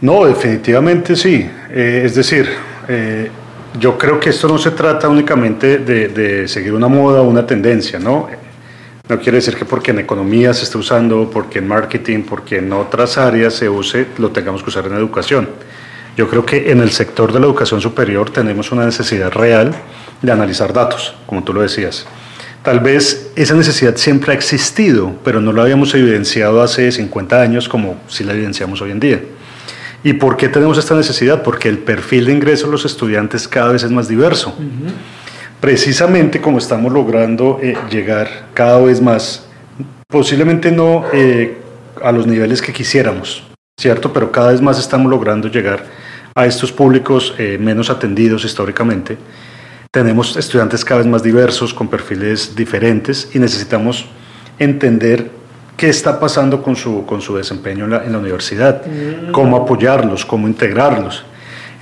No, 0.00 0.26
definitivamente 0.26 1.16
sí. 1.16 1.48
Eh, 1.70 2.02
es 2.04 2.14
decir, 2.14 2.46
eh, 2.88 3.30
yo 3.80 3.96
creo 3.96 4.20
que 4.20 4.30
esto 4.30 4.48
no 4.48 4.58
se 4.58 4.70
trata 4.72 5.08
únicamente 5.08 5.78
de, 5.78 6.46
seguir 6.46 6.74
una 6.74 6.88
moda 6.88 7.22
o 7.22 7.24
una 7.24 7.46
tendencia, 7.46 7.98
¿no? 7.98 8.28
No 9.08 9.20
quiere 9.20 9.38
decir 9.38 9.54
que 9.54 9.64
porque 9.64 9.92
en 9.92 10.00
economía 10.00 10.52
se 10.52 10.64
esté 10.64 10.78
usando, 10.78 11.30
porque 11.30 11.60
en 11.60 11.68
marketing, 11.68 12.22
porque 12.22 12.58
en 12.58 12.72
otras 12.72 13.18
áreas 13.18 13.54
se 13.54 13.68
use, 13.68 14.06
lo 14.18 14.30
tengamos 14.30 14.62
que 14.64 14.70
usar 14.70 14.86
en 14.86 14.94
educación. 14.94 15.48
Yo 16.16 16.28
creo 16.28 16.44
que 16.44 16.72
en 16.72 16.80
el 16.80 16.90
sector 16.90 17.32
de 17.32 17.38
la 17.38 17.46
educación 17.46 17.80
superior 17.80 18.30
tenemos 18.30 18.72
una 18.72 18.84
necesidad 18.84 19.30
real 19.30 19.74
de 20.22 20.32
analizar 20.32 20.72
datos, 20.72 21.14
como 21.26 21.44
tú 21.44 21.52
lo 21.52 21.62
decías. 21.62 22.06
Tal 22.62 22.80
vez 22.80 23.30
esa 23.36 23.54
necesidad 23.54 23.96
siempre 23.96 24.32
ha 24.32 24.34
existido, 24.34 25.14
pero 25.22 25.40
no 25.40 25.52
lo 25.52 25.62
habíamos 25.62 25.94
evidenciado 25.94 26.60
hace 26.60 26.90
50 26.90 27.40
años 27.40 27.68
como 27.68 28.00
si 28.08 28.24
la 28.24 28.32
evidenciamos 28.32 28.80
hoy 28.80 28.90
en 28.90 28.98
día. 28.98 29.20
¿Y 30.02 30.14
por 30.14 30.36
qué 30.36 30.48
tenemos 30.48 30.78
esta 30.78 30.96
necesidad? 30.96 31.44
Porque 31.44 31.68
el 31.68 31.78
perfil 31.78 32.26
de 32.26 32.32
ingreso 32.32 32.66
de 32.66 32.72
los 32.72 32.84
estudiantes 32.84 33.46
cada 33.46 33.70
vez 33.70 33.84
es 33.84 33.90
más 33.92 34.08
diverso. 34.08 34.56
Precisamente 35.66 36.40
como 36.40 36.58
estamos 36.58 36.92
logrando 36.92 37.58
eh, 37.60 37.76
llegar 37.90 38.28
cada 38.54 38.78
vez 38.78 39.00
más, 39.02 39.46
posiblemente 40.06 40.70
no 40.70 41.06
eh, 41.12 41.58
a 42.00 42.12
los 42.12 42.24
niveles 42.24 42.62
que 42.62 42.72
quisiéramos, 42.72 43.42
¿cierto? 43.76 44.12
Pero 44.12 44.30
cada 44.30 44.52
vez 44.52 44.62
más 44.62 44.78
estamos 44.78 45.10
logrando 45.10 45.48
llegar 45.48 45.82
a 46.36 46.46
estos 46.46 46.70
públicos 46.70 47.34
eh, 47.36 47.58
menos 47.60 47.90
atendidos 47.90 48.44
históricamente. 48.44 49.18
Tenemos 49.90 50.36
estudiantes 50.36 50.84
cada 50.84 50.98
vez 50.98 51.08
más 51.08 51.24
diversos, 51.24 51.74
con 51.74 51.88
perfiles 51.88 52.54
diferentes 52.54 53.30
y 53.34 53.40
necesitamos 53.40 54.06
entender 54.60 55.32
qué 55.76 55.88
está 55.88 56.20
pasando 56.20 56.62
con 56.62 56.76
su, 56.76 57.04
con 57.04 57.20
su 57.20 57.36
desempeño 57.36 57.86
en 57.86 58.12
la, 58.12 58.18
universidad, 58.20 58.86
mm. 58.86 59.32
cómo 59.32 59.56
apoyarlos, 59.56 60.24
cómo 60.24 60.46
integrarlos. 60.46 61.24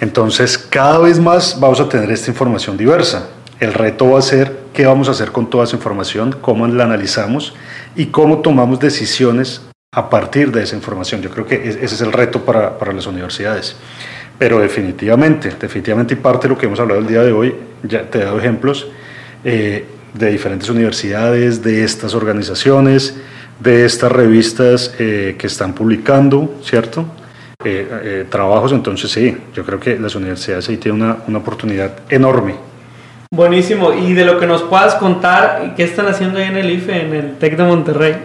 Entonces, 0.01 0.57
cada 0.57 1.01
vez 1.01 1.21
más 1.21 1.61
vamos 1.61 1.81
a 1.81 1.87
tener 1.87 2.11
esta 2.11 2.31
información 2.31 2.79
diversa. 2.79 3.29
El 3.65 3.73
reto 3.73 4.11
va 4.11 4.19
a 4.19 4.23
ser 4.23 4.59
qué 4.75 4.85
vamos 4.85 5.09
a 5.09 5.13
hacer 5.13 5.33
con 5.33 5.49
toda 5.49 5.65
esa 5.65 5.75
información, 5.75 6.37
cómo 6.39 6.67
la 6.69 6.85
analizamos 6.85 7.55
y 7.97 8.07
cómo 8.07 8.41
tomamos 8.41 8.79
decisiones 8.79 9.63
a 9.91 10.11
partir 10.11 10.53
de 10.53 10.63
esa 10.63 10.77
información. 10.77 11.23
Yo 11.23 11.31
creo 11.31 11.47
que 11.47 11.67
ese 11.67 11.83
es 11.83 12.01
el 12.03 12.13
reto 12.13 12.45
para, 12.45 12.79
para 12.79 12.93
las 12.93 13.07
universidades. 13.07 13.75
Pero 14.39 14.61
definitivamente, 14.61 15.51
definitivamente 15.59 16.13
y 16.13 16.19
parte 16.19 16.47
de 16.47 16.53
lo 16.53 16.59
que 16.59 16.67
hemos 16.67 16.79
hablado 16.79 17.01
el 17.01 17.07
día 17.07 17.23
de 17.23 17.33
hoy, 17.33 17.55
ya 17.83 18.03
te 18.03 18.19
he 18.19 18.25
dado 18.25 18.39
ejemplos 18.39 18.87
eh, 19.45 19.87
de 20.13 20.31
diferentes 20.31 20.69
universidades, 20.69 21.63
de 21.63 21.85
estas 21.85 22.13
organizaciones, 22.13 23.17
de 23.61 23.87
estas 23.87 24.13
revistas 24.13 24.95
eh, 24.99 25.37
que 25.39 25.47
están 25.47 25.73
publicando, 25.73 26.61
¿cierto? 26.63 27.07
Eh, 27.65 28.27
trabajos, 28.29 28.73
entonces 28.73 29.11
sí, 29.11 29.35
yo 29.55 29.65
creo 29.65 29.81
que 29.81 29.99
las 29.99 30.15
universidades 30.17 30.69
ahí 30.69 30.77
tienen 30.77 31.01
una, 31.01 31.17
una, 31.27 31.39
oportunidad 31.39 31.95
enorme. 32.11 32.74
Buenísimo, 33.35 33.93
y 33.93 34.13
de 34.15 34.25
lo 34.25 34.39
que 34.39 34.47
nos 34.47 34.63
puedas 34.63 34.95
contar, 34.95 35.75
¿qué 35.77 35.85
están 35.85 36.07
haciendo 36.07 36.39
ahí 36.39 36.47
en 36.47 36.57
el 36.57 36.71
IFE, 36.71 37.07
en 37.07 37.15
el 37.15 37.37
TEC 37.37 37.57
de 37.57 37.65
Monterrey? 37.65 38.17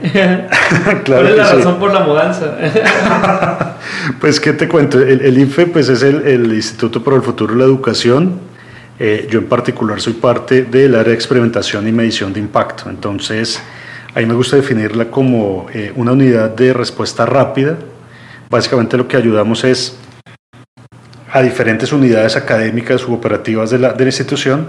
claro 1.04 1.04
¿Cuál 1.06 1.28
es 1.28 1.36
la 1.36 1.54
razón 1.54 1.80
por 1.80 1.94
la 1.94 2.02
mudanza? 2.02 2.56
pues, 4.22 4.40
¿qué 4.40 4.54
te 4.54 4.68
cuento? 4.68 5.00
El, 5.00 5.22
el 5.22 5.38
IFE 5.38 5.68
pues, 5.68 5.90
es 5.90 6.04
el, 6.04 6.28
el, 6.28 6.54
Instituto 6.54 7.04
para 7.04 7.18
el 7.18 7.24
Futuro 7.24 7.54
de 7.54 7.60
la 7.60 7.66
Educación. 7.66 8.40
yo 9.00 9.40
en 9.40 9.48
particular 9.48 10.00
soy 10.00 10.14
parte 10.14 10.64
del 10.64 10.96
área 10.96 11.10
de 11.10 11.16
experimentación 11.16 11.88
y 11.88 11.92
medición 11.92 12.32
de 12.32 12.40
impacto, 12.40 12.90
entonces 12.90 13.62
Ahí 14.16 14.26
me 14.26 14.34
gusta 14.34 14.56
definirla 14.56 15.12
como 15.12 15.68
eh, 15.72 15.94
una 15.96 16.14
unidad 16.14 16.50
de 16.50 16.74
respuesta 16.74 17.28
rápida. 17.28 17.78
Básicamente 18.50 18.98
lo 18.98 19.08
que 19.08 19.18
ayudamos 19.18 19.64
es 19.64 19.96
a 21.32 21.42
diferentes 21.44 21.94
unidades 21.94 22.36
académicas 22.36 23.08
u 23.08 23.14
operativas 23.14 23.70
de 23.70 23.78
la, 23.78 23.94
de 23.94 24.04
la 24.04 24.10
institución 24.10 24.68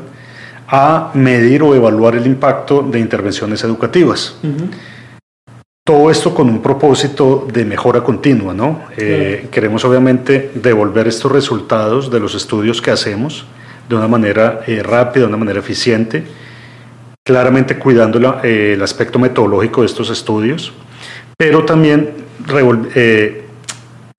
a 0.71 1.11
medir 1.15 1.63
o 1.63 1.75
evaluar 1.75 2.15
el 2.15 2.27
impacto 2.27 2.83
de 2.83 3.01
intervenciones 3.01 3.65
educativas. 3.65 4.37
Todo 5.85 6.11
esto 6.11 6.33
con 6.33 6.49
un 6.49 6.63
propósito 6.63 7.49
de 7.53 7.65
mejora 7.65 8.03
continua, 8.03 8.55
¿no? 8.55 8.83
Eh, 8.97 9.49
queremos 9.51 9.85
obviamente 9.85 10.53
devolver 10.55 11.09
estos 11.09 11.33
resultados 11.33 12.11
de 12.11 12.21
los 12.21 12.35
estudios 12.35 12.81
que 12.81 12.93
hacemos 12.93 13.47
de 13.89 13.97
una 13.97 14.07
manera 14.07 14.61
eh, 14.67 14.83
rápida, 14.83 15.23
de 15.23 15.29
una 15.29 15.37
manera 15.37 15.59
eficiente 15.59 16.25
claramente 17.25 17.79
cuidando 17.79 18.41
eh, 18.43 18.73
el 18.75 18.83
aspecto 18.83 19.19
metodológico 19.19 19.83
de 19.83 19.87
estos 19.87 20.11
estudios, 20.11 20.73
pero 21.37 21.65
también 21.65 22.11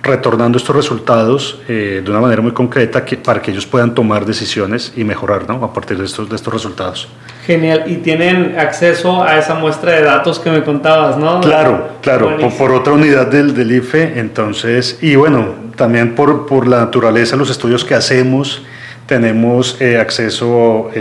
retornando 0.04 0.58
estos 0.58 0.76
resultados 0.76 1.62
eh, 1.68 2.02
de 2.04 2.10
una 2.10 2.20
manera 2.20 2.42
muy 2.42 2.54
concreta 2.54 3.06
para 3.24 3.42
que 3.42 3.52
ellos 3.52 3.66
puedan 3.66 3.94
tomar 3.94 4.26
decisiones 4.26 4.94
y 4.96 5.04
mejorar 5.04 5.48
¿no? 5.48 5.64
a 5.64 5.74
partir 5.74 5.98
de 5.98 6.06
estos, 6.06 6.30
de 6.30 6.36
estos 6.36 6.54
resultados. 6.54 7.08
Genial, 7.46 7.84
y 7.88 7.98
tienen 7.98 8.58
acceso 8.58 9.24
a 9.24 9.38
esa 9.38 9.56
muestra 9.56 9.92
de 9.94 10.04
datos 10.04 10.40
que 10.40 10.50
me 10.50 10.64
contabas, 10.64 11.18
¿no? 11.18 11.42
Claro, 11.42 11.90
claro, 12.02 12.38
por, 12.58 12.72
otra 12.72 12.94
unidad 12.94 13.28
del, 13.28 13.54
del, 13.54 13.72
IFE, 13.72 14.20
entonces, 14.20 15.00
y 15.02 15.16
bueno, 15.16 15.56
también 15.76 16.14
por, 16.14 16.46
por 16.46 16.68
la 16.68 16.80
naturaleza 16.80 17.32
de 17.32 17.40
los 17.40 17.50
estudios 17.50 17.84
que 17.84 17.96
hacemos, 17.96 18.64
tenemos 19.08 19.80
acceso 20.00 20.92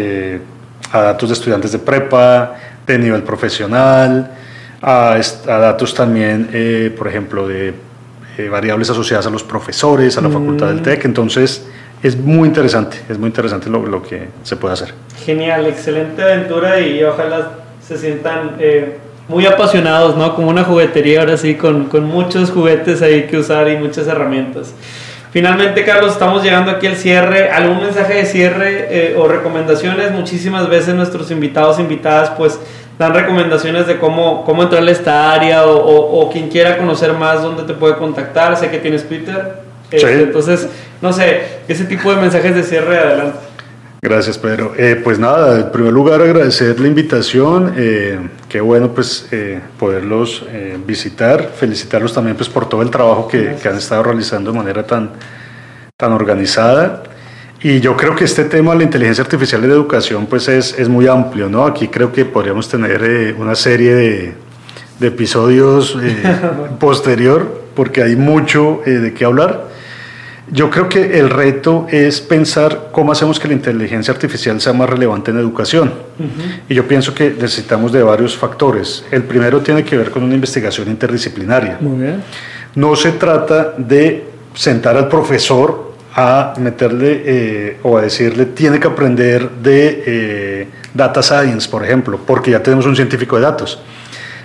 a 0.92 1.02
datos 1.02 1.28
de 1.28 1.34
estudiantes 1.34 1.72
de 1.72 1.78
prepa, 1.78 2.54
de 2.86 2.98
nivel 2.98 3.22
profesional, 3.22 4.30
a, 4.82 5.20
datos 5.46 5.94
también, 5.94 6.48
eh, 6.52 6.94
por 6.96 7.08
ejemplo, 7.08 7.46
de 7.46 7.74
eh, 8.38 8.48
variables 8.48 8.90
asociadas 8.90 9.26
a 9.26 9.30
los 9.30 9.42
profesores, 9.42 10.16
a 10.18 10.20
la 10.20 10.28
facultad 10.30 10.68
del 10.68 10.80
mm. 10.80 10.82
TEC. 10.82 11.04
Entonces, 11.04 11.66
es 12.02 12.16
muy 12.16 12.48
interesante, 12.48 12.98
es 13.08 13.18
muy 13.18 13.28
interesante 13.28 13.68
lo, 13.68 14.02
que 14.02 14.28
se 14.42 14.56
puede 14.56 14.74
hacer. 14.74 14.94
Genial, 15.24 15.66
excelente 15.66 16.22
aventura 16.22 16.80
y 16.80 17.02
ojalá 17.04 17.52
se 17.86 17.98
sientan 17.98 18.56
eh, 18.58 18.98
muy 19.28 19.46
apasionados, 19.46 20.16
¿no? 20.16 20.34
Como 20.34 20.48
una 20.48 20.64
juguetería 20.64 21.20
ahora 21.20 21.36
sí, 21.36 21.54
con, 21.56 21.86
con 21.86 22.04
muchos 22.04 22.50
juguetes 22.50 23.02
ahí 23.02 23.24
que 23.24 23.38
usar 23.38 23.68
y 23.68 23.76
muchas 23.76 24.06
herramientas. 24.06 24.74
Finalmente, 25.30 25.84
Carlos, 25.84 26.12
estamos 26.12 26.42
llegando 26.42 26.72
aquí 26.72 26.88
al 26.88 26.96
cierre. 26.96 27.50
¿Algún 27.50 27.80
mensaje 27.80 28.14
de 28.14 28.26
cierre 28.26 28.86
eh, 28.90 29.16
o 29.16 29.28
recomendaciones? 29.28 30.10
Muchísimas 30.10 30.68
veces 30.68 30.94
nuestros 30.94 31.30
invitados, 31.30 31.78
invitadas, 31.78 32.30
pues 32.30 32.58
dan 33.00 33.14
recomendaciones 33.14 33.86
de 33.86 33.96
cómo, 33.96 34.44
cómo 34.44 34.62
entrar 34.62 34.86
a 34.86 34.90
esta 34.90 35.32
área 35.32 35.64
o, 35.64 36.28
quien 36.30 36.50
quiera 36.50 36.76
conocer 36.76 37.14
más, 37.14 37.40
dónde 37.40 37.62
te 37.62 37.72
puede 37.72 37.96
contactar. 37.96 38.58
Sé 38.58 38.70
que 38.70 38.76
tienes 38.76 39.08
Twitter. 39.08 39.54
Este, 39.90 40.24
entonces, 40.24 40.68
no 41.00 41.10
sé, 41.10 41.60
ese 41.66 41.86
tipo 41.86 42.14
de 42.14 42.20
mensajes 42.20 42.54
de 42.54 42.62
cierre, 42.62 42.98
adelante. 42.98 43.38
Gracias, 44.02 44.36
Pedro. 44.36 44.74
Eh, 44.76 45.00
pues 45.02 45.18
nada, 45.18 45.60
en 45.60 45.72
primer 45.72 45.94
lugar 45.94 46.20
agradecer 46.20 46.78
la 46.78 46.88
invitación. 46.88 47.72
Eh, 47.78 48.18
qué 48.50 48.60
bueno 48.60 48.92
pues 48.92 49.28
eh, 49.32 49.60
poderlos 49.78 50.44
visitar. 50.86 51.52
Felicitarlos 51.56 52.12
también 52.12 52.36
pues 52.36 52.50
por 52.50 52.68
todo 52.68 52.82
el 52.82 52.90
trabajo 52.90 53.28
que, 53.28 53.56
que, 53.62 53.66
han 53.66 53.78
estado 53.78 54.02
realizando 54.02 54.52
de 54.52 54.58
manera 54.58 54.86
tan, 54.86 55.12
tan 55.96 56.12
organizada. 56.12 57.02
Y 57.62 57.80
yo 57.80 57.96
creo 57.96 58.16
que 58.16 58.24
este 58.24 58.44
tema 58.44 58.72
de 58.72 58.78
la 58.78 58.84
inteligencia 58.84 59.22
artificial 59.22 59.62
en 59.62 59.68
la 59.68 59.74
educación 59.74 60.26
pues 60.26 60.48
es, 60.48 60.78
es 60.78 60.88
muy 60.88 61.06
amplio, 61.06 61.48
¿no? 61.48 61.66
Aquí 61.66 61.88
creo 61.88 62.10
que 62.10 62.24
podríamos 62.24 62.68
tener 62.68 63.34
una 63.38 63.54
serie 63.54 63.94
de, 63.94 64.34
de 64.98 65.06
episodios 65.06 65.96
posterior 66.78 67.60
porque 67.74 68.02
hay 68.02 68.16
mucho 68.16 68.80
de 68.84 69.12
qué 69.12 69.24
hablar. 69.24 69.68
Yo 70.52 70.68
creo 70.68 70.88
que 70.88 71.18
el 71.18 71.30
reto 71.30 71.86
es 71.90 72.20
pensar 72.20 72.88
cómo 72.90 73.12
hacemos 73.12 73.38
que 73.38 73.46
la 73.46 73.54
inteligencia 73.54 74.12
artificial 74.12 74.60
sea 74.60 74.72
más 74.72 74.90
relevante 74.90 75.30
en 75.30 75.38
educación. 75.38 75.92
Y 76.68 76.74
yo 76.74 76.88
pienso 76.88 77.14
que 77.14 77.30
necesitamos 77.30 77.92
de 77.92 78.02
varios 78.02 78.36
factores. 78.36 79.04
El 79.12 79.22
primero 79.22 79.60
tiene 79.60 79.84
que 79.84 79.96
ver 79.96 80.10
con 80.10 80.24
una 80.24 80.34
investigación 80.34 80.88
interdisciplinaria. 80.88 81.78
No 82.74 82.96
se 82.96 83.12
trata 83.12 83.74
de 83.78 84.24
sentar 84.54 84.96
al 84.96 85.08
profesor 85.08 85.89
a 86.14 86.54
meterle 86.58 87.22
eh, 87.24 87.78
o 87.82 87.96
a 87.96 88.02
decirle 88.02 88.46
tiene 88.46 88.80
que 88.80 88.88
aprender 88.88 89.50
de 89.50 90.02
eh, 90.06 90.68
data 90.92 91.22
science, 91.22 91.68
por 91.68 91.84
ejemplo, 91.84 92.18
porque 92.26 92.50
ya 92.50 92.62
tenemos 92.62 92.86
un 92.86 92.96
científico 92.96 93.36
de 93.36 93.42
datos. 93.42 93.80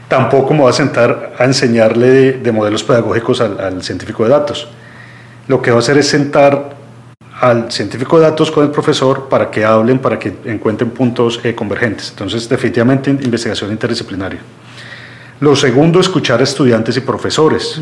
Tampoco 0.07 0.53
me 0.53 0.61
voy 0.61 0.69
a 0.69 0.73
sentar 0.73 1.33
a 1.37 1.45
enseñarle 1.45 2.33
de, 2.33 2.51
modelos 2.51 2.83
pedagógicos 2.83 3.41
al 3.41 3.81
científico 3.81 4.23
de 4.23 4.29
datos 4.29 4.69
lo 5.47 5.61
que 5.61 5.71
va 5.71 5.77
a 5.77 5.79
hacer 5.79 5.97
es 5.97 6.07
sentar 6.07 6.75
al 7.39 7.71
científico 7.71 8.17
de 8.17 8.23
datos 8.23 8.49
con 8.49 8.63
el 8.63 8.71
profesor 8.71 9.27
para 9.29 9.51
que 9.51 9.65
hablen, 9.65 9.99
para 9.99 10.17
que 10.17 10.35
encuentren 10.45 10.89
puntos 10.91 11.39
eh, 11.43 11.53
convergentes. 11.53 12.09
Entonces, 12.09 12.47
definitivamente 12.47 13.09
investigación 13.09 13.71
interdisciplinaria. 13.71 14.39
Lo 15.41 15.55
segundo, 15.55 15.99
escuchar 15.99 16.39
a 16.39 16.43
estudiantes 16.43 16.95
y 16.95 17.01
profesores. 17.01 17.79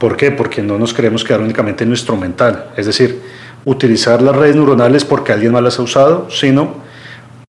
¿Por 0.00 0.16
qué? 0.16 0.30
Porque 0.30 0.62
no 0.62 0.78
nos 0.78 0.94
queremos 0.94 1.22
quedar 1.22 1.42
únicamente 1.42 1.84
en 1.84 1.90
lo 1.90 1.94
instrumental, 1.94 2.70
es 2.74 2.86
decir, 2.86 3.20
utilizar 3.66 4.22
las 4.22 4.34
redes 4.34 4.56
neuronales 4.56 5.04
porque 5.04 5.30
alguien 5.32 5.52
más 5.52 5.62
las 5.62 5.78
ha 5.78 5.82
usado, 5.82 6.30
sino 6.30 6.76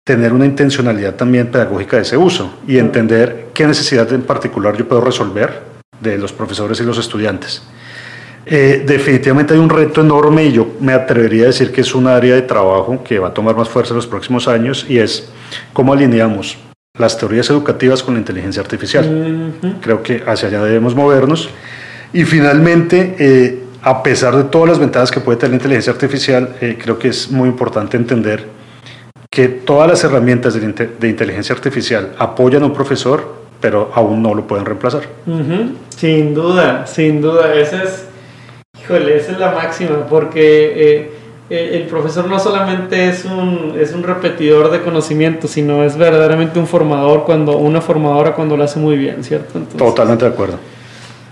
tener 0.04 0.34
una 0.34 0.46
intencionalidad 0.46 1.16
también 1.16 1.48
pedagógica 1.48 1.96
de 1.96 2.02
ese 2.02 2.18
uso 2.18 2.60
y 2.68 2.78
entender 2.78 3.48
qué 3.54 3.66
necesidad 3.66 4.12
en 4.12 4.24
particular 4.24 4.76
yo 4.76 4.86
puedo 4.86 5.00
resolver 5.00 5.62
de 6.02 6.18
los 6.18 6.34
profesores 6.34 6.78
y 6.82 6.84
los 6.84 6.98
estudiantes. 6.98 7.64
Eh, 8.46 8.84
definitivamente 8.86 9.54
hay 9.54 9.60
un 9.60 9.70
reto 9.70 10.02
enorme 10.02 10.44
y 10.44 10.52
yo 10.52 10.68
me 10.82 10.92
atrevería 10.92 11.44
a 11.44 11.48
decir 11.48 11.72
que 11.72 11.80
es 11.80 11.96
un 11.96 12.08
área 12.08 12.36
de 12.36 12.42
trabajo 12.42 13.02
que 13.02 13.18
va 13.18 13.30
a 13.30 13.34
tomar 13.34 13.56
más 13.56 13.70
fuerza 13.70 13.94
en 13.94 13.98
los 13.98 14.08
próximos 14.08 14.50
años 14.50 14.86
y 14.90 14.98
es 14.98 15.30
cómo 15.72 15.94
alineamos 15.94 16.58
las 17.00 17.18
teorías 17.18 17.50
educativas 17.50 18.04
con 18.04 18.16
la 18.16 18.20
inteligencia 18.20 18.62
artificial. 18.62 19.54
Creo 19.80 20.04
que 20.04 20.22
hacia 20.28 20.50
allá 20.50 20.64
debemos 20.64 20.96
movernos. 20.96 21.50
Y 22.14 22.26
finalmente, 22.26 23.16
eh, 23.20 23.64
a 23.84 24.04
pesar 24.04 24.36
de 24.36 24.44
todas 24.46 24.70
las 24.70 24.80
ventajas 24.80 25.12
que 25.12 25.20
puede 25.20 25.38
tener 25.38 25.52
la 25.52 25.56
inteligencia 25.58 25.94
artificial, 25.94 26.56
eh, 26.62 26.78
creo 26.82 27.00
que 27.00 27.08
es 27.10 27.32
muy 27.32 27.48
importante 27.48 27.98
entender 27.98 28.46
que 29.30 29.48
todas 29.48 29.90
las 29.90 30.04
herramientas 30.04 30.54
de, 30.54 31.08
inteligencia 31.08 31.56
artificial 31.56 32.14
apoyan 32.18 32.64
a 32.64 32.66
un 32.66 32.74
profesor, 32.74 33.42
pero 33.62 33.90
aún 33.96 34.22
no 34.22 34.34
lo 34.34 34.46
pueden 34.46 34.66
reemplazar. 34.66 35.04
Sin 35.96 36.34
duda, 36.34 36.86
sin 36.86 37.22
duda. 37.22 37.54
Esa 37.56 37.84
es, 37.84 38.06
híjole, 38.84 39.16
esa 39.16 39.32
es 39.32 39.40
la 39.40 39.52
máxima, 39.54 40.06
porque 40.08 41.12
eh, 41.50 41.70
el 41.74 41.84
profesor 41.84 42.28
no 42.28 42.40
solamente 42.40 43.08
es 43.08 43.24
un, 43.24 43.76
es 43.80 43.94
un 43.94 44.04
repetidor 44.04 44.70
de 44.70 44.82
conocimiento, 44.82 45.48
sino 45.48 45.86
es 45.86 45.96
verdaderamente 45.96 46.60
un 46.60 46.68
formador, 46.68 47.24
cuando 47.24 47.58
una 47.58 47.80
formadora 47.80 48.34
cuando 48.34 48.58
lo 48.58 48.66
hace 48.66 48.80
muy 48.80 48.98
bien, 48.98 49.24
¿cierto? 49.24 49.60
Totalmente 49.78 50.26
de 50.26 50.32
acuerdo. 50.32 50.60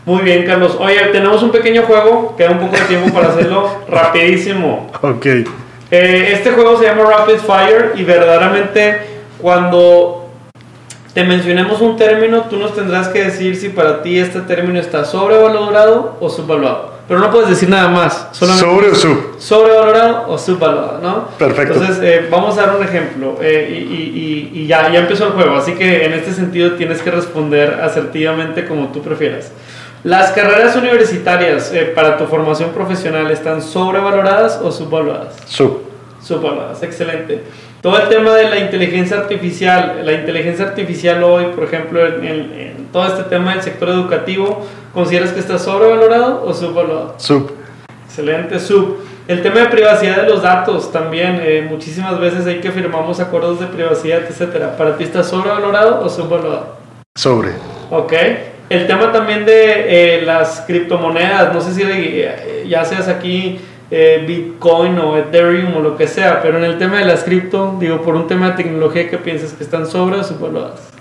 Muy 0.10 0.24
bien, 0.24 0.44
Carlos. 0.44 0.76
Oye, 0.80 0.98
tenemos 1.12 1.44
un 1.44 1.52
pequeño 1.52 1.84
juego, 1.84 2.34
queda 2.36 2.50
un 2.50 2.58
poco 2.58 2.76
de 2.76 2.82
tiempo 2.82 3.14
para 3.14 3.30
hacerlo 3.30 3.70
rapidísimo. 3.88 4.90
Ok. 5.04 5.24
Eh, 5.28 6.32
este 6.34 6.50
juego 6.50 6.80
se 6.80 6.86
llama 6.86 7.04
Rapid 7.04 7.38
Fire 7.38 7.92
y 7.96 8.04
verdaderamente 8.04 9.02
cuando 9.38 10.32
te 11.14 11.24
mencionemos 11.24 11.80
un 11.82 11.96
término, 11.96 12.42
tú 12.50 12.58
nos 12.58 12.74
tendrás 12.74 13.10
que 13.10 13.26
decir 13.26 13.56
si 13.56 13.70
para 13.70 14.02
ti 14.02 14.18
este 14.18 14.40
término 14.42 14.80
está 14.80 15.06
sobrevalorado 15.06 16.18
o 16.20 16.28
subvalorado. 16.28 16.98
Pero 17.08 17.20
no 17.20 17.30
puedes 17.30 17.50
decir 17.50 17.70
nada 17.70 17.90
más. 17.90 18.30
Sobre 18.32 18.90
o 18.90 18.96
sub. 18.96 19.36
Sobrevalorado 19.38 20.26
o 20.28 20.40
subvalorado, 20.40 21.00
¿no? 21.04 21.28
Perfecto. 21.38 21.74
Entonces, 21.74 22.00
eh, 22.02 22.28
vamos 22.32 22.58
a 22.58 22.68
dar 22.68 22.76
un 22.76 22.84
ejemplo. 22.84 23.38
Eh, 23.42 24.50
y, 24.54 24.66
ya, 24.66 24.92
ya 24.92 25.00
empezó 25.00 25.26
el 25.26 25.32
juego. 25.34 25.56
Así 25.56 25.74
que 25.74 26.06
en 26.06 26.14
este 26.14 26.34
sentido 26.34 26.74
tienes 26.74 27.02
que 27.04 27.12
responder 27.12 27.80
asertivamente 27.84 28.66
como 28.66 28.88
tú 28.90 29.02
prefieras. 29.02 29.52
¿Las 30.04 30.32
carreras 30.32 30.78
universitarias 30.78 31.74
eh, 31.74 31.92
para 31.94 32.18
tu 32.18 32.26
formación 32.26 32.70
profesional 32.70 33.30
están 33.32 33.62
sobrevaloradas 33.62 34.62
o 34.64 34.72
subvaloradas? 34.72 35.36
Sub. 35.46 35.82
Subvaloradas, 36.24 36.82
excelente. 36.84 37.44
Todo 37.82 37.98
el 38.02 38.08
tema 38.08 38.34
de 38.36 38.50
la 38.50 38.60
inteligencia 38.60 39.18
artificial, 39.18 40.02
la 40.06 40.14
inteligencia 40.14 40.66
artificial 40.66 41.22
hoy, 41.24 41.48
por 41.54 41.66
ejemplo, 41.66 42.06
en, 42.06 42.88
todo 42.94 43.08
este 43.08 43.24
tema 43.24 43.54
del 43.54 43.62
sector 43.62 43.90
educativo, 43.90 44.66
¿consideras 44.94 45.34
que 45.34 45.42
está 45.42 45.60
sobrevalorado 45.60 46.46
o 46.46 46.54
subvalorado? 46.54 47.16
Sub. 47.18 47.52
Excelente, 48.06 48.58
sub. 48.60 49.00
El 49.28 49.42
tema 49.42 49.60
de 49.60 49.66
privacidad 49.66 50.24
de 50.24 50.30
los 50.30 50.42
datos 50.42 50.94
también, 50.94 51.42
eh, 51.44 51.68
muchísimas 51.70 52.20
veces 52.20 52.48
hay 52.48 52.62
que 52.62 52.72
firmamos 52.72 53.20
acuerdos 53.20 53.60
de 53.60 53.68
privacidad, 53.68 54.22
etcétera. 54.28 54.78
¿Para 54.78 54.96
ti 54.98 55.04
está 55.04 55.24
sobrevalorado 55.24 56.02
o 56.02 56.10
subvalorado? 56.10 56.78
Sobre. 57.16 57.52
Ok. 57.92 58.14
El 58.70 58.86
tema 58.86 59.12
también 59.12 59.46
de 59.46 60.20
eh, 60.20 60.22
las 60.22 60.62
criptomonedas, 60.68 61.52
no 61.52 61.60
sé 61.60 61.74
si 61.74 61.82
eh, 61.84 62.66
ya 62.68 62.86
seas 62.86 63.08
aquí 63.08 63.60
eh, 63.90 64.24
Bitcoin 64.28 65.00
o 65.00 65.18
Ethereum 65.18 65.78
o 65.78 65.80
lo 65.80 65.98
que 65.98 66.08
sea, 66.08 66.40
pero 66.44 66.60
en 66.60 66.64
el 66.64 66.78
tema 66.78 67.00
de 67.00 67.06
las 67.06 67.24
cripto, 67.24 67.78
digo, 67.80 68.04
por 68.04 68.16
un 68.16 68.28
tema 68.28 68.52
de 68.52 68.58
tecnología, 68.64 69.10
¿qué 69.10 69.18
piensas? 69.18 69.54
¿Que 69.54 69.64
están 69.64 69.88
sobre 69.88 70.18
o 70.18 70.24
subvaloradas? 70.24 70.92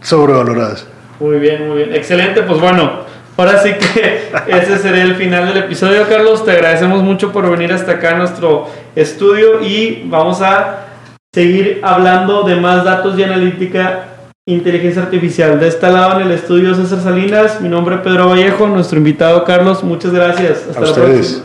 Sobrevaloradas. 0.00 0.86
Muy 1.20 1.38
bien, 1.38 1.68
muy 1.68 1.76
bien. 1.76 1.94
Excelente, 1.94 2.40
pues 2.40 2.58
bueno, 2.60 3.00
ahora 3.36 3.62
sí 3.62 3.74
que 3.74 4.30
ese 4.46 4.78
sería 4.78 5.02
el 5.02 5.16
final 5.16 5.48
del 5.48 5.64
episodio, 5.64 6.08
Carlos. 6.08 6.46
Te 6.46 6.52
agradecemos 6.52 7.02
mucho 7.02 7.30
por 7.30 7.50
venir 7.50 7.74
hasta 7.74 7.92
acá 7.92 8.12
a 8.12 8.18
nuestro 8.18 8.68
estudio 8.96 9.60
y 9.62 10.04
vamos 10.06 10.40
a 10.40 10.86
seguir 11.34 11.80
hablando 11.82 12.44
de 12.44 12.56
más 12.56 12.84
datos 12.84 13.18
y 13.18 13.22
analítica 13.22 14.06
inteligencia 14.54 15.02
artificial. 15.02 15.60
De 15.60 15.68
este 15.68 15.90
lado 15.90 16.20
en 16.20 16.26
el 16.26 16.32
estudio 16.32 16.74
César 16.74 17.02
Salinas, 17.02 17.60
mi 17.60 17.68
nombre 17.68 17.96
es 17.96 18.00
Pedro 18.00 18.30
Vallejo, 18.30 18.66
nuestro 18.66 18.96
invitado 18.98 19.44
Carlos, 19.44 19.84
muchas 19.84 20.10
gracias. 20.12 20.64
Hasta 20.68 20.80
A 20.80 20.84
ustedes. 20.84 21.44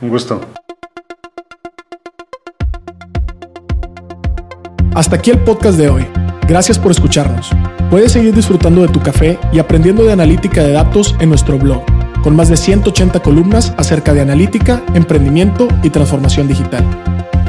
Un 0.00 0.08
gusto. 0.08 0.40
Hasta 4.94 5.16
aquí 5.16 5.30
el 5.30 5.40
podcast 5.40 5.76
de 5.78 5.90
hoy. 5.90 6.06
Gracias 6.48 6.78
por 6.78 6.90
escucharnos. 6.90 7.50
Puedes 7.90 8.12
seguir 8.12 8.34
disfrutando 8.34 8.80
de 8.82 8.88
tu 8.88 9.00
café 9.00 9.38
y 9.52 9.58
aprendiendo 9.58 10.04
de 10.04 10.12
analítica 10.12 10.62
de 10.62 10.72
datos 10.72 11.14
en 11.20 11.28
nuestro 11.28 11.58
blog, 11.58 11.82
con 12.22 12.34
más 12.34 12.48
de 12.48 12.56
180 12.56 13.20
columnas 13.20 13.74
acerca 13.76 14.14
de 14.14 14.22
analítica, 14.22 14.82
emprendimiento 14.94 15.68
y 15.82 15.90
transformación 15.90 16.48
digital. 16.48 16.82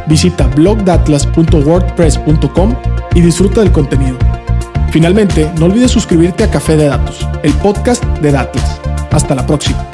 Visita 0.07 0.47
blogdatlas.wordpress.com 0.47 2.75
y 3.15 3.21
disfruta 3.21 3.61
del 3.61 3.71
contenido. 3.71 4.17
Finalmente, 4.93 5.51
no 5.57 5.65
olvides 5.65 5.89
suscribirte 5.89 6.43
a 6.43 6.51
Café 6.51 6.77
de 6.77 6.85
Datos, 6.85 7.27
el 7.41 7.51
podcast 7.53 8.03
de 8.21 8.31
Datlas. 8.31 8.79
Hasta 9.09 9.33
la 9.33 9.43
próxima. 9.43 9.92